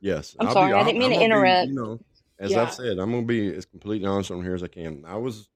Yes, 0.00 0.36
I'm 0.38 0.46
I'll 0.48 0.52
sorry, 0.52 0.68
be. 0.68 0.74
I 0.74 0.84
didn't 0.84 0.98
mean 0.98 1.06
I'm 1.06 1.12
to 1.12 1.14
gonna 1.14 1.24
be. 1.24 1.24
interrupt. 1.24 1.68
You 1.68 1.74
know, 1.74 2.00
as 2.38 2.50
Yeah. 2.52 2.62
I've 2.62 2.72
said, 2.72 2.98
I'm 2.98 3.10
gonna 3.10 3.22
be 3.22 3.54
as 3.54 3.64
completely 3.64 4.06
honest 4.06 4.30
on 4.30 4.42
here 4.42 4.54
as 4.54 4.62
I 4.62 4.68
can. 4.68 5.04
I 5.06 5.16
was 5.16 5.48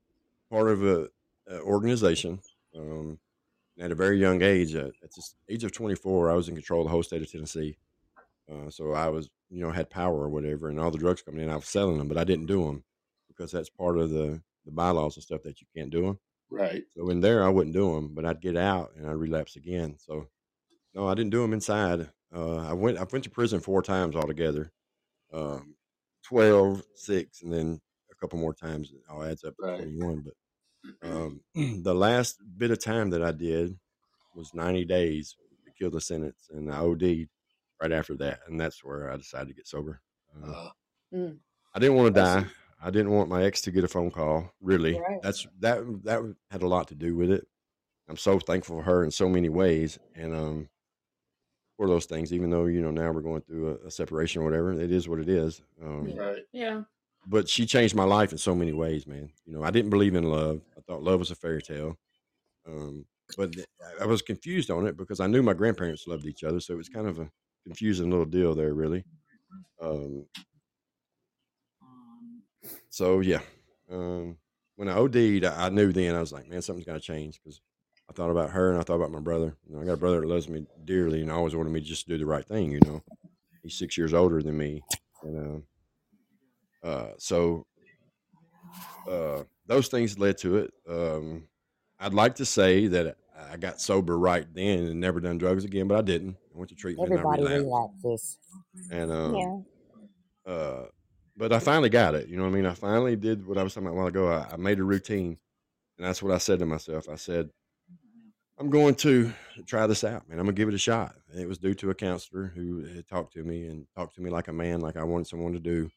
part 0.50 0.68
of 0.68 0.82
a, 0.82 1.02
a 1.02 1.08
organization 1.50 2.40
um, 2.76 3.18
at 3.78 3.92
a 3.92 3.94
very 3.94 4.18
young 4.18 4.42
age. 4.42 4.74
At, 4.74 4.92
at 5.02 5.12
the 5.12 5.22
age 5.48 5.64
of 5.64 5.72
24, 5.72 6.30
I 6.30 6.34
was 6.34 6.48
in 6.48 6.54
control 6.54 6.82
of 6.82 6.86
the 6.86 6.90
whole 6.90 7.02
state 7.02 7.22
of 7.22 7.30
Tennessee. 7.30 7.78
Uh, 8.50 8.70
so 8.70 8.92
I 8.92 9.08
was, 9.08 9.28
you 9.50 9.60
know, 9.60 9.70
had 9.70 9.90
power 9.90 10.20
or 10.22 10.28
whatever, 10.30 10.68
and 10.68 10.80
all 10.80 10.90
the 10.90 10.98
drugs 10.98 11.22
coming 11.22 11.42
in, 11.42 11.50
I 11.50 11.56
was 11.56 11.68
selling 11.68 11.98
them, 11.98 12.08
but 12.08 12.16
I 12.18 12.24
didn't 12.24 12.46
do 12.46 12.64
them 12.64 12.84
because 13.28 13.52
that's 13.52 13.70
part 13.70 13.98
of 13.98 14.10
the 14.10 14.42
the 14.64 14.72
bylaws 14.72 15.16
and 15.16 15.22
stuff 15.24 15.42
that 15.42 15.60
you 15.60 15.66
can't 15.74 15.90
do 15.90 16.02
them. 16.02 16.18
Right. 16.50 16.84
So 16.94 17.08
in 17.10 17.20
there, 17.20 17.42
I 17.44 17.48
wouldn't 17.48 17.74
do 17.74 17.94
them, 17.94 18.14
but 18.14 18.24
I'd 18.24 18.40
get 18.40 18.56
out 18.56 18.92
and 18.96 19.06
I'd 19.06 19.12
relapse 19.12 19.56
again. 19.56 19.96
So 19.98 20.28
no, 20.94 21.08
I 21.08 21.14
didn't 21.14 21.30
do 21.30 21.42
them 21.42 21.52
inside. 21.54 22.10
Uh, 22.34 22.58
I 22.58 22.72
went 22.74 22.98
I 22.98 23.04
went 23.10 23.24
to 23.24 23.30
prison 23.30 23.60
four 23.60 23.82
times 23.82 24.16
altogether. 24.16 24.72
Um, 25.32 25.76
12, 26.24 26.82
6, 26.94 27.42
and 27.42 27.52
then 27.52 27.80
a 28.10 28.14
couple 28.16 28.38
more 28.38 28.54
times. 28.54 28.92
It 28.92 29.02
all 29.08 29.22
adds 29.22 29.44
up 29.44 29.56
to 29.62 29.66
Right. 29.66 29.76
21. 29.76 30.20
But 30.20 30.34
um, 31.02 31.40
the 31.82 31.94
last 31.94 32.38
bit 32.56 32.70
of 32.70 32.82
time 32.82 33.10
that 33.10 33.22
I 33.22 33.32
did 33.32 33.76
was 34.34 34.54
90 34.54 34.84
days 34.84 35.36
to 35.64 35.72
kill 35.72 35.90
the 35.90 36.00
sentence, 36.00 36.48
and 36.52 36.72
I 36.72 36.78
OD'd 36.78 37.28
right 37.80 37.92
after 37.92 38.16
that. 38.16 38.40
And 38.46 38.60
that's 38.60 38.84
where 38.84 39.10
I 39.10 39.16
decided 39.16 39.48
to 39.48 39.54
get 39.54 39.66
sober. 39.68 40.00
Uh, 40.44 40.68
Mm. 41.14 41.38
I 41.74 41.78
didn't 41.78 41.96
want 41.96 42.14
to 42.14 42.20
die. 42.20 42.44
I 42.82 42.90
didn't 42.90 43.12
want 43.12 43.30
my 43.30 43.42
ex 43.44 43.62
to 43.62 43.70
get 43.70 43.82
a 43.82 43.88
phone 43.88 44.10
call. 44.10 44.52
Really, 44.60 45.00
Right. 45.00 45.22
that's 45.22 45.46
that 45.60 45.78
that 46.04 46.20
had 46.50 46.62
a 46.62 46.68
lot 46.68 46.88
to 46.88 46.94
do 46.94 47.16
with 47.16 47.30
it. 47.30 47.46
I'm 48.10 48.18
so 48.18 48.38
thankful 48.38 48.76
for 48.76 48.82
her 48.82 49.04
in 49.04 49.10
so 49.10 49.26
many 49.26 49.48
ways, 49.48 49.98
and 50.14 50.34
um, 50.34 50.68
for 51.78 51.88
those 51.88 52.04
things. 52.04 52.30
Even 52.32 52.50
though 52.50 52.66
you 52.66 52.82
know 52.82 52.90
now 52.90 53.10
we're 53.10 53.22
going 53.22 53.40
through 53.40 53.70
a, 53.82 53.86
a 53.86 53.90
separation 53.90 54.42
or 54.42 54.44
whatever, 54.44 54.72
it 54.72 54.92
is 54.92 55.08
what 55.08 55.18
it 55.18 55.30
is. 55.30 55.62
Um, 55.82 56.14
right. 56.14 56.42
Yeah. 56.52 56.82
But 57.26 57.48
she 57.48 57.66
changed 57.66 57.94
my 57.94 58.04
life 58.04 58.32
in 58.32 58.38
so 58.38 58.54
many 58.54 58.72
ways, 58.72 59.06
man. 59.06 59.30
You 59.44 59.54
know, 59.54 59.62
I 59.62 59.70
didn't 59.70 59.90
believe 59.90 60.14
in 60.14 60.24
love. 60.24 60.62
I 60.76 60.80
thought 60.82 61.02
love 61.02 61.18
was 61.20 61.30
a 61.30 61.34
fairy 61.34 61.62
tale. 61.62 61.98
Um, 62.66 63.06
but 63.36 63.54
I 64.00 64.06
was 64.06 64.22
confused 64.22 64.70
on 64.70 64.86
it 64.86 64.96
because 64.96 65.20
I 65.20 65.26
knew 65.26 65.42
my 65.42 65.54
grandparents 65.54 66.06
loved 66.06 66.26
each 66.26 66.44
other, 66.44 66.60
so 66.60 66.74
it 66.74 66.78
was 66.78 66.88
kind 66.88 67.06
of 67.06 67.18
a 67.18 67.30
confusing 67.64 68.10
little 68.10 68.26
deal 68.26 68.54
there, 68.54 68.74
really. 68.74 69.04
Um, 69.80 70.26
so 72.88 73.20
yeah, 73.20 73.40
um, 73.90 74.38
when 74.76 74.88
I 74.88 74.94
OD'd, 74.94 75.44
I 75.44 75.66
I 75.66 75.68
knew 75.68 75.92
then 75.92 76.14
I 76.14 76.20
was 76.20 76.32
like, 76.32 76.48
man, 76.48 76.62
something's 76.62 76.86
got 76.86 76.94
to 76.94 77.00
change 77.00 77.40
because 77.42 77.60
I 78.08 78.12
thought 78.12 78.30
about 78.30 78.50
her 78.50 78.70
and 78.70 78.78
I 78.78 78.82
thought 78.82 78.96
about 78.96 79.10
my 79.10 79.20
brother. 79.20 79.56
You 79.68 79.76
know, 79.76 79.82
I 79.82 79.84
got 79.84 79.94
a 79.94 79.98
brother 79.98 80.20
that 80.20 80.26
loves 80.26 80.48
me 80.48 80.66
dearly 80.84 81.20
and 81.22 81.30
always 81.30 81.54
wanted 81.54 81.70
me 81.70 81.80
to 81.80 81.86
just 81.86 82.08
do 82.08 82.18
the 82.18 82.26
right 82.26 82.44
thing. 82.46 82.72
You 82.72 82.80
know, 82.80 83.02
he's 83.62 83.78
six 83.78 83.96
years 83.98 84.14
older 84.14 84.42
than 84.42 84.56
me, 84.56 84.82
and 85.22 85.36
uh, 85.36 85.60
uh, 86.82 87.08
so 87.18 87.66
uh, 89.08 89.44
those 89.66 89.88
things 89.88 90.18
led 90.18 90.38
to 90.38 90.56
it. 90.58 90.72
Um, 90.88 91.48
I'd 91.98 92.14
like 92.14 92.36
to 92.36 92.44
say 92.44 92.86
that 92.88 93.16
I 93.50 93.56
got 93.56 93.80
sober 93.80 94.18
right 94.18 94.46
then 94.54 94.80
and 94.84 95.00
never 95.00 95.20
done 95.20 95.38
drugs 95.38 95.64
again, 95.64 95.88
but 95.88 95.98
I 95.98 96.02
didn't. 96.02 96.36
I 96.54 96.58
went 96.58 96.70
to 96.70 96.76
treatment 96.76 97.12
Everybody 97.12 97.42
and 97.42 97.48
I 97.48 97.56
relapsed. 97.56 98.04
relapses. 98.04 98.38
And 98.90 99.12
um, 99.12 99.34
Yeah. 99.34 100.52
uh, 100.52 100.86
but 101.36 101.52
I 101.52 101.58
finally 101.60 101.88
got 101.88 102.14
it. 102.14 102.28
You 102.28 102.36
know 102.36 102.42
what 102.44 102.50
I 102.50 102.52
mean? 102.52 102.66
I 102.66 102.74
finally 102.74 103.16
did 103.16 103.46
what 103.46 103.58
I 103.58 103.62
was 103.62 103.74
talking 103.74 103.86
about 103.86 103.94
a 103.94 103.98
while 103.98 104.06
ago. 104.08 104.28
I, 104.28 104.54
I 104.54 104.56
made 104.56 104.78
a 104.80 104.84
routine, 104.84 105.38
and 105.98 106.06
that's 106.06 106.22
what 106.22 106.32
I 106.32 106.38
said 106.38 106.58
to 106.60 106.66
myself. 106.66 107.08
I 107.08 107.14
said, 107.16 107.50
I'm 108.58 108.70
going 108.70 108.96
to 108.96 109.32
try 109.66 109.86
this 109.86 110.02
out, 110.02 110.28
man. 110.28 110.38
I'm 110.38 110.46
gonna 110.46 110.52
give 110.54 110.68
it 110.68 110.74
a 110.74 110.78
shot. 110.78 111.14
And 111.30 111.40
it 111.40 111.46
was 111.48 111.58
due 111.58 111.74
to 111.74 111.90
a 111.90 111.94
counselor 111.94 112.52
who 112.54 112.84
had 112.84 113.06
talked 113.06 113.34
to 113.34 113.44
me 113.44 113.66
and 113.66 113.86
talked 113.96 114.16
to 114.16 114.20
me 114.20 114.30
like 114.30 114.48
a 114.48 114.52
man, 114.52 114.80
like 114.80 114.96
I 114.96 115.04
wanted 115.04 115.28
someone 115.28 115.52
to 115.52 115.60
do. 115.60 115.90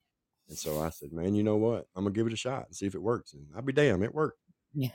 And 0.52 0.60
so 0.60 0.82
I 0.82 0.89
said, 0.89 1.14
man, 1.14 1.34
you 1.34 1.43
know 1.43 1.56
what? 1.56 1.88
I'm 1.95 2.04
gonna 2.04 2.14
give 2.14 2.28
it 2.28 2.34
a 2.34 2.36
shot 2.36 2.66
and 2.68 2.76
see 2.76 2.86
if 2.86 2.93
it 2.93 3.02
works. 3.02 3.32
And 3.32 3.47
I'll 3.56 3.62
be 3.62 3.72
damn, 3.72 4.04
it 4.04 4.14
worked. 4.14 4.38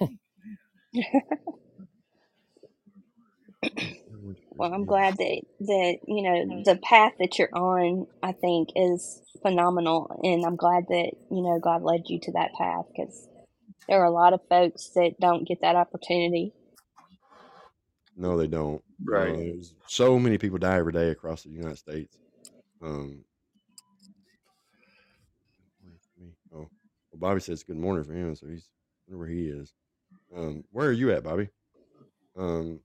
Well, 4.51 4.73
I'm 4.73 4.85
glad 4.85 5.17
that 5.19 5.43
that 5.61 5.99
you 6.07 6.23
know 6.23 6.63
the 6.65 6.77
path 6.83 7.13
that 7.21 7.39
you're 7.39 7.55
on. 7.55 8.07
I 8.23 8.33
think 8.33 8.71
is 8.77 9.23
phenomenal, 9.43 10.21
and 10.23 10.45
I'm 10.45 10.57
glad 10.57 10.85
that 10.89 11.13
you 11.31 11.43
know 11.43 11.59
God 11.63 11.83
led 11.83 12.05
you 12.07 12.19
to 12.21 12.33
that 12.33 12.53
path 12.55 12.87
because 12.89 13.29
there 13.89 14.01
are 14.01 14.07
a 14.07 14.11
lot 14.11 14.33
of 14.33 14.41
folks 14.49 14.91
that 14.95 15.21
don't 15.21 15.47
get 15.47 15.61
that 15.63 15.77
opportunity. 15.77 16.53
No, 18.17 18.37
they 18.39 18.47
don't. 18.47 18.83
Right. 19.05 19.35
Uh, 19.35 19.65
so 19.87 20.19
many 20.19 20.39
people 20.39 20.59
die 20.59 20.77
every 20.77 20.93
day 20.93 21.11
across 21.11 21.43
the 21.43 21.51
United 21.51 21.79
States. 21.79 22.17
Um, 22.83 23.25
where's 25.83 26.09
me? 26.19 26.33
Oh, 26.55 26.69
well, 27.19 27.31
Bobby 27.31 27.41
says 27.41 27.63
good 27.63 27.77
morning 27.77 28.05
for 28.05 28.13
him, 28.13 28.35
so 28.35 28.47
he's 28.47 28.69
where 29.09 29.27
he 29.27 29.47
is. 29.47 29.75
Um, 30.35 30.65
where 30.71 30.89
are 30.89 30.93
you 30.93 31.11
at, 31.13 31.25
Bobby? 31.25 31.49
Um, 32.37 32.81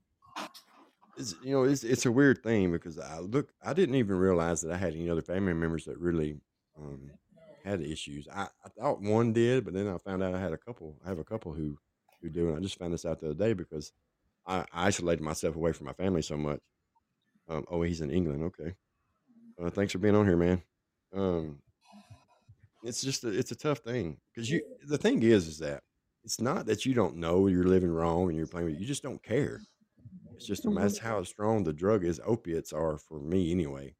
it's, 1.16 1.34
you 1.42 1.52
know, 1.52 1.64
it's 1.64 1.84
it's 1.84 2.06
a 2.06 2.12
weird 2.12 2.42
thing 2.42 2.72
because 2.72 2.98
I 2.98 3.18
look, 3.18 3.52
I 3.62 3.72
didn't 3.74 3.96
even 3.96 4.16
realize 4.16 4.62
that 4.62 4.72
I 4.72 4.76
had 4.76 4.94
any 4.94 5.10
other 5.10 5.22
family 5.22 5.52
members 5.52 5.84
that 5.84 5.98
really 5.98 6.36
um, 6.78 7.10
had 7.64 7.82
issues. 7.82 8.28
I, 8.32 8.48
I 8.64 8.68
thought 8.78 9.02
one 9.02 9.32
did, 9.32 9.64
but 9.64 9.74
then 9.74 9.88
I 9.88 9.98
found 9.98 10.22
out 10.22 10.34
I 10.34 10.40
had 10.40 10.52
a 10.52 10.58
couple. 10.58 10.96
I 11.04 11.08
have 11.08 11.18
a 11.18 11.24
couple 11.24 11.52
who 11.52 11.76
who 12.22 12.30
do, 12.30 12.48
and 12.48 12.56
I 12.56 12.60
just 12.60 12.78
found 12.78 12.92
this 12.92 13.04
out 13.04 13.20
the 13.20 13.30
other 13.30 13.34
day 13.34 13.52
because 13.52 13.92
I, 14.46 14.64
isolated 14.72 15.22
myself 15.22 15.56
away 15.56 15.72
from 15.72 15.86
my 15.86 15.92
family 15.92 16.22
so 16.22 16.36
much. 16.36 16.60
Um, 17.48 17.64
oh, 17.70 17.82
he's 17.82 18.00
in 18.00 18.10
England. 18.10 18.44
Okay. 18.44 18.74
Uh, 19.62 19.70
thanks 19.70 19.92
for 19.92 19.98
being 19.98 20.16
on 20.16 20.26
here, 20.26 20.36
man. 20.36 20.62
Um, 21.14 21.58
it's 22.84 23.02
just 23.02 23.24
a, 23.24 23.28
it's 23.28 23.52
a 23.52 23.56
tough 23.56 23.78
thing 23.78 24.18
because 24.34 24.50
you. 24.50 24.62
The 24.86 24.98
thing 24.98 25.22
is, 25.22 25.46
is 25.46 25.58
that 25.58 25.82
it's 26.24 26.40
not 26.40 26.66
that 26.66 26.84
you 26.86 26.94
don't 26.94 27.16
know 27.16 27.46
you're 27.46 27.64
living 27.64 27.90
wrong 27.90 28.28
and 28.28 28.36
you're 28.36 28.46
playing. 28.46 28.66
with 28.66 28.80
You 28.80 28.86
just 28.86 29.02
don't 29.02 29.22
care. 29.22 29.60
It's 30.36 30.46
just 30.46 30.64
Mhm. 30.64 30.76
that's 30.76 30.98
how 30.98 31.22
strong 31.24 31.64
the 31.64 31.72
drug 31.72 32.04
is. 32.04 32.20
Opiates 32.24 32.72
are 32.72 32.98
for 32.98 33.20
me 33.20 33.50
anyway. 33.52 33.94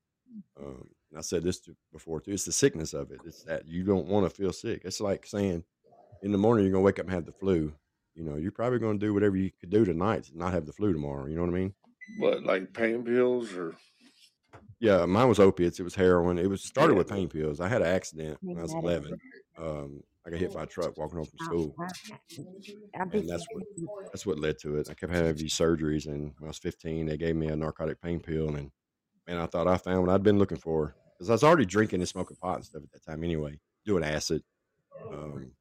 Um, 0.58 0.88
and 1.10 1.18
I 1.18 1.22
said 1.22 1.42
this 1.42 1.60
to, 1.60 1.76
before 1.92 2.20
too. 2.20 2.32
It's 2.32 2.44
the 2.44 2.52
sickness 2.52 2.94
of 2.94 3.10
it. 3.12 3.20
It's 3.24 3.42
that 3.44 3.66
you 3.66 3.84
don't 3.84 4.06
want 4.06 4.24
to 4.28 4.30
feel 4.34 4.52
sick. 4.52 4.82
It's 4.84 5.00
like 5.00 5.26
saying 5.26 5.64
in 6.22 6.32
the 6.32 6.38
morning 6.38 6.64
you're 6.64 6.72
gonna 6.72 6.84
wake 6.84 6.98
up 6.98 7.06
and 7.06 7.14
have 7.14 7.26
the 7.26 7.32
flu. 7.32 7.72
You 8.14 8.24
know, 8.24 8.36
you're 8.36 8.52
probably 8.52 8.78
gonna 8.78 8.98
do 8.98 9.14
whatever 9.14 9.36
you 9.36 9.50
could 9.60 9.70
do 9.70 9.84
tonight 9.84 10.24
to 10.24 10.36
not 10.38 10.52
have 10.52 10.66
the 10.66 10.72
flu 10.72 10.92
tomorrow. 10.92 11.26
You 11.26 11.36
know 11.36 11.42
what 11.42 11.50
I 11.50 11.58
mean? 11.58 11.74
What, 12.18 12.42
like 12.44 12.72
pain 12.72 13.04
pills 13.04 13.52
or? 13.54 13.74
Yeah, 14.82 15.06
mine 15.06 15.28
was 15.28 15.40
opiates. 15.40 15.80
It 15.80 15.84
was 15.84 15.94
heroin. 15.94 16.38
It 16.38 16.50
was 16.50 16.64
started 16.64 16.96
with 16.96 17.08
pain 17.08 17.28
pills. 17.28 17.60
I 17.60 17.68
had 17.68 17.82
an 17.82 17.88
accident 17.88 18.38
when 18.52 18.60
I 18.60 18.64
was 18.64 18.74
Maybe 18.74 18.88
that 18.88 19.02
is 19.04 19.10
11. 19.10 19.20
Um, 19.58 20.02
I 20.26 20.30
got 20.30 20.40
hit 20.40 20.52
by 20.52 20.64
a 20.64 20.66
truck 20.66 20.96
walking 20.98 21.18
home 21.18 21.26
from 21.26 21.38
school, 21.40 21.78
and 23.12 23.28
that's 23.28 23.46
what 23.50 23.64
that's 24.12 24.26
what 24.26 24.38
led 24.38 24.58
to 24.60 24.76
it. 24.78 24.88
I 24.90 24.94
kept 24.94 25.12
having 25.12 25.34
these 25.36 25.54
surgeries, 25.54 26.06
and 26.06 26.32
when 26.38 26.48
I 26.48 26.48
was 26.48 26.58
15, 26.58 27.06
they 27.06 27.16
gave 27.16 27.36
me 27.36 27.48
a 27.48 27.56
narcotic 27.56 28.00
pain 28.00 28.20
pill, 28.20 28.56
and 28.56 28.70
man, 29.28 29.38
I 29.38 29.46
thought 29.46 29.68
I 29.68 29.78
found 29.78 30.02
what 30.02 30.10
I'd 30.10 30.24
been 30.24 30.38
looking 30.38 30.58
for 30.58 30.96
because 31.18 31.30
I 31.30 31.34
was 31.34 31.44
already 31.44 31.66
drinking 31.66 32.00
and 32.00 32.08
smoking 32.08 32.36
pot 32.38 32.56
and 32.56 32.66
stuff 32.66 32.84
at 32.84 32.92
that 32.92 33.04
time 33.10 33.24
anyway, 33.24 33.60
doing 33.86 34.04
acid. 34.04 34.42
Um, 35.12 35.52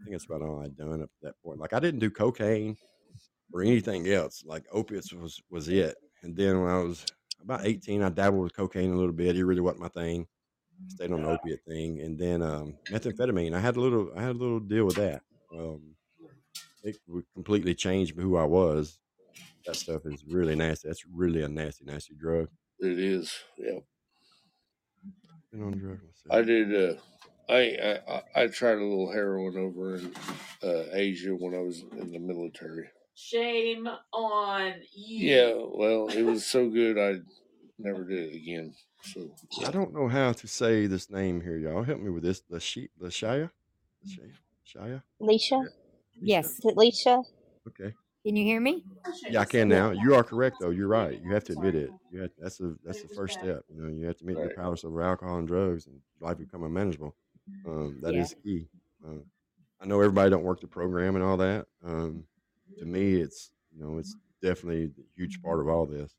I 0.00 0.04
think 0.04 0.14
that's 0.14 0.26
about 0.26 0.42
all 0.42 0.62
I'd 0.62 0.76
done 0.76 1.02
up 1.02 1.10
to 1.10 1.18
that 1.24 1.34
point. 1.44 1.60
Like 1.60 1.74
I 1.74 1.80
didn't 1.80 2.00
do 2.00 2.10
cocaine 2.10 2.76
or 3.52 3.62
anything 3.62 4.08
else. 4.08 4.44
Like 4.46 4.64
opiates 4.72 5.12
was 5.12 5.40
was 5.50 5.68
it. 5.68 5.96
And 6.22 6.36
then 6.36 6.60
when 6.62 6.70
I 6.72 6.78
was 6.82 7.06
about 7.42 7.66
18, 7.66 8.02
I 8.02 8.08
dabbled 8.10 8.42
with 8.44 8.54
cocaine 8.56 8.92
a 8.92 8.96
little 8.96 9.12
bit. 9.12 9.36
It 9.36 9.44
really 9.44 9.60
wasn't 9.60 9.82
my 9.82 9.88
thing. 9.88 10.26
Stayed 10.88 11.12
on 11.12 11.22
the 11.22 11.28
opiate 11.28 11.60
thing, 11.66 12.00
and 12.00 12.18
then 12.18 12.42
um, 12.42 12.74
methamphetamine. 12.90 13.54
I 13.54 13.60
had 13.60 13.76
a 13.76 13.80
little, 13.80 14.10
I 14.16 14.22
had 14.22 14.30
a 14.30 14.38
little 14.38 14.58
deal 14.60 14.84
with 14.84 14.96
that. 14.96 15.22
Um, 15.56 15.94
it 16.82 16.96
completely 17.34 17.74
change 17.74 18.14
who 18.14 18.36
I 18.36 18.44
was. 18.44 18.98
that 19.66 19.76
stuff 19.76 20.02
is 20.06 20.24
really 20.26 20.56
nasty. 20.56 20.88
That's 20.88 21.04
really 21.06 21.42
a 21.42 21.48
nasty, 21.48 21.84
nasty 21.84 22.14
drug. 22.14 22.48
It 22.80 22.98
is. 22.98 23.32
Yeah. 23.56 23.78
Been 25.52 25.62
on 25.62 25.78
drugs 25.78 26.22
I 26.30 26.42
did. 26.42 26.74
Uh, 26.74 26.94
I, 27.48 27.58
I 27.76 28.12
I- 28.14 28.42
I 28.42 28.46
tried 28.48 28.78
a 28.78 28.84
little 28.84 29.12
heroin 29.12 29.56
over 29.56 29.96
in 29.96 30.12
uh, 30.62 30.84
Asia 30.92 31.30
when 31.36 31.54
I 31.54 31.58
was 31.58 31.82
in 31.96 32.10
the 32.12 32.18
military. 32.18 32.88
Shame 33.14 33.88
on 34.12 34.74
you. 34.94 35.28
Yeah. 35.30 35.52
Well, 35.56 36.08
it 36.08 36.22
was 36.22 36.46
so 36.46 36.68
good 36.68 36.98
I 36.98 37.20
never 37.78 38.04
did 38.04 38.32
it 38.32 38.36
again. 38.36 38.74
So 39.02 39.30
I 39.66 39.70
don't 39.70 39.92
know 39.92 40.08
how 40.08 40.32
to 40.32 40.48
say 40.48 40.86
this 40.86 41.10
name 41.10 41.40
here, 41.40 41.56
y'all. 41.58 41.82
Help 41.82 42.00
me 42.00 42.10
with 42.10 42.22
this. 42.22 42.40
The 42.48 42.60
sheep, 42.60 42.90
the 42.98 43.08
Shia, 43.08 43.50
Shia, 44.66 45.02
Leisha? 45.20 45.64
Yes. 46.20 46.58
Is 46.58 46.64
it 46.64 46.76
Leisha? 46.76 47.22
Okay. 47.68 47.94
Can 48.24 48.36
you 48.36 48.44
hear 48.44 48.60
me? 48.60 48.84
Yeah, 49.28 49.40
I 49.40 49.44
can 49.44 49.68
now. 49.68 49.90
You 49.90 50.14
are 50.14 50.22
correct 50.22 50.60
though. 50.60 50.70
You're 50.70 50.88
right. 50.88 51.20
You 51.22 51.32
have 51.34 51.44
to 51.44 51.52
admit 51.54 51.74
it. 51.74 51.90
You 52.12 52.20
have 52.22 52.30
that's 52.38 52.58
the 52.58 52.76
that's 52.84 53.02
the 53.02 53.08
first 53.08 53.38
step. 53.38 53.64
You 53.68 53.82
know, 53.82 53.88
you 53.88 54.06
have 54.06 54.16
to 54.18 54.22
admit 54.22 54.36
your 54.36 54.46
Right. 54.46 54.56
powerless 54.56 54.84
over 54.84 55.02
alcohol 55.02 55.38
and 55.38 55.48
drugs, 55.48 55.86
and 55.86 56.00
life 56.20 56.38
become 56.38 56.62
unmanageable. 56.62 57.14
Um, 57.66 57.98
that 58.02 58.14
is 58.14 58.32
Yeah. 58.32 58.42
key. 58.42 58.68
Uh, 59.04 59.18
I 59.80 59.86
know 59.86 60.00
everybody 60.00 60.30
don't 60.30 60.44
work 60.44 60.60
the 60.60 60.68
program 60.68 61.16
and 61.16 61.24
all 61.24 61.36
that. 61.38 61.66
Um, 61.82 62.26
to 62.78 62.84
me, 62.84 63.14
it's 63.14 63.50
you 63.74 63.82
know 63.84 63.98
it's 63.98 64.14
definitely 64.42 64.84
a 64.84 64.90
huge 65.16 65.42
part 65.42 65.60
of 65.60 65.68
all 65.68 65.86
this. 65.86 66.14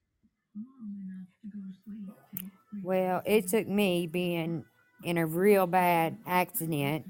Well, 2.83 3.21
it 3.25 3.47
took 3.47 3.67
me 3.67 4.07
being 4.07 4.65
in 5.03 5.17
a 5.17 5.25
real 5.25 5.67
bad 5.67 6.17
accident, 6.25 7.05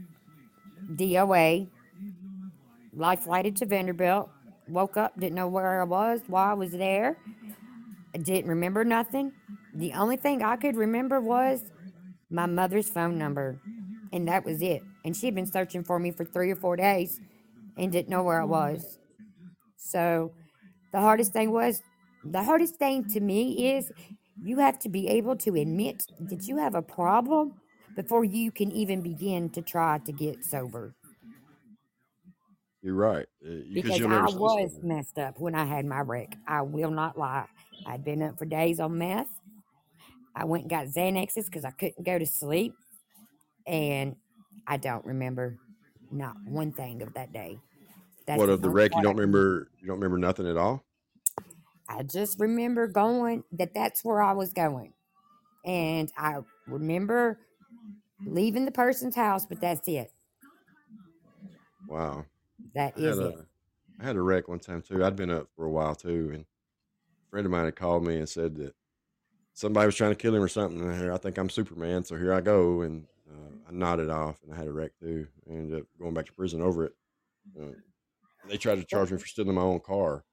DOA, 0.96 1.70
life 2.94 3.22
flighted 3.22 3.56
to 3.58 3.66
Vanderbilt, 3.66 4.30
woke 4.68 4.98
up, 4.98 5.20
didn't 5.20 5.36
know 5.36 5.48
where 5.48 5.82
I 5.82 5.84
was, 5.84 6.22
why 6.28 6.52
I 6.52 6.54
was 6.54 6.72
there, 6.72 7.18
didn't 8.22 8.50
remember 8.50 8.84
nothing. 8.84 9.34
The 9.74 9.94
only 9.94 10.18
thing 10.18 10.44
I 10.44 10.56
could 10.56 10.76
remember 10.76 11.20
was 11.20 11.72
my 12.30 12.46
mother's 12.46 12.90
phone 12.90 13.18
number, 13.18 13.60
and 14.12 14.28
that 14.28 14.46
was 14.46 14.62
it. 14.62 14.84
And 15.06 15.16
she'd 15.16 15.36
been 15.36 15.52
searching 15.52 15.84
for 15.84 16.00
me 16.00 16.12
for 16.12 16.26
three 16.26 16.52
or 16.52 16.56
four 16.56 16.76
days 16.76 17.20
and 17.78 17.92
didn't 17.92 18.10
know 18.10 18.24
where 18.24 18.42
I 18.42 18.46
was. 18.46 19.00
So 19.84 20.34
the 20.92 21.00
hardest 21.02 21.34
thing 21.34 21.52
was, 21.52 21.82
the 22.24 22.44
hardest 22.44 22.76
thing 22.78 23.06
to 23.10 23.20
me 23.20 23.76
is 23.76 23.92
you 24.42 24.60
have 24.60 24.80
to 24.80 24.90
be 24.90 25.08
able 25.10 25.36
to 25.38 25.56
admit 25.56 26.06
that 26.20 26.48
you 26.48 26.58
have 26.58 26.74
a 26.74 26.82
problem 26.82 27.54
before 27.96 28.24
you 28.24 28.52
can 28.52 28.72
even 28.72 29.02
begin 29.02 29.50
to 29.52 29.62
try 29.62 30.00
to 30.00 30.12
get 30.14 30.44
sober. 30.44 30.96
You're 32.82 32.96
right 32.96 33.28
uh, 33.46 33.50
Because 33.74 34.02
I 34.02 34.28
was 34.30 34.80
messed 34.82 35.20
up 35.20 35.40
when 35.40 35.54
I 35.54 35.66
had 35.66 35.86
my 35.86 36.00
wreck. 36.00 36.38
I 36.48 36.62
will 36.62 36.92
not 36.92 37.18
lie. 37.18 37.48
I'd 37.86 38.04
been 38.04 38.22
up 38.22 38.38
for 38.40 38.46
days 38.46 38.80
on 38.80 38.98
meth. 38.98 39.28
I 40.36 40.46
went 40.46 40.64
and 40.64 40.70
got 40.70 40.88
Xanaxes 40.88 41.46
because 41.46 41.66
I 41.66 41.72
couldn't 41.72 42.04
go 42.06 42.18
to 42.18 42.26
sleep. 42.26 42.74
And 43.68 44.16
I 44.68 44.78
don't 44.78 45.06
remember 45.06 45.58
not 46.12 46.36
one 46.46 46.72
thing 46.72 47.02
of 47.02 47.14
that 47.14 47.34
day. 47.34 47.58
That's 48.26 48.40
What 48.40 48.50
of 48.50 48.62
the 48.62 48.70
wreck? 48.70 48.92
You 48.92 48.96
part 48.96 49.04
don't 49.04 49.18
remember. 49.18 49.70
You 49.80 49.88
don't 49.88 49.98
remember 49.98 50.18
nothing 50.18 50.48
at 50.48 50.58
all? 50.58 50.84
I 51.90 52.04
just 52.04 52.40
remember 52.40 52.88
going 52.88 53.44
that 53.52 53.74
that's 53.74 54.04
where 54.04 54.22
I 54.22 54.34
was 54.34 54.54
going. 54.54 54.94
And 55.66 56.12
I 56.18 56.38
remember 56.68 57.40
leaving 58.26 58.66
the 58.66 58.72
person's 58.72 59.16
house, 59.16 59.46
but 59.46 59.62
that's 59.62 59.88
it. 59.88 60.12
Wow. 61.88 62.26
That 62.76 62.94
I 62.98 63.02
is 63.02 63.20
it. 63.20 63.36
a 63.36 63.46
I 64.00 64.06
had 64.06 64.16
a 64.16 64.22
wreck 64.22 64.48
one 64.48 64.60
time 64.60 64.82
too. 64.82 65.04
I'd 65.04 65.16
been 65.16 65.30
up 65.30 65.48
for 65.56 65.66
a 65.66 65.70
while 65.72 65.96
too, 65.96 66.32
and 66.34 66.42
a 66.42 67.30
friend 67.30 67.46
of 67.46 67.52
mine 67.52 67.66
had 67.66 67.76
called 67.76 68.06
me 68.06 68.18
and 68.18 68.28
said 68.28 68.56
that 68.56 68.74
somebody 69.54 69.86
was 69.86 69.96
trying 69.96 70.12
to 70.12 70.16
kill 70.16 70.36
him 70.36 70.42
or 70.42 70.48
something. 70.48 70.82
And 70.82 71.00
here, 71.00 71.14
I 71.14 71.18
think 71.18 71.38
I'm 71.38 71.50
Superman, 71.50 72.04
so 72.04 72.16
here 72.16 72.34
I 72.34 72.42
go. 72.42 72.82
And 72.82 73.06
uh, 73.30 73.70
I 73.70 73.72
nodded 73.72 74.10
off, 74.10 74.42
and 74.44 74.54
I 74.54 74.58
had 74.58 74.68
a 74.68 74.74
wreck 74.74 74.92
too. 75.00 75.28
I 75.48 75.54
ended 75.54 75.82
up 75.82 75.88
going 76.00 76.14
back 76.14 76.26
to 76.26 76.34
prison 76.34 76.62
over 76.62 76.86
it. 76.86 76.94
Uh, 77.60 77.72
they 78.44 78.58
tried 78.58 78.76
to 78.76 78.86
charge 78.86 79.12
me 79.12 79.18
for 79.18 79.28
stealing 79.28 79.56
my 79.56 79.62
own 79.62 79.80
car. 79.82 80.26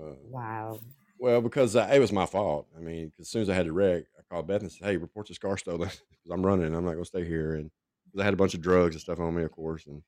Uh, 0.00 0.14
Wow. 0.22 0.80
well, 1.18 1.40
because 1.40 1.76
I, 1.76 1.94
it 1.94 1.98
was 2.00 2.12
my 2.12 2.26
fault. 2.26 2.68
I 2.76 2.80
mean, 2.80 3.10
'cause 3.10 3.20
as 3.20 3.28
soon 3.28 3.42
as 3.42 3.48
I 3.50 3.54
had 3.54 3.66
the 3.66 3.72
wreck, 3.72 4.04
I 4.18 4.22
called 4.22 4.46
Beth 4.48 4.62
and 4.62 4.72
said, 4.72 4.86
"Hey, 4.86 4.96
report 4.96 5.28
this 5.28 5.38
car 5.38 5.56
stolen 5.56 5.88
because 6.10 6.30
I'm 6.30 6.44
running. 6.44 6.74
I'm 6.74 6.84
not 6.84 6.92
going 6.92 7.04
to 7.04 7.08
stay 7.08 7.24
here." 7.24 7.54
And 7.54 7.70
I 8.18 8.24
had 8.24 8.34
a 8.34 8.36
bunch 8.36 8.54
of 8.54 8.60
drugs 8.62 8.94
and 8.94 9.02
stuff 9.02 9.20
on 9.20 9.34
me, 9.34 9.42
of 9.44 9.52
course, 9.52 9.86
and 9.86 10.02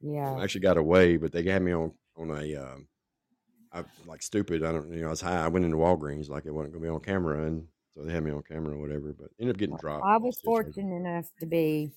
Yeah. 0.00 0.38
I 0.38 0.44
actually 0.44 0.62
got 0.62 0.78
away, 0.78 1.16
but 1.18 1.32
they 1.32 1.42
had 1.44 1.62
me 1.62 1.72
on 1.72 1.94
on 2.16 2.30
a 2.30 2.56
um, 2.56 2.88
I 3.72 3.84
like 4.04 4.22
stupid. 4.22 4.64
I 4.64 4.72
don't, 4.72 4.92
you 4.92 5.02
know, 5.02 5.08
I 5.08 5.10
was 5.10 5.20
high. 5.22 5.44
I 5.44 5.48
went 5.48 5.64
into 5.66 5.78
Walgreens 5.78 6.28
like 6.30 6.46
it 6.46 6.52
wasn't 6.52 6.74
gonna 6.74 6.84
be 6.84 6.90
on 6.90 7.00
camera, 7.00 7.46
and 7.46 7.68
so 7.94 8.04
they 8.04 8.12
had 8.14 8.24
me 8.24 8.32
on 8.32 8.42
camera 8.42 8.74
or 8.76 8.80
whatever. 8.80 9.12
But 9.14 9.32
ended 9.40 9.56
up 9.56 9.60
getting 9.60 9.76
dropped. 9.76 10.08
I 10.08 10.16
was 10.18 10.40
fortunate 10.40 10.94
enough 10.94 11.30
to 11.40 11.46
be, 11.46 11.92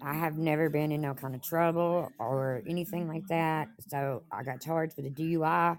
I 0.00 0.14
have 0.14 0.38
never 0.38 0.68
been 0.68 0.92
in 0.92 1.00
no 1.00 1.14
kind 1.14 1.34
of 1.34 1.42
trouble 1.42 2.10
or 2.18 2.62
anything 2.66 3.08
like 3.08 3.26
that. 3.28 3.68
So 3.88 4.22
I 4.30 4.42
got 4.42 4.60
charged 4.60 4.96
with 4.96 5.06
a 5.06 5.10
DUI, 5.10 5.78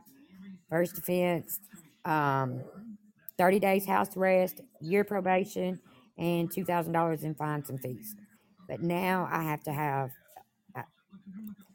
first 0.70 0.98
offense, 0.98 1.60
um, 2.06 2.62
30 3.38 3.60
days 3.60 3.86
house 3.86 4.16
arrest, 4.18 4.62
year 4.82 5.04
probation, 5.04 5.80
and 6.18 6.52
$2,000 6.52 7.24
in 7.24 7.36
fines 7.36 7.70
and 7.70 7.80
fees. 7.82 8.16
But 8.68 8.82
now 8.82 9.28
I 9.32 9.44
have 9.44 9.64
to 9.64 9.72
have 9.72 10.12
uh, 10.76 10.84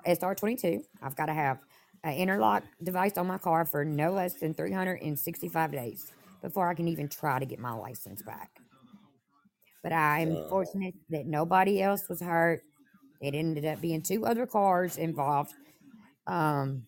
SR22. 0.07 0.83
I've 1.03 1.17
got 1.17 1.27
to 1.27 1.35
have 1.35 1.59
an 2.05 2.15
interlock 2.15 2.65
device 2.83 3.17
on 3.17 3.27
my 3.27 3.39
car 3.39 3.65
for 3.65 3.85
no 3.85 4.13
less 4.13 4.35
than 4.35 4.53
365 4.53 5.73
days 5.73 6.13
before 6.43 6.69
I 6.69 6.75
can 6.75 6.87
even 6.89 7.09
try 7.09 7.39
to 7.39 7.47
get 7.47 7.59
my 7.59 7.73
license 7.73 8.23
back. 8.23 8.61
But 9.85 9.95
I'm 9.95 10.39
Wow. 10.39 10.49
fortunate 10.49 10.97
that 11.11 11.27
nobody 11.27 11.83
else 11.83 12.09
was 12.11 12.23
hurt. 12.23 12.65
It 13.21 13.35
ended 13.37 13.67
up 13.67 13.83
being 13.83 14.03
two 14.03 14.27
other 14.27 14.47
cars 14.47 14.99
involved. 14.99 15.55
Um, 16.27 16.87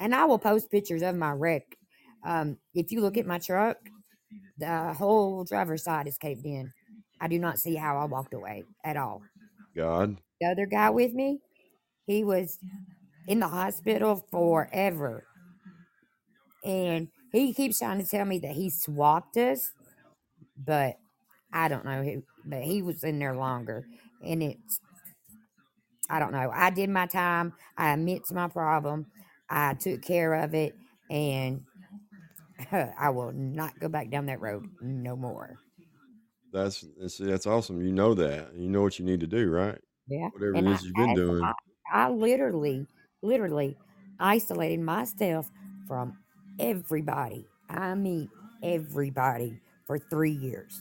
and 0.00 0.14
I 0.14 0.24
will 0.26 0.38
post 0.38 0.70
pictures 0.70 1.02
of 1.02 1.16
my 1.16 1.32
wreck. 1.32 1.76
Um, 2.24 2.58
if 2.74 2.92
you 2.92 3.02
look 3.02 3.18
at 3.18 3.26
my 3.26 3.38
truck, 3.38 3.78
the 4.58 4.94
whole 4.94 5.44
driver's 5.44 5.84
side 5.84 6.08
is 6.08 6.18
caved 6.18 6.46
in. 6.46 6.72
I 7.20 7.28
do 7.28 7.38
not 7.38 7.58
see 7.60 7.76
how 7.76 7.98
I 7.98 8.06
walked 8.06 8.34
away 8.34 8.66
at 8.84 8.96
all. 8.96 9.22
God, 9.74 10.20
The 10.40 10.48
other 10.48 10.66
guy 10.66 10.90
with 10.90 11.14
me, 11.14 11.40
he 12.06 12.24
was 12.24 12.60
in 13.26 13.40
the 13.40 13.48
hospital 13.48 14.16
forever. 14.30 15.28
And 16.64 17.08
he 17.32 17.54
keeps 17.54 17.78
trying 17.78 17.98
to 18.02 18.08
tell 18.08 18.24
me 18.24 18.38
that 18.40 18.52
he 18.52 18.70
swapped 18.70 19.36
us, 19.36 19.72
but 20.56 20.98
I 21.52 21.68
don't 21.68 21.84
know 21.84 22.02
who, 22.02 22.22
but 22.44 22.62
he 22.62 22.82
was 22.82 23.04
in 23.04 23.18
there 23.18 23.34
longer. 23.34 23.86
And 24.24 24.42
it's, 24.42 24.80
I 26.10 26.18
don't 26.18 26.32
know. 26.32 26.50
I 26.52 26.70
did 26.70 26.90
my 26.90 27.06
time. 27.06 27.54
I 27.76 27.92
admit 27.92 28.26
to 28.26 28.34
my 28.34 28.48
problem. 28.48 29.06
I 29.48 29.74
took 29.74 30.02
care 30.02 30.34
of 30.34 30.54
it. 30.54 30.74
And 31.10 31.62
I 32.72 33.10
will 33.10 33.32
not 33.32 33.78
go 33.80 33.88
back 33.88 34.10
down 34.10 34.26
that 34.26 34.40
road 34.40 34.66
no 34.80 35.16
more. 35.16 35.58
that's 36.52 36.84
that's, 37.00 37.18
that's 37.18 37.46
awesome. 37.46 37.82
You 37.82 37.92
know 37.92 38.14
that. 38.14 38.54
You 38.54 38.68
know 38.68 38.82
what 38.82 38.98
you 38.98 39.04
need 39.04 39.20
to 39.20 39.26
do, 39.26 39.50
right? 39.50 39.78
Yeah. 40.06 40.28
Whatever 40.32 40.54
And 40.54 40.68
it 40.68 40.82
I, 40.82 40.84
you've 40.84 40.94
been 40.94 41.10
I, 41.10 41.14
doing. 41.14 41.42
I, 41.42 41.52
I 41.92 42.10
literally, 42.10 42.86
literally 43.22 43.76
isolated 44.20 44.80
myself 44.80 45.50
from 45.86 46.18
everybody. 46.58 47.46
I 47.68 47.94
mean, 47.94 48.28
everybody 48.62 49.60
for 49.86 49.98
three 49.98 50.32
years. 50.32 50.80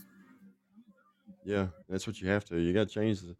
Yeah, 1.43 1.69
that's 1.89 2.07
what 2.07 2.21
you 2.21 2.29
have 2.29 2.45
to. 2.45 2.59
You 2.59 2.73
got 2.73 2.87
to 2.87 2.93
change 2.93 3.21
the 3.21 3.35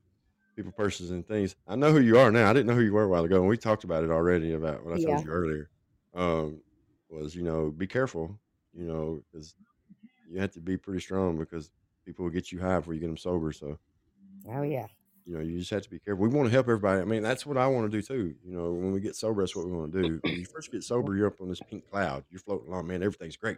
people, 0.55 0.71
persons, 0.73 1.11
and 1.11 1.27
things. 1.27 1.55
I 1.67 1.75
know 1.75 1.91
who 1.93 2.01
you 2.01 2.17
are 2.19 2.31
now. 2.31 2.49
I 2.49 2.53
didn't 2.53 2.67
know 2.67 2.75
who 2.75 2.83
you 2.83 2.93
were 2.93 3.03
a 3.05 3.09
while 3.09 3.25
ago, 3.25 3.39
and 3.41 3.49
we 3.49 3.57
talked 3.57 3.83
about 3.85 4.03
it 4.03 4.11
already 4.11 4.53
about 4.53 4.85
what 4.85 4.93
I 4.93 4.97
Yeah. 4.97 4.99
told 4.99 5.23
you 5.23 5.29
earlier. 5.31 5.69
Um, 6.13 6.63
was 7.09 7.35
you 7.35 7.43
know 7.43 7.71
be 7.71 7.87
careful, 7.87 8.39
you 8.73 8.85
know, 8.85 9.23
because 9.31 9.55
you 10.25 10.39
have 10.39 10.51
to 10.53 10.61
be 10.61 10.77
pretty 10.77 11.01
strong 11.01 11.37
because 11.39 11.71
people 12.05 12.25
will 12.25 12.31
get 12.31 12.51
you 12.51 12.59
high 12.61 12.79
before 12.79 12.93
you 12.95 13.01
get 13.01 13.07
them 13.07 13.17
sober. 13.17 13.51
So 13.53 13.79
Oh, 14.45 14.61
yeah. 14.63 14.87
you 15.25 15.33
know 15.35 15.39
you 15.41 15.59
just 15.59 15.69
have 15.69 15.83
to 15.83 15.89
be 15.89 15.99
careful. 15.99 16.21
We 16.27 16.29
want 16.35 16.47
to 16.47 16.51
help 16.51 16.65
everybody. 16.65 17.01
I 17.01 17.05
mean, 17.05 17.21
that's 17.23 17.45
what 17.45 17.57
I 17.57 17.67
want 17.67 17.91
to 17.91 17.97
do 17.97 18.01
too. 18.01 18.35
You 18.43 18.53
know, 18.53 18.71
when 18.73 18.91
we 18.91 19.01
get 19.01 19.15
sober, 19.15 19.41
that's 19.41 19.55
what 19.55 19.65
we 19.65 19.71
want 19.71 19.91
to 19.93 19.97
do. 20.03 20.21
When 20.25 20.39
you 20.39 20.45
first 20.45 20.71
get 20.71 20.83
sober, 20.83 21.15
you're 21.15 21.27
up 21.27 21.41
on 21.41 21.49
this 21.49 21.61
pink 21.61 21.85
cloud. 21.85 22.25
You're 22.29 22.39
floating 22.39 22.67
along, 22.69 22.87
man. 22.87 23.03
Everything's 23.03 23.37
great. 23.37 23.57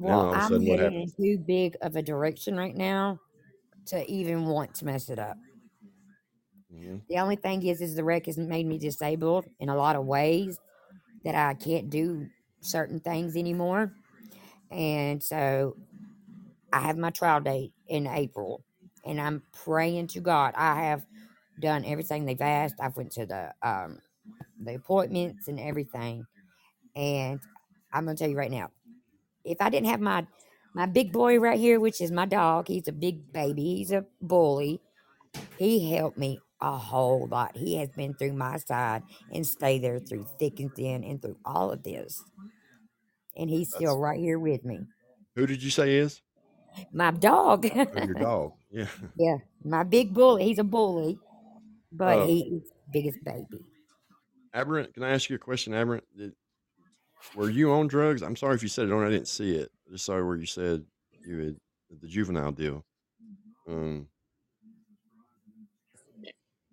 And 0.00 0.08
then 0.08 0.16
all 0.16 0.26
Well, 0.28 0.32
I'm 0.32 0.60
headed 0.60 0.94
too 1.16 1.38
big 1.38 1.76
of 1.82 1.94
a 1.96 2.02
direction 2.02 2.56
right 2.56 2.74
now 2.74 3.20
to 3.86 4.10
even 4.10 4.46
want 4.46 4.74
to 4.76 4.84
mess 4.84 5.08
it 5.10 5.18
up. 5.18 5.38
hmm 6.70 6.98
The 7.08 7.18
only 7.18 7.36
thing 7.36 7.66
is, 7.66 7.80
is 7.80 7.94
the 7.96 8.04
wreck 8.04 8.26
has 8.26 8.38
made 8.38 8.66
me 8.66 8.78
disabled 8.78 9.46
in 9.60 9.68
a 9.68 9.76
lot 9.76 9.96
of 9.96 10.06
ways 10.06 10.58
that 11.24 11.34
I 11.34 11.54
can't 11.54 11.90
do 11.90 12.28
certain 12.60 13.00
things 13.00 13.36
anymore. 13.36 13.92
And 14.70 15.22
so 15.22 15.76
I 16.72 16.80
have 16.80 16.98
my 16.98 17.10
trial 17.10 17.40
date 17.40 17.72
in 17.88 18.06
April, 18.06 18.64
and 19.04 19.20
I'm 19.20 19.42
praying 19.52 20.08
to 20.08 20.20
God. 20.20 20.54
I 20.56 20.84
have 20.84 21.04
done 21.60 21.84
everything 21.84 22.24
they've 22.24 22.40
asked. 22.40 22.76
I've 22.80 22.96
went 22.96 23.12
to 23.12 23.26
the 23.26 23.54
um, 23.62 24.00
the 24.60 24.74
appointments 24.76 25.48
and 25.48 25.60
everything, 25.60 26.26
and 26.96 27.40
I'm 27.92 28.04
gonna 28.06 28.16
tell 28.16 28.30
you 28.30 28.38
right 28.38 28.50
now. 28.50 28.70
If 29.44 29.60
I 29.60 29.70
didn't 29.70 29.88
have 29.90 30.00
my 30.00 30.26
my 30.74 30.86
big 30.86 31.12
boy 31.12 31.38
right 31.38 31.58
here, 31.58 31.80
which 31.80 32.00
is 32.00 32.10
my 32.12 32.26
dog, 32.26 32.68
he's 32.68 32.88
a 32.88 32.92
big 32.92 33.32
baby. 33.32 33.76
He's 33.76 33.92
a 33.92 34.04
bully. 34.20 34.80
He 35.58 35.92
helped 35.92 36.18
me 36.18 36.40
a 36.60 36.76
whole 36.76 37.26
lot. 37.26 37.56
He 37.56 37.76
has 37.76 37.88
been 37.90 38.14
through 38.14 38.34
my 38.34 38.58
side 38.58 39.02
and 39.32 39.46
stay 39.46 39.78
there 39.78 39.98
through 39.98 40.26
thick 40.38 40.60
and 40.60 40.74
thin 40.74 41.04
and 41.04 41.20
through 41.20 41.36
all 41.44 41.70
of 41.70 41.82
this. 41.82 42.22
And 43.36 43.48
he's 43.48 43.68
still 43.68 43.80
That's- 43.96 44.02
right 44.02 44.18
here 44.20 44.38
with 44.38 44.64
me. 44.64 44.80
Who 45.36 45.46
did 45.46 45.62
you 45.62 45.70
say 45.70 45.96
is? 45.96 46.20
My 46.92 47.10
dog. 47.12 47.66
Oh, 47.74 48.04
your 48.04 48.14
dog. 48.14 48.52
Yeah. 48.70 48.86
yeah, 49.16 49.36
my 49.64 49.82
big 49.84 50.12
bully. 50.14 50.44
He's 50.44 50.58
a 50.58 50.64
bully, 50.64 51.18
but 51.92 52.18
uh, 52.18 52.22
Oh. 52.22 52.26
he 52.26 52.40
is 52.40 52.62
biggest 52.92 53.18
baby. 53.24 53.64
Aberrant, 54.54 54.92
can 54.94 55.02
I 55.04 55.10
ask 55.10 55.30
you 55.30 55.36
a 55.36 55.38
question, 55.38 55.72
Aberrant? 55.74 56.04
Did, 56.16 56.32
were 57.36 57.50
you 57.50 57.72
on 57.72 57.86
drugs? 57.86 58.22
I'm 58.22 58.36
sorry 58.36 58.54
if 58.56 58.62
you 58.62 58.68
said 58.68 58.86
it 58.86 58.92
on. 58.92 59.04
I 59.04 59.10
didn't 59.10 59.28
see 59.28 59.54
it. 59.56 59.70
Saw 59.96 60.22
where 60.22 60.36
you 60.36 60.46
said 60.46 60.84
you 61.26 61.38
had 61.38 61.56
the 62.00 62.08
juvenile 62.08 62.52
deal. 62.52 62.84
Um. 63.68 64.08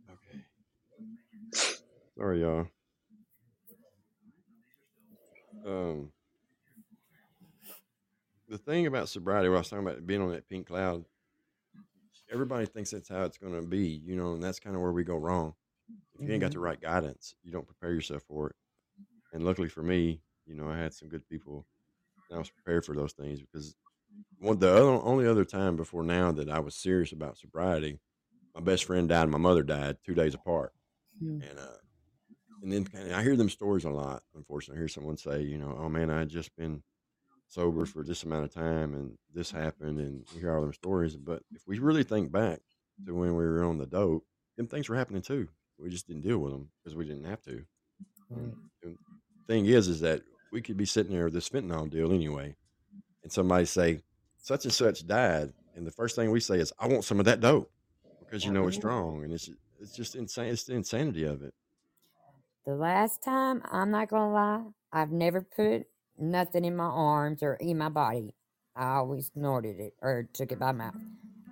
Okay. 0.09 0.39
Sorry, 2.17 2.41
y'all. 2.41 2.67
Um. 5.65 6.11
The 8.49 8.57
thing 8.57 8.87
about 8.87 9.09
sobriety, 9.09 9.49
what 9.49 9.55
I 9.55 9.59
was 9.59 9.69
talking 9.69 9.85
about 9.85 10.07
being 10.07 10.21
on 10.21 10.31
that 10.31 10.47
pink 10.47 10.67
cloud, 10.67 11.03
everybody 12.31 12.65
thinks 12.65 12.91
that's 12.91 13.09
how 13.09 13.23
it's 13.23 13.37
going 13.37 13.53
to 13.53 13.61
be, 13.61 14.01
you 14.05 14.15
know, 14.15 14.33
and 14.33 14.43
that's 14.43 14.59
kind 14.59 14.75
of 14.75 14.81
where 14.81 14.93
we 14.93 15.03
go 15.03 15.17
wrong. 15.17 15.53
If 16.15 16.27
you 16.27 16.33
ain't 16.33 16.41
got 16.41 16.53
the 16.53 16.59
right 16.59 16.79
guidance, 16.79 17.35
you 17.43 17.51
don't 17.51 17.67
prepare 17.67 17.91
yourself 17.91 18.23
for 18.23 18.47
it. 18.49 18.55
And 19.33 19.43
luckily 19.43 19.67
for 19.67 19.83
me, 19.83 20.21
you 20.45 20.55
know, 20.55 20.69
I 20.69 20.77
had 20.77 20.93
some 20.93 21.09
good 21.09 21.27
people. 21.27 21.65
I 22.33 22.37
was 22.37 22.49
prepared 22.49 22.85
for 22.85 22.95
those 22.95 23.13
things 23.13 23.41
because 23.41 23.75
one 24.39 24.59
the 24.59 24.71
other, 24.71 24.81
only 24.81 25.27
other 25.27 25.45
time 25.45 25.75
before 25.75 26.03
now 26.03 26.31
that 26.33 26.49
I 26.49 26.59
was 26.59 26.75
serious 26.75 27.11
about 27.11 27.37
sobriety, 27.37 27.99
my 28.55 28.61
best 28.61 28.85
friend 28.85 29.07
died 29.09 29.23
and 29.23 29.31
my 29.31 29.37
mother 29.37 29.63
died 29.63 29.97
two 30.05 30.13
days 30.13 30.33
apart. 30.33 30.73
Hmm. 31.19 31.41
And 31.41 31.59
uh, 31.59 31.77
and 32.61 32.71
then 32.71 32.87
and 32.93 33.13
I 33.13 33.23
hear 33.23 33.35
them 33.35 33.49
stories 33.49 33.85
a 33.85 33.89
lot. 33.89 34.23
Unfortunately, 34.35 34.77
I 34.77 34.81
hear 34.81 34.87
someone 34.87 35.17
say, 35.17 35.41
you 35.41 35.57
know, 35.57 35.77
oh 35.79 35.89
man, 35.89 36.09
I 36.09 36.19
had 36.19 36.29
just 36.29 36.55
been 36.55 36.83
sober 37.47 37.85
for 37.85 38.03
this 38.03 38.23
amount 38.23 38.43
of 38.43 38.53
time 38.53 38.93
and 38.93 39.17
this 39.33 39.51
happened, 39.51 39.99
and 39.99 40.25
we 40.33 40.41
hear 40.41 40.55
all 40.55 40.61
them 40.61 40.73
stories. 40.73 41.15
But 41.15 41.43
if 41.53 41.61
we 41.67 41.79
really 41.79 42.03
think 42.03 42.31
back 42.31 42.59
to 43.05 43.13
when 43.13 43.35
we 43.35 43.45
were 43.45 43.63
on 43.63 43.77
the 43.77 43.85
dope, 43.85 44.25
them 44.57 44.67
things 44.67 44.89
were 44.89 44.97
happening 44.97 45.21
too. 45.21 45.47
We 45.77 45.89
just 45.89 46.07
didn't 46.07 46.23
deal 46.23 46.39
with 46.39 46.51
them 46.51 46.69
because 46.83 46.95
we 46.95 47.05
didn't 47.05 47.25
have 47.25 47.41
to. 47.43 47.63
And 48.31 48.97
thing 49.47 49.65
is, 49.67 49.87
is 49.87 50.01
that 50.01 50.21
we 50.51 50.61
could 50.61 50.77
be 50.77 50.85
sitting 50.85 51.13
there 51.13 51.25
with 51.25 51.33
this 51.33 51.49
fentanyl 51.49 51.89
deal 51.89 52.11
anyway, 52.11 52.55
and 53.23 53.31
somebody 53.31 53.65
say 53.65 54.01
such 54.37 54.65
and 54.65 54.73
such 54.73 55.05
died, 55.05 55.53
and 55.75 55.85
the 55.85 55.91
first 55.91 56.15
thing 56.15 56.31
we 56.31 56.39
say 56.39 56.59
is, 56.59 56.73
"I 56.79 56.87
want 56.87 57.03
some 57.03 57.19
of 57.19 57.25
that 57.25 57.39
dope," 57.39 57.71
because 58.19 58.45
you 58.45 58.51
know 58.51 58.67
it's 58.67 58.77
strong, 58.77 59.23
and 59.23 59.33
it's 59.33 59.49
it's 59.79 59.95
just 59.95 60.15
insane. 60.15 60.51
It's 60.51 60.63
the 60.63 60.75
insanity 60.75 61.23
of 61.23 61.43
it. 61.43 61.53
The 62.65 62.75
last 62.75 63.23
time, 63.23 63.61
I'm 63.71 63.91
not 63.91 64.09
gonna 64.09 64.33
lie, 64.33 64.63
I've 64.91 65.11
never 65.11 65.41
put 65.41 65.87
nothing 66.17 66.65
in 66.65 66.75
my 66.75 66.85
arms 66.85 67.43
or 67.43 67.55
in 67.55 67.77
my 67.77 67.89
body. 67.89 68.33
I 68.75 68.95
always 68.95 69.31
snorted 69.33 69.79
it 69.79 69.93
or 70.01 70.27
took 70.33 70.51
it 70.51 70.59
by 70.59 70.71
mouth. 70.71 70.95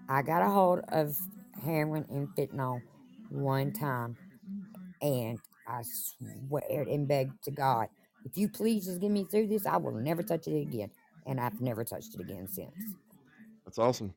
I 0.07 0.21
got 0.21 0.41
a 0.41 0.49
hold 0.49 0.81
of 0.89 1.17
heroin 1.63 2.05
and 2.09 2.27
fentanyl 2.35 2.81
one 3.29 3.71
time, 3.71 4.17
and 5.01 5.39
I 5.67 5.83
swear 5.83 6.83
and 6.87 7.07
begged 7.07 7.43
to 7.45 7.51
God, 7.51 7.87
if 8.25 8.37
you 8.37 8.49
please 8.49 8.85
just 8.85 8.99
get 8.99 9.11
me 9.11 9.23
through 9.23 9.47
this, 9.47 9.65
I 9.65 9.77
will 9.77 9.93
never 9.93 10.23
touch 10.23 10.47
it 10.47 10.59
again. 10.59 10.89
And 11.27 11.39
I've 11.39 11.61
never 11.61 11.83
touched 11.83 12.15
it 12.15 12.21
again 12.21 12.47
since. 12.47 12.73
That's 13.63 13.79
awesome. 13.79 14.13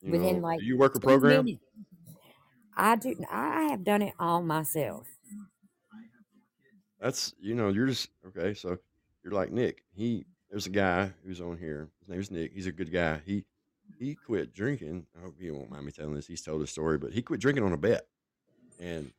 You 0.00 0.12
Within 0.12 0.36
know, 0.36 0.42
like 0.42 0.60
do 0.60 0.64
you 0.64 0.78
work 0.78 0.94
a 0.94 1.00
program? 1.00 1.44
minutes. 1.44 1.62
I 2.76 2.96
do. 2.96 3.16
I 3.30 3.64
have 3.64 3.84
done 3.84 4.02
it 4.02 4.14
all 4.18 4.42
myself. 4.42 5.06
That's 7.00 7.34
you 7.40 7.54
know, 7.54 7.68
you're 7.68 7.86
just 7.86 8.10
okay. 8.28 8.54
So 8.54 8.78
you're 9.22 9.32
like 9.32 9.50
Nick. 9.50 9.82
He 9.94 10.24
there's 10.50 10.66
a 10.66 10.70
guy 10.70 11.12
who's 11.24 11.40
on 11.40 11.58
here. 11.58 11.88
His 12.00 12.08
name's 12.08 12.30
Nick. 12.30 12.52
He's 12.52 12.66
a 12.66 12.72
good 12.72 12.92
guy. 12.92 13.20
He 13.24 13.44
he 13.98 14.14
quit 14.14 14.54
drinking. 14.54 15.06
I 15.16 15.22
hope 15.22 15.34
he 15.40 15.50
won't 15.50 15.70
mind 15.70 15.84
me 15.84 15.92
telling 15.92 16.14
this. 16.14 16.26
He's 16.26 16.42
told 16.42 16.62
a 16.62 16.66
story, 16.66 16.98
but 16.98 17.12
he 17.12 17.22
quit 17.22 17.40
drinking 17.40 17.64
on 17.64 17.72
a 17.72 17.76
bet, 17.76 18.06
and 18.78 19.12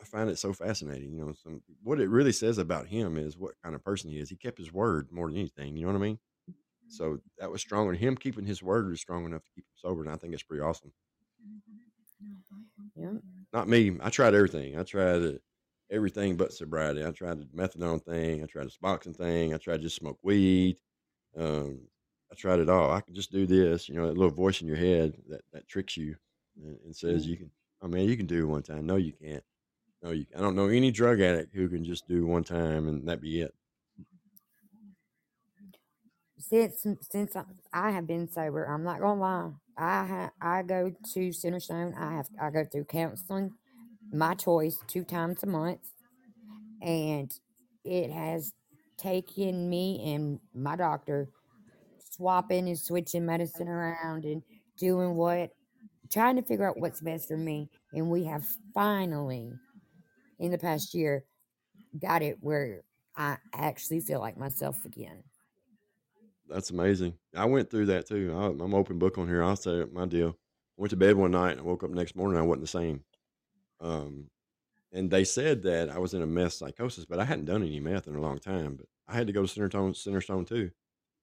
I 0.00 0.04
find 0.04 0.28
it 0.28 0.38
so 0.38 0.52
fascinating. 0.52 1.12
You 1.12 1.24
know, 1.24 1.32
some 1.42 1.62
what 1.82 2.00
it 2.00 2.10
really 2.10 2.32
says 2.32 2.58
about 2.58 2.86
him 2.86 3.16
is 3.16 3.38
what 3.38 3.54
kind 3.62 3.74
of 3.74 3.82
person 3.84 4.10
he 4.10 4.18
is. 4.18 4.28
He 4.28 4.36
kept 4.36 4.58
his 4.58 4.72
word 4.72 5.08
more 5.10 5.28
than 5.28 5.38
anything. 5.38 5.76
You 5.76 5.86
know 5.86 5.92
what 5.92 5.98
I 5.98 6.02
mean? 6.02 6.18
So 6.88 7.18
that 7.38 7.50
was 7.50 7.60
strong, 7.60 7.88
and 7.88 7.98
him 7.98 8.16
keeping 8.16 8.44
his 8.44 8.62
word 8.62 8.88
was 8.88 9.00
strong 9.00 9.24
enough 9.24 9.42
to 9.42 9.50
keep 9.54 9.64
him 9.64 9.74
sober, 9.76 10.02
and 10.02 10.10
I 10.12 10.16
think 10.16 10.34
it's 10.34 10.42
pretty 10.42 10.62
awesome. 10.62 10.92
Yeah. 12.94 13.18
Not 13.52 13.68
me. 13.68 13.96
I 14.00 14.10
tried 14.10 14.34
everything. 14.34 14.78
I 14.78 14.82
tried 14.82 15.38
everything 15.90 16.36
but 16.36 16.52
sobriety. 16.52 17.04
I 17.04 17.10
tried 17.10 17.40
the 17.40 17.46
methadone 17.46 18.04
thing. 18.04 18.42
I 18.42 18.46
tried 18.46 18.66
the 18.66 18.72
boxing 18.80 19.14
thing. 19.14 19.54
I 19.54 19.56
tried 19.58 19.78
to 19.78 19.82
just 19.82 19.96
smoke 19.96 20.18
weed. 20.22 20.78
Um, 21.36 21.80
I 22.30 22.34
tried 22.34 22.60
it 22.60 22.68
all. 22.68 22.92
I 22.92 23.00
can 23.00 23.14
just 23.14 23.32
do 23.32 23.46
this. 23.46 23.88
You 23.88 23.94
know, 23.96 24.06
that 24.06 24.16
little 24.16 24.34
voice 24.34 24.60
in 24.60 24.66
your 24.68 24.76
head 24.76 25.16
that, 25.28 25.42
that 25.52 25.68
tricks 25.68 25.96
you 25.96 26.16
and, 26.62 26.76
and 26.84 26.96
says 26.96 27.26
you 27.26 27.36
can. 27.36 27.50
Oh 27.82 27.88
man, 27.88 28.04
you 28.04 28.16
can 28.16 28.26
do 28.26 28.42
it 28.42 28.50
one 28.50 28.62
time. 28.62 28.86
No, 28.86 28.96
you 28.96 29.12
can't. 29.12 29.44
No, 30.06 30.12
you. 30.12 30.26
I 30.36 30.40
don't 30.40 30.54
know 30.54 30.68
any 30.68 30.92
drug 30.92 31.20
addict 31.20 31.52
who 31.52 31.68
can 31.68 31.84
just 31.84 32.06
do 32.06 32.26
one 32.26 32.44
time 32.44 32.86
and 32.86 33.08
that 33.08 33.20
be 33.20 33.40
it. 33.40 33.52
since 36.38 36.86
since 37.10 37.36
I, 37.72 37.90
have 37.90 38.06
been 38.06 38.28
sober, 38.28 38.66
I'm 38.66 38.84
not 38.84 39.00
gonna 39.00 39.20
lie. 39.20 39.50
I 39.76 40.06
ha, 40.06 40.30
I 40.40 40.62
go 40.62 40.92
to 41.14 41.28
Centerstone. 41.30 41.98
I 41.98 42.14
have 42.14 42.28
I 42.40 42.50
go 42.50 42.64
through 42.64 42.84
counseling, 42.84 43.50
my 44.12 44.34
choice, 44.34 44.78
two 44.86 45.02
times 45.02 45.42
a 45.42 45.46
month, 45.46 45.80
and 46.80 47.32
it 47.84 48.12
has 48.12 48.52
taken 48.96 49.68
me 49.68 50.14
and 50.14 50.38
my 50.54 50.76
doctor 50.76 51.28
swapping 52.12 52.68
and 52.68 52.78
switching 52.78 53.26
medicine 53.26 53.66
around 53.66 54.24
and 54.24 54.40
doing 54.78 55.16
what, 55.16 55.50
trying 56.10 56.36
to 56.36 56.42
figure 56.42 56.68
out 56.68 56.78
what's 56.78 57.00
best 57.00 57.26
for 57.26 57.36
me. 57.36 57.68
And 57.92 58.08
we 58.08 58.22
have 58.24 58.46
finally, 58.72 59.52
in 60.38 60.50
the 60.50 60.58
past 60.58 60.94
year, 60.94 61.24
got 61.98 62.22
it 62.22 62.38
where 62.40 62.82
I 63.16 63.38
actually 63.54 64.00
feel 64.00 64.20
like 64.20 64.36
myself 64.36 64.84
again. 64.84 65.22
That's 66.48 66.70
amazing. 66.70 67.14
I 67.34 67.44
went 67.46 67.70
through 67.70 67.86
that 67.86 68.06
too. 68.06 68.32
I, 68.36 68.46
I'm 68.46 68.74
open 68.74 68.98
book 68.98 69.18
on 69.18 69.26
here. 69.26 69.42
I'll 69.42 69.56
say 69.56 69.84
my 69.92 70.06
deal. 70.06 70.36
Went 70.76 70.90
to 70.90 70.96
bed 70.96 71.16
one 71.16 71.32
night 71.32 71.52
and 71.52 71.60
I 71.60 71.64
woke 71.64 71.82
up 71.82 71.90
next 71.90 72.14
morning. 72.14 72.38
I 72.38 72.42
wasn't 72.42 72.62
the 72.62 72.68
same. 72.68 73.00
Um, 73.80 74.30
and 74.92 75.10
they 75.10 75.24
said 75.24 75.62
that 75.64 75.90
I 75.90 75.98
was 75.98 76.14
in 76.14 76.22
a 76.22 76.26
meth 76.26 76.52
psychosis, 76.54 77.04
but 77.04 77.18
I 77.18 77.24
hadn't 77.24 77.46
done 77.46 77.62
any 77.62 77.80
meth 77.80 78.06
in 78.06 78.14
a 78.14 78.20
long 78.20 78.38
time. 78.38 78.76
But 78.76 78.86
I 79.08 79.14
had 79.14 79.26
to 79.26 79.32
go 79.32 79.44
to 79.44 79.48
Centerstone, 79.48 80.46
too. 80.46 80.70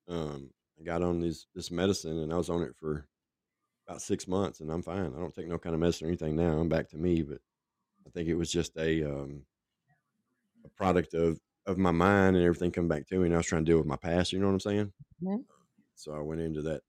Um, 0.10 0.50
I 0.80 0.84
got 0.84 1.02
on 1.02 1.22
this 1.22 1.48
this 1.56 1.72
medicine 1.72 2.20
and 2.20 2.34
I 2.34 2.38
was 2.38 2.50
on 2.50 2.62
it 2.62 2.76
for 2.76 3.08
about 3.88 4.02
six 4.02 4.28
months, 4.28 4.60
and 4.60 4.72
I'm 4.72 4.82
fine. 4.82 5.14
I 5.16 5.20
don't 5.20 5.34
take 5.34 5.48
no 5.48 5.58
kind 5.58 5.74
of 5.74 5.80
medicine 5.80 6.08
or 6.08 6.10
anything 6.10 6.36
now. 6.36 6.58
I'm 6.58 6.70
back 6.70 6.90
to 6.90 6.98
me, 6.98 7.22
but 7.22 7.40
I 8.06 8.10
think 8.12 8.30
it 8.30 8.36
was 8.36 8.52
just 8.52 8.78
a 8.78 9.04
um, 9.04 9.46
a 10.66 10.70
product 10.70 11.14
of 11.14 11.40
of 11.66 11.78
my 11.78 11.92
mind 11.92 12.36
and 12.36 12.44
everything 12.46 12.72
coming 12.72 12.90
back 12.90 13.08
to 13.08 13.18
me. 13.18 13.26
And 13.26 13.34
I 13.34 13.38
was 13.38 13.46
trying 13.46 13.64
to 13.66 13.70
deal 13.72 13.78
with 13.78 13.88
my 13.88 13.96
past. 13.96 14.34
You 14.34 14.40
know 14.40 14.48
what 14.48 14.54
I'm 14.54 14.60
saying? 14.60 14.94
Mhm. 15.22 15.44
So 15.96 16.14
I 16.14 16.20
went 16.20 16.42
into 16.42 16.62
that. 16.64 16.82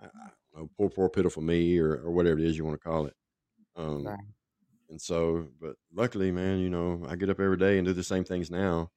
I, 0.00 0.06
I 0.06 0.30
know, 0.54 0.70
poor, 0.76 0.90
poor, 0.90 1.08
pitiful 1.08 1.42
me, 1.42 1.78
or 1.78 1.94
or 2.02 2.10
whatever 2.10 2.38
it 2.38 2.44
is 2.44 2.56
you 2.56 2.64
want 2.64 2.80
to 2.80 2.88
call 2.88 3.06
it. 3.06 3.14
Um, 3.76 4.04
Right. 4.04 4.26
and 4.90 5.00
so, 5.00 5.48
but 5.60 5.76
luckily, 5.92 6.32
man, 6.32 6.60
you 6.60 6.70
know, 6.70 7.04
I 7.08 7.16
get 7.16 7.30
up 7.30 7.40
every 7.40 7.58
day 7.58 7.78
and 7.78 7.86
do 7.86 7.92
the 7.94 8.04
same 8.04 8.24
things 8.24 8.50
now. 8.50 8.90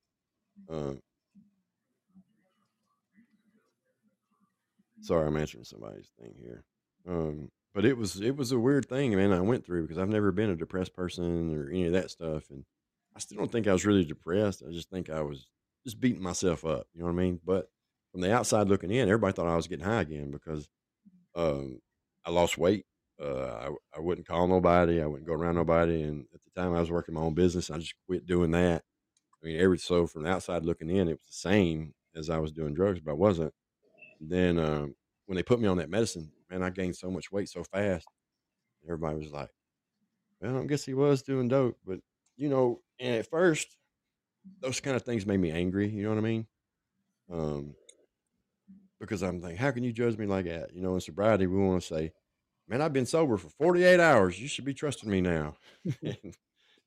Uh, 0.69 0.95
sorry, 5.01 5.27
I'm 5.27 5.37
answering 5.37 5.63
somebody's 5.63 6.09
thing 6.19 6.33
here. 6.37 6.63
Um, 7.07 7.49
but 7.73 7.85
it 7.85 7.97
was 7.97 8.19
it 8.19 8.35
was 8.35 8.51
a 8.51 8.59
weird 8.59 8.87
thing, 8.87 9.15
man. 9.15 9.31
I 9.31 9.41
went 9.41 9.65
through 9.65 9.83
because 9.83 9.97
I've 9.97 10.09
never 10.09 10.31
been 10.31 10.49
a 10.49 10.55
depressed 10.55 10.95
person 10.95 11.55
or 11.55 11.69
any 11.69 11.85
of 11.85 11.93
that 11.93 12.11
stuff, 12.11 12.49
and 12.49 12.65
I 13.15 13.19
still 13.19 13.37
don't 13.37 13.51
think 13.51 13.67
I 13.67 13.73
was 13.73 13.85
really 13.85 14.05
depressed. 14.05 14.63
I 14.67 14.71
just 14.71 14.89
think 14.89 15.09
I 15.09 15.21
was 15.21 15.47
just 15.85 15.99
beating 15.99 16.23
myself 16.23 16.65
up. 16.65 16.87
You 16.93 17.01
know 17.01 17.07
what 17.07 17.13
I 17.13 17.23
mean? 17.23 17.39
But 17.45 17.69
from 18.11 18.21
the 18.21 18.33
outside 18.33 18.67
looking 18.67 18.91
in, 18.91 19.07
everybody 19.07 19.33
thought 19.33 19.47
I 19.47 19.55
was 19.55 19.67
getting 19.67 19.85
high 19.85 20.01
again 20.01 20.31
because 20.31 20.67
um, 21.35 21.79
I 22.25 22.31
lost 22.31 22.57
weight. 22.57 22.85
Uh, 23.21 23.69
I, 23.69 23.97
I 23.97 23.99
wouldn't 23.99 24.27
call 24.27 24.47
nobody. 24.47 25.01
I 25.01 25.05
wouldn't 25.05 25.27
go 25.27 25.33
around 25.33 25.55
nobody. 25.55 26.01
And 26.03 26.25
at 26.33 26.39
the 26.43 26.61
time, 26.61 26.73
I 26.73 26.79
was 26.79 26.89
working 26.89 27.15
my 27.15 27.21
own 27.21 27.33
business. 27.33 27.69
I 27.69 27.77
just 27.77 27.95
quit 28.07 28.25
doing 28.25 28.51
that. 28.51 28.83
I 29.41 29.45
mean, 29.45 29.59
every 29.59 29.77
so 29.77 30.07
from 30.07 30.23
the 30.23 30.29
outside 30.29 30.65
looking 30.65 30.89
in, 30.89 31.07
it 31.07 31.19
was 31.19 31.27
the 31.27 31.49
same 31.49 31.93
as 32.15 32.29
I 32.29 32.39
was 32.39 32.51
doing 32.51 32.73
drugs, 32.73 32.99
but 32.99 33.11
I 33.11 33.15
wasn't. 33.15 33.53
Then 34.19 34.57
um, 34.59 34.95
when 35.25 35.35
they 35.35 35.43
put 35.43 35.59
me 35.59 35.67
on 35.67 35.77
that 35.77 35.89
medicine, 35.89 36.31
man, 36.49 36.63
I 36.63 36.69
gained 36.69 36.95
so 36.95 37.09
much 37.11 37.31
weight 37.31 37.49
so 37.49 37.63
fast. 37.63 38.07
Everybody 38.85 39.17
was 39.17 39.31
like, 39.31 39.49
"Well, 40.41 40.57
I 40.59 40.65
guess 40.65 40.85
he 40.85 40.93
was 40.93 41.21
doing 41.21 41.47
dope," 41.47 41.77
but 41.85 41.99
you 42.37 42.49
know, 42.49 42.81
and 42.99 43.15
at 43.15 43.29
first, 43.29 43.77
those 44.61 44.79
kind 44.79 44.95
of 44.95 45.03
things 45.03 45.25
made 45.25 45.39
me 45.39 45.51
angry. 45.51 45.89
You 45.89 46.03
know 46.03 46.09
what 46.09 46.17
I 46.17 46.21
mean? 46.21 46.47
Um, 47.31 47.75
because 48.99 49.23
I'm 49.23 49.41
thinking, 49.41 49.57
how 49.57 49.71
can 49.71 49.83
you 49.83 49.93
judge 49.93 50.17
me 50.17 50.25
like 50.25 50.45
that? 50.45 50.73
You 50.73 50.81
know, 50.81 50.95
in 50.95 51.01
sobriety, 51.01 51.47
we 51.47 51.57
want 51.57 51.81
to 51.81 51.87
say, 51.87 52.11
man, 52.67 52.81
I've 52.81 52.93
been 52.93 53.05
sober 53.05 53.37
for 53.37 53.49
48 53.49 53.99
hours. 53.99 54.39
You 54.39 54.47
should 54.47 54.65
be 54.65 54.73
trusting 54.73 55.09
me 55.09 55.21
now. 55.21 55.55
and, 56.03 56.35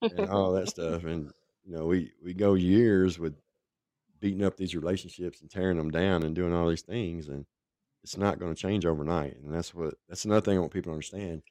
and 0.03 0.31
all 0.31 0.53
that 0.53 0.69
stuff. 0.69 1.05
And, 1.05 1.31
you 1.65 1.75
know, 1.75 1.87
we, 1.87 2.13
we 2.23 2.35
go 2.35 2.55
years 2.55 3.19
with 3.19 3.35
beating 4.21 4.45
up 4.45 4.57
these 4.57 4.75
relationships 4.75 5.41
and 5.41 5.51
tearing 5.51 5.79
them 5.79 5.91
down 5.91 6.23
and 6.23 6.35
doing 6.35 6.53
all 6.53 6.69
these 6.69 6.83
things. 6.83 7.29
And 7.29 7.47
it's 8.03 8.16
not 8.16 8.38
going 8.38 8.55
to 8.55 8.61
change 8.61 8.84
overnight. 8.84 9.36
And 9.36 9.55
that's 9.55 9.74
what, 9.74 9.94
that's 10.09 10.24
another 10.24 10.40
thing 10.40 10.57
I 10.57 10.61
want 10.61 10.72
people 10.72 10.90
to 10.90 10.94
understand. 10.94 11.42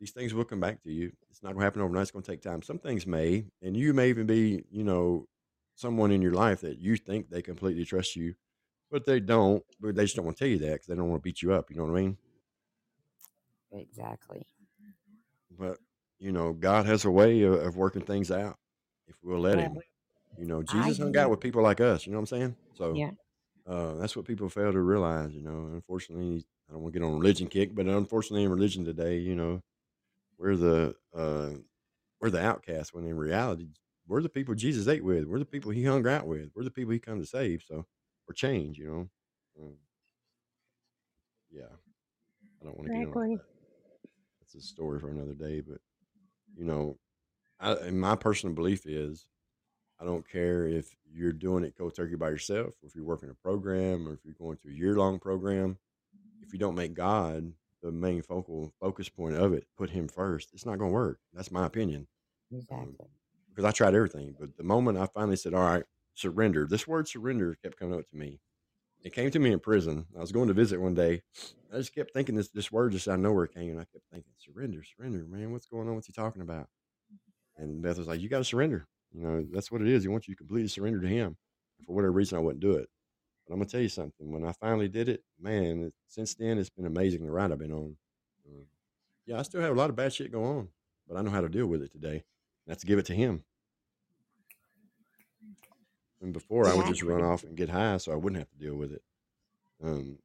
These 0.00 0.12
things 0.12 0.34
will 0.34 0.44
come 0.44 0.60
back 0.60 0.82
to 0.82 0.92
you. 0.92 1.12
It's 1.30 1.42
not 1.42 1.50
going 1.50 1.60
to 1.60 1.64
happen 1.64 1.82
overnight. 1.82 2.02
It's 2.02 2.10
going 2.10 2.22
to 2.22 2.30
take 2.30 2.42
time. 2.42 2.62
Some 2.62 2.78
things 2.78 3.06
may, 3.06 3.46
and 3.62 3.76
you 3.76 3.94
may 3.94 4.10
even 4.10 4.26
be, 4.26 4.64
you 4.70 4.84
know, 4.84 5.26
someone 5.76 6.10
in 6.10 6.20
your 6.22 6.32
life 6.32 6.60
that 6.60 6.78
you 6.78 6.96
think 6.96 7.30
they 7.30 7.42
completely 7.42 7.84
trust 7.84 8.16
you, 8.16 8.34
but 8.90 9.06
they 9.06 9.20
don't. 9.20 9.62
But 9.80 9.94
they 9.94 10.04
just 10.04 10.16
don't 10.16 10.24
want 10.24 10.36
to 10.36 10.44
tell 10.44 10.50
you 10.50 10.58
that 10.58 10.72
because 10.72 10.86
they 10.86 10.94
don't 10.94 11.08
want 11.08 11.22
to 11.22 11.24
beat 11.24 11.42
you 11.42 11.52
up. 11.52 11.70
You 11.70 11.76
know 11.76 11.84
what 11.84 11.98
I 11.98 12.02
mean? 12.02 12.18
Exactly. 13.72 14.46
But 15.58 15.78
you 16.18 16.32
know, 16.32 16.52
God 16.52 16.86
has 16.86 17.04
a 17.04 17.10
way 17.10 17.42
of, 17.42 17.54
of 17.54 17.76
working 17.76 18.02
things 18.02 18.30
out 18.30 18.56
if 19.08 19.16
we'll 19.22 19.40
let 19.40 19.58
Him. 19.58 19.76
You 20.38 20.46
know, 20.46 20.60
I 20.60 20.62
Jesus 20.62 20.98
hung 20.98 21.16
out 21.16 21.30
with 21.30 21.40
people 21.40 21.62
like 21.62 21.80
us. 21.80 22.06
You 22.06 22.12
know 22.12 22.18
what 22.18 22.32
I'm 22.32 22.38
saying? 22.38 22.56
So 22.76 22.94
Yeah. 22.94 23.10
Uh, 23.66 23.94
that's 23.94 24.16
what 24.16 24.26
people 24.26 24.48
fail 24.48 24.72
to 24.72 24.80
realize. 24.80 25.34
You 25.34 25.42
know, 25.42 25.70
unfortunately, 25.72 26.44
I 26.68 26.72
don't 26.72 26.82
want 26.82 26.94
to 26.94 27.00
get 27.00 27.06
on 27.06 27.18
religion 27.18 27.48
kick, 27.48 27.74
but 27.74 27.86
unfortunately, 27.86 28.44
in 28.44 28.50
religion 28.50 28.84
today, 28.84 29.18
you 29.18 29.34
know, 29.34 29.62
we're 30.38 30.56
the 30.56 30.94
uh, 31.14 31.50
we're 32.20 32.30
the 32.30 32.44
outcasts. 32.44 32.92
When 32.92 33.06
in 33.06 33.16
reality, 33.16 33.68
we're 34.06 34.22
the 34.22 34.28
people 34.28 34.54
Jesus 34.54 34.88
ate 34.88 35.04
with. 35.04 35.24
We're 35.24 35.38
the 35.38 35.44
people 35.44 35.70
He 35.70 35.84
hung 35.84 36.06
out 36.06 36.26
with. 36.26 36.50
We're 36.54 36.64
the 36.64 36.70
people 36.70 36.92
He 36.92 36.98
come 36.98 37.20
to 37.20 37.26
save. 37.26 37.64
So 37.66 37.86
or 38.28 38.34
change. 38.34 38.78
You 38.78 38.86
know. 38.86 39.10
Um, 39.60 39.74
yeah, 41.50 41.64
I 42.60 42.64
don't 42.64 42.76
want 42.76 42.88
to 42.88 42.92
get 42.98 43.06
on 43.06 43.20
that. 43.30 43.40
That's 44.40 44.54
a 44.56 44.60
story 44.60 45.00
for 45.00 45.08
another 45.10 45.34
day. 45.34 45.60
But 45.60 45.78
you 46.56 46.64
know, 46.64 46.98
I, 47.60 47.72
and 47.74 48.00
my 48.00 48.16
personal 48.16 48.54
belief 48.54 48.86
is 48.86 49.26
I 50.00 50.04
don't 50.04 50.28
care 50.28 50.66
if 50.66 50.94
you're 51.10 51.32
doing 51.32 51.64
it 51.64 51.74
cold 51.78 51.94
turkey 51.94 52.16
by 52.16 52.30
yourself, 52.30 52.74
or 52.82 52.86
if 52.88 52.94
you're 52.96 53.04
working 53.04 53.30
a 53.30 53.34
program, 53.34 54.08
or 54.08 54.14
if 54.14 54.24
you're 54.24 54.34
going 54.34 54.56
through 54.56 54.72
a 54.72 54.76
year 54.76 54.96
long 54.96 55.18
program. 55.18 55.78
If 56.42 56.52
you 56.52 56.58
don't 56.58 56.74
make 56.74 56.94
God 56.94 57.52
the 57.82 57.92
main 57.92 58.22
focal 58.22 58.72
focus 58.80 59.08
point 59.08 59.36
of 59.36 59.52
it, 59.52 59.66
put 59.76 59.90
Him 59.90 60.08
first, 60.08 60.50
it's 60.52 60.66
not 60.66 60.78
going 60.78 60.90
to 60.90 60.94
work. 60.94 61.20
That's 61.32 61.50
my 61.50 61.66
opinion. 61.66 62.06
Um, 62.52 62.58
Exactly. 62.58 63.06
because 63.50 63.64
I 63.64 63.70
tried 63.72 63.94
everything, 63.94 64.34
but 64.38 64.56
the 64.56 64.62
moment 64.64 64.98
I 64.98 65.06
finally 65.06 65.36
said, 65.36 65.54
"All 65.54 65.62
right, 65.62 65.84
surrender," 66.14 66.66
this 66.66 66.86
word 66.86 67.08
"surrender" 67.08 67.54
kept 67.62 67.78
coming 67.78 67.98
up 67.98 68.08
to 68.08 68.16
me. 68.16 68.40
It 69.02 69.12
came 69.12 69.30
to 69.30 69.38
me 69.38 69.52
in 69.52 69.60
prison. 69.60 70.06
I 70.16 70.20
was 70.20 70.32
going 70.32 70.48
to 70.48 70.54
visit 70.54 70.80
one 70.80 70.94
day. 70.94 71.22
I 71.72 71.76
just 71.78 71.94
kept 71.94 72.12
thinking 72.12 72.34
this 72.36 72.48
this 72.50 72.72
word 72.72 72.92
just 72.92 73.08
out 73.08 73.14
of 73.14 73.20
nowhere 73.20 73.46
came, 73.46 73.70
and 73.70 73.80
I 73.80 73.84
kept 73.84 74.04
thinking, 74.12 74.32
"Surrender, 74.38 74.82
surrender, 74.82 75.24
man. 75.26 75.52
What's 75.52 75.66
going 75.66 75.88
on? 75.88 75.94
What's 75.94 76.06
he 76.06 76.12
talking 76.12 76.42
about?" 76.42 76.68
And 77.56 77.82
Beth 77.82 77.98
was 77.98 78.08
like, 78.08 78.20
"You 78.20 78.28
got 78.28 78.38
to 78.38 78.44
surrender. 78.44 78.86
You 79.14 79.22
know, 79.22 79.46
that's 79.52 79.70
what 79.70 79.80
it 79.80 79.88
is. 79.88 80.02
He 80.02 80.08
wants 80.08 80.28
you 80.28 80.34
to 80.34 80.38
completely 80.38 80.68
surrender 80.68 81.00
to 81.00 81.08
Him." 81.08 81.36
And 81.78 81.86
for 81.86 81.94
whatever 81.94 82.12
reason, 82.12 82.36
I 82.36 82.40
wouldn't 82.40 82.60
do 82.60 82.72
it. 82.72 82.88
But 83.46 83.54
I'm 83.54 83.60
gonna 83.60 83.70
tell 83.70 83.80
you 83.80 83.88
something. 83.88 84.30
When 84.30 84.44
I 84.44 84.52
finally 84.52 84.88
did 84.88 85.08
it, 85.08 85.22
man, 85.40 85.92
since 86.08 86.34
then 86.34 86.58
it's 86.58 86.70
been 86.70 86.86
amazing 86.86 87.24
the 87.24 87.30
ride 87.30 87.52
I've 87.52 87.58
been 87.58 87.72
on. 87.72 87.96
Um, 88.46 88.66
yeah, 89.26 89.38
I 89.38 89.42
still 89.42 89.60
have 89.60 89.72
a 89.72 89.78
lot 89.78 89.90
of 89.90 89.96
bad 89.96 90.12
shit 90.12 90.32
going 90.32 90.58
on, 90.58 90.68
but 91.08 91.16
I 91.16 91.22
know 91.22 91.30
how 91.30 91.40
to 91.40 91.48
deal 91.48 91.66
with 91.66 91.82
it 91.82 91.92
today. 91.92 92.16
And 92.16 92.22
that's 92.66 92.80
to 92.80 92.86
give 92.86 92.98
it 92.98 93.06
to 93.06 93.14
Him. 93.14 93.44
And 96.20 96.32
before, 96.32 96.66
I 96.66 96.74
would 96.74 96.86
just 96.86 97.02
run 97.02 97.22
off 97.22 97.44
and 97.44 97.56
get 97.56 97.68
high, 97.68 97.98
so 97.98 98.10
I 98.10 98.16
wouldn't 98.16 98.38
have 98.38 98.50
to 98.50 98.56
deal 98.56 98.76
with 98.76 98.92
it. 98.92 99.02
Um, 99.82 100.18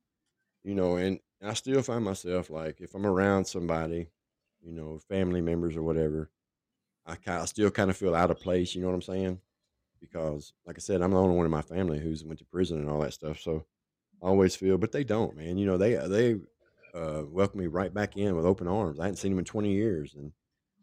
you 0.64 0.74
know, 0.74 0.96
and 0.96 1.20
I 1.42 1.54
still 1.54 1.82
find 1.82 2.06
myself 2.06 2.50
like 2.50 2.80
if 2.80 2.96
I'm 2.96 3.06
around 3.06 3.46
somebody, 3.46 4.08
you 4.62 4.72
know, 4.72 4.98
family 5.10 5.42
members 5.42 5.76
or 5.76 5.84
whatever, 5.84 6.30
I 7.10 7.16
kind 7.16 7.42
I 7.42 7.46
still 7.46 7.72
kind 7.72 7.90
of 7.90 7.98
feel 7.98 8.16
out 8.16 8.32
of 8.32 8.40
place. 8.40 8.76
You 8.76 8.82
know 8.82 8.88
what 8.88 8.96
I'm 8.96 9.02
saying? 9.02 9.40
Because, 10.00 10.54
like 10.66 10.78
I 10.78 10.82
said, 10.82 11.02
I'm 11.02 11.12
the 11.12 11.18
only 11.18 11.36
one 11.36 11.46
in 11.46 11.52
my 11.52 11.62
family 11.62 12.00
who's 12.00 12.24
went 12.24 12.40
to 12.40 12.46
prison 12.46 12.80
and 12.80 12.90
all 12.90 13.02
that 13.02 13.14
stuff. 13.14 13.40
So 13.40 13.66
I 14.24 14.28
always 14.28 14.56
feel, 14.56 14.78
but 14.78 14.92
they 14.92 15.04
don't, 15.04 15.36
man. 15.36 15.58
You 15.58 15.66
know, 15.66 15.78
they 15.78 15.96
they 15.96 16.36
uh, 16.94 17.24
welcome 17.28 17.60
me 17.60 17.68
right 17.68 17.94
back 17.94 18.18
in 18.18 18.36
with 18.36 18.46
open 18.46 18.68
arms. 18.68 19.00
I 19.00 19.04
hadn't 19.04 19.18
seen 19.18 19.32
them 19.32 19.40
in 19.40 19.46
20 19.46 19.72
years, 19.72 20.16
and 20.16 20.32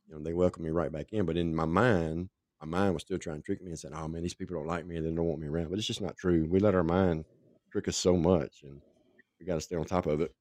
you 0.09 0.15
know 0.15 0.23
they 0.23 0.35
welcomed 0.35 0.65
me 0.65 0.71
right 0.71 0.93
back 0.93 1.13
in. 1.13 1.27
But 1.27 1.37
in 1.37 1.55
my 1.55 1.65
mind, 1.67 2.31
my 2.61 2.67
mind 2.67 2.95
was 2.95 3.03
still 3.03 3.19
trying 3.19 3.39
to 3.39 3.43
trick 3.43 3.63
me 3.63 3.71
and 3.71 3.79
said, 3.79 3.93
"Oh 3.95 4.09
man, 4.09 4.23
these 4.23 4.35
people 4.35 4.57
don't 4.57 4.67
like 4.67 4.87
me. 4.87 4.97
And 4.97 5.07
they 5.07 5.11
don't 5.11 5.27
want 5.27 5.41
me 5.41 5.49
around." 5.49 5.71
But 5.71 5.79
it's 5.79 5.87
just 5.87 6.03
not 6.03 6.17
true. 6.17 6.47
We 6.51 6.61
let 6.61 6.75
our 6.75 6.85
mind 6.85 7.25
trick 7.73 7.89
us 7.89 7.97
so 7.97 8.17
much, 8.17 8.63
and 8.63 8.81
we 9.41 9.47
got 9.47 9.57
to 9.57 9.61
stay 9.61 9.77
on 9.77 9.85
top 9.85 10.07
of 10.07 10.21
it. 10.21 10.35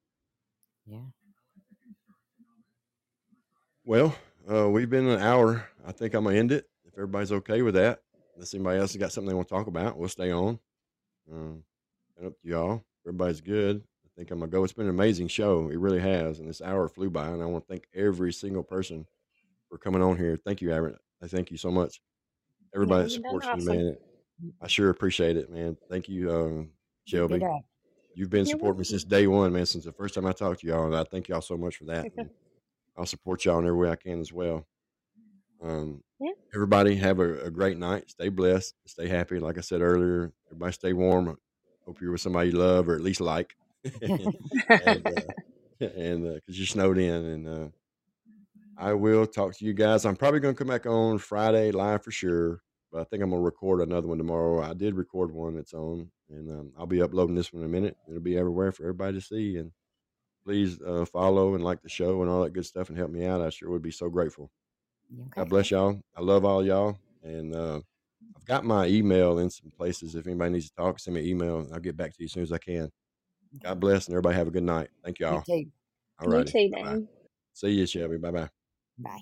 Yeah. 0.85 0.99
Well, 3.85 4.15
uh, 4.51 4.69
we've 4.69 4.89
been 4.89 5.07
an 5.07 5.21
hour. 5.21 5.67
I 5.85 5.91
think 5.91 6.13
I'm 6.13 6.23
gonna 6.25 6.37
end 6.37 6.51
it 6.51 6.67
if 6.85 6.93
everybody's 6.93 7.31
okay 7.31 7.61
with 7.61 7.75
that. 7.75 8.01
Unless 8.35 8.53
anybody 8.53 8.79
else 8.79 8.93
has 8.93 8.99
got 8.99 9.11
something 9.11 9.29
they 9.29 9.35
want 9.35 9.47
to 9.47 9.53
talk 9.53 9.67
about, 9.67 9.97
we'll 9.97 10.09
stay 10.09 10.31
on. 10.31 10.59
Um, 11.31 11.63
up 12.23 12.33
to 12.41 12.47
y'all. 12.47 12.83
Everybody's 13.05 13.41
good. 13.41 13.83
I 14.05 14.09
think 14.17 14.31
I'm 14.31 14.39
gonna 14.39 14.51
go. 14.51 14.63
It's 14.63 14.73
been 14.73 14.85
an 14.85 14.91
amazing 14.91 15.27
show. 15.27 15.69
It 15.69 15.79
really 15.79 15.99
has, 15.99 16.39
and 16.39 16.49
this 16.49 16.61
hour 16.61 16.87
flew 16.87 17.09
by. 17.09 17.27
And 17.27 17.41
I 17.41 17.45
want 17.45 17.67
to 17.67 17.73
thank 17.73 17.87
every 17.93 18.33
single 18.33 18.63
person 18.63 19.05
for 19.69 19.77
coming 19.77 20.01
on 20.01 20.17
here. 20.17 20.37
Thank 20.43 20.61
you, 20.61 20.71
Aaron. 20.71 20.97
I 21.21 21.27
thank 21.27 21.51
you 21.51 21.57
so 21.57 21.71
much. 21.71 22.01
Yeah, 22.61 22.77
Everybody 22.77 23.03
that 23.03 23.13
you've 23.13 23.23
done 23.23 23.41
supports 23.41 23.65
me, 23.65 23.77
man. 23.77 23.97
I 24.61 24.67
sure 24.67 24.89
appreciate 24.89 25.37
it, 25.37 25.49
man. 25.49 25.77
Thank 25.89 26.09
you, 26.09 26.31
um, 26.31 26.69
Shelby. 27.05 27.41
You've 28.15 28.29
been 28.29 28.45
supporting 28.45 28.79
me 28.79 28.85
since 28.85 29.03
day 29.03 29.27
one, 29.27 29.51
man. 29.53 29.65
Since 29.65 29.85
the 29.85 29.91
first 29.91 30.13
time 30.13 30.25
I 30.25 30.31
talked 30.31 30.61
to 30.61 30.67
y'all, 30.67 30.85
and 30.85 30.95
I 30.95 31.03
thank 31.03 31.27
y'all 31.27 31.41
so 31.41 31.57
much 31.57 31.77
for 31.77 31.85
that. 31.85 32.05
And 32.17 32.29
I'll 32.97 33.05
support 33.05 33.45
y'all 33.45 33.59
in 33.59 33.65
every 33.65 33.77
way 33.77 33.89
I 33.89 33.95
can 33.95 34.19
as 34.19 34.31
well. 34.31 34.65
Um, 35.61 36.03
Yeah. 36.19 36.31
everybody 36.53 36.95
have 36.95 37.19
a, 37.19 37.45
a 37.45 37.51
great 37.51 37.77
night. 37.77 38.09
Stay 38.09 38.29
blessed. 38.29 38.73
Stay 38.85 39.07
happy. 39.07 39.39
Like 39.39 39.57
I 39.57 39.61
said 39.61 39.81
earlier, 39.81 40.31
everybody 40.47 40.73
stay 40.73 40.93
warm. 40.93 41.37
Hope 41.85 42.01
you're 42.01 42.11
with 42.11 42.21
somebody 42.21 42.49
you 42.49 42.57
love 42.57 42.89
or 42.89 42.95
at 42.95 43.01
least 43.01 43.21
like. 43.21 43.55
and 44.01 45.07
uh, 45.07 45.31
and 45.95 46.33
because 46.35 46.57
you're 46.57 46.65
snowed 46.67 46.97
in, 46.97 47.13
and 47.13 47.47
uh, 47.47 47.67
I 48.77 48.93
will 48.93 49.25
talk 49.25 49.55
to 49.57 49.65
you 49.65 49.73
guys. 49.73 50.05
I'm 50.05 50.15
probably 50.15 50.39
going 50.39 50.55
to 50.55 50.57
come 50.57 50.67
back 50.67 50.85
on 50.85 51.17
Friday 51.17 51.71
live 51.71 52.03
for 52.03 52.11
sure, 52.11 52.61
but 52.91 53.01
I 53.01 53.03
think 53.05 53.21
I'm 53.21 53.29
going 53.29 53.41
to 53.41 53.45
record 53.45 53.81
another 53.81 54.07
one 54.07 54.17
tomorrow. 54.17 54.61
I 54.61 54.73
did 54.73 54.95
record 54.95 55.31
one 55.31 55.55
that's 55.55 55.73
on, 55.73 56.09
and 56.29 56.49
um, 56.49 56.71
I'll 56.77 56.85
be 56.85 57.01
uploading 57.01 57.35
this 57.35 57.51
one 57.53 57.63
in 57.63 57.69
a 57.69 57.71
minute. 57.71 57.97
It'll 58.07 58.21
be 58.21 58.37
everywhere 58.37 58.71
for 58.71 58.83
everybody 58.83 59.19
to 59.19 59.21
see. 59.25 59.57
And 59.57 59.71
please 60.45 60.79
uh, 60.81 61.05
follow 61.05 61.55
and 61.55 61.63
like 61.63 61.81
the 61.81 61.89
show 61.89 62.21
and 62.21 62.29
all 62.29 62.43
that 62.43 62.53
good 62.53 62.65
stuff 62.65 62.89
and 62.89 62.97
help 62.97 63.09
me 63.11 63.25
out. 63.25 63.41
I 63.41 63.49
sure 63.49 63.69
would 63.71 63.81
be 63.81 63.91
so 63.91 64.09
grateful. 64.09 64.51
Okay. 65.13 65.29
God 65.35 65.49
bless 65.49 65.71
y'all. 65.71 65.99
I 66.15 66.21
love 66.21 66.45
all 66.45 66.63
y'all. 66.63 66.97
And 67.23 67.55
uh, 67.55 67.81
I've 68.35 68.45
got 68.45 68.63
my 68.63 68.85
email 68.85 69.39
in 69.39 69.49
some 69.49 69.71
places. 69.75 70.15
If 70.15 70.27
anybody 70.27 70.53
needs 70.53 70.69
to 70.69 70.75
talk, 70.75 70.99
send 70.99 71.15
me 71.15 71.21
an 71.21 71.27
email. 71.27 71.59
And 71.59 71.73
I'll 71.73 71.79
get 71.79 71.97
back 71.97 72.11
to 72.11 72.17
you 72.19 72.25
as 72.25 72.33
soon 72.33 72.43
as 72.43 72.51
I 72.51 72.59
can. 72.59 72.91
God 73.63 73.79
bless 73.79 74.07
and 74.07 74.13
everybody 74.13 74.35
have 74.35 74.47
a 74.47 74.51
good 74.51 74.63
night. 74.63 74.89
Thank 75.03 75.19
You 75.19 75.27
y'all. 75.27 75.43
You 75.47 76.43
too, 76.43 76.69
Bye 76.71 76.83
bye. 76.83 77.01
See 77.53 77.69
you, 77.69 77.85
Shelby. 77.85 78.17
Bye 78.17 78.31
bye. 78.31 78.49
Bye. 78.99 79.21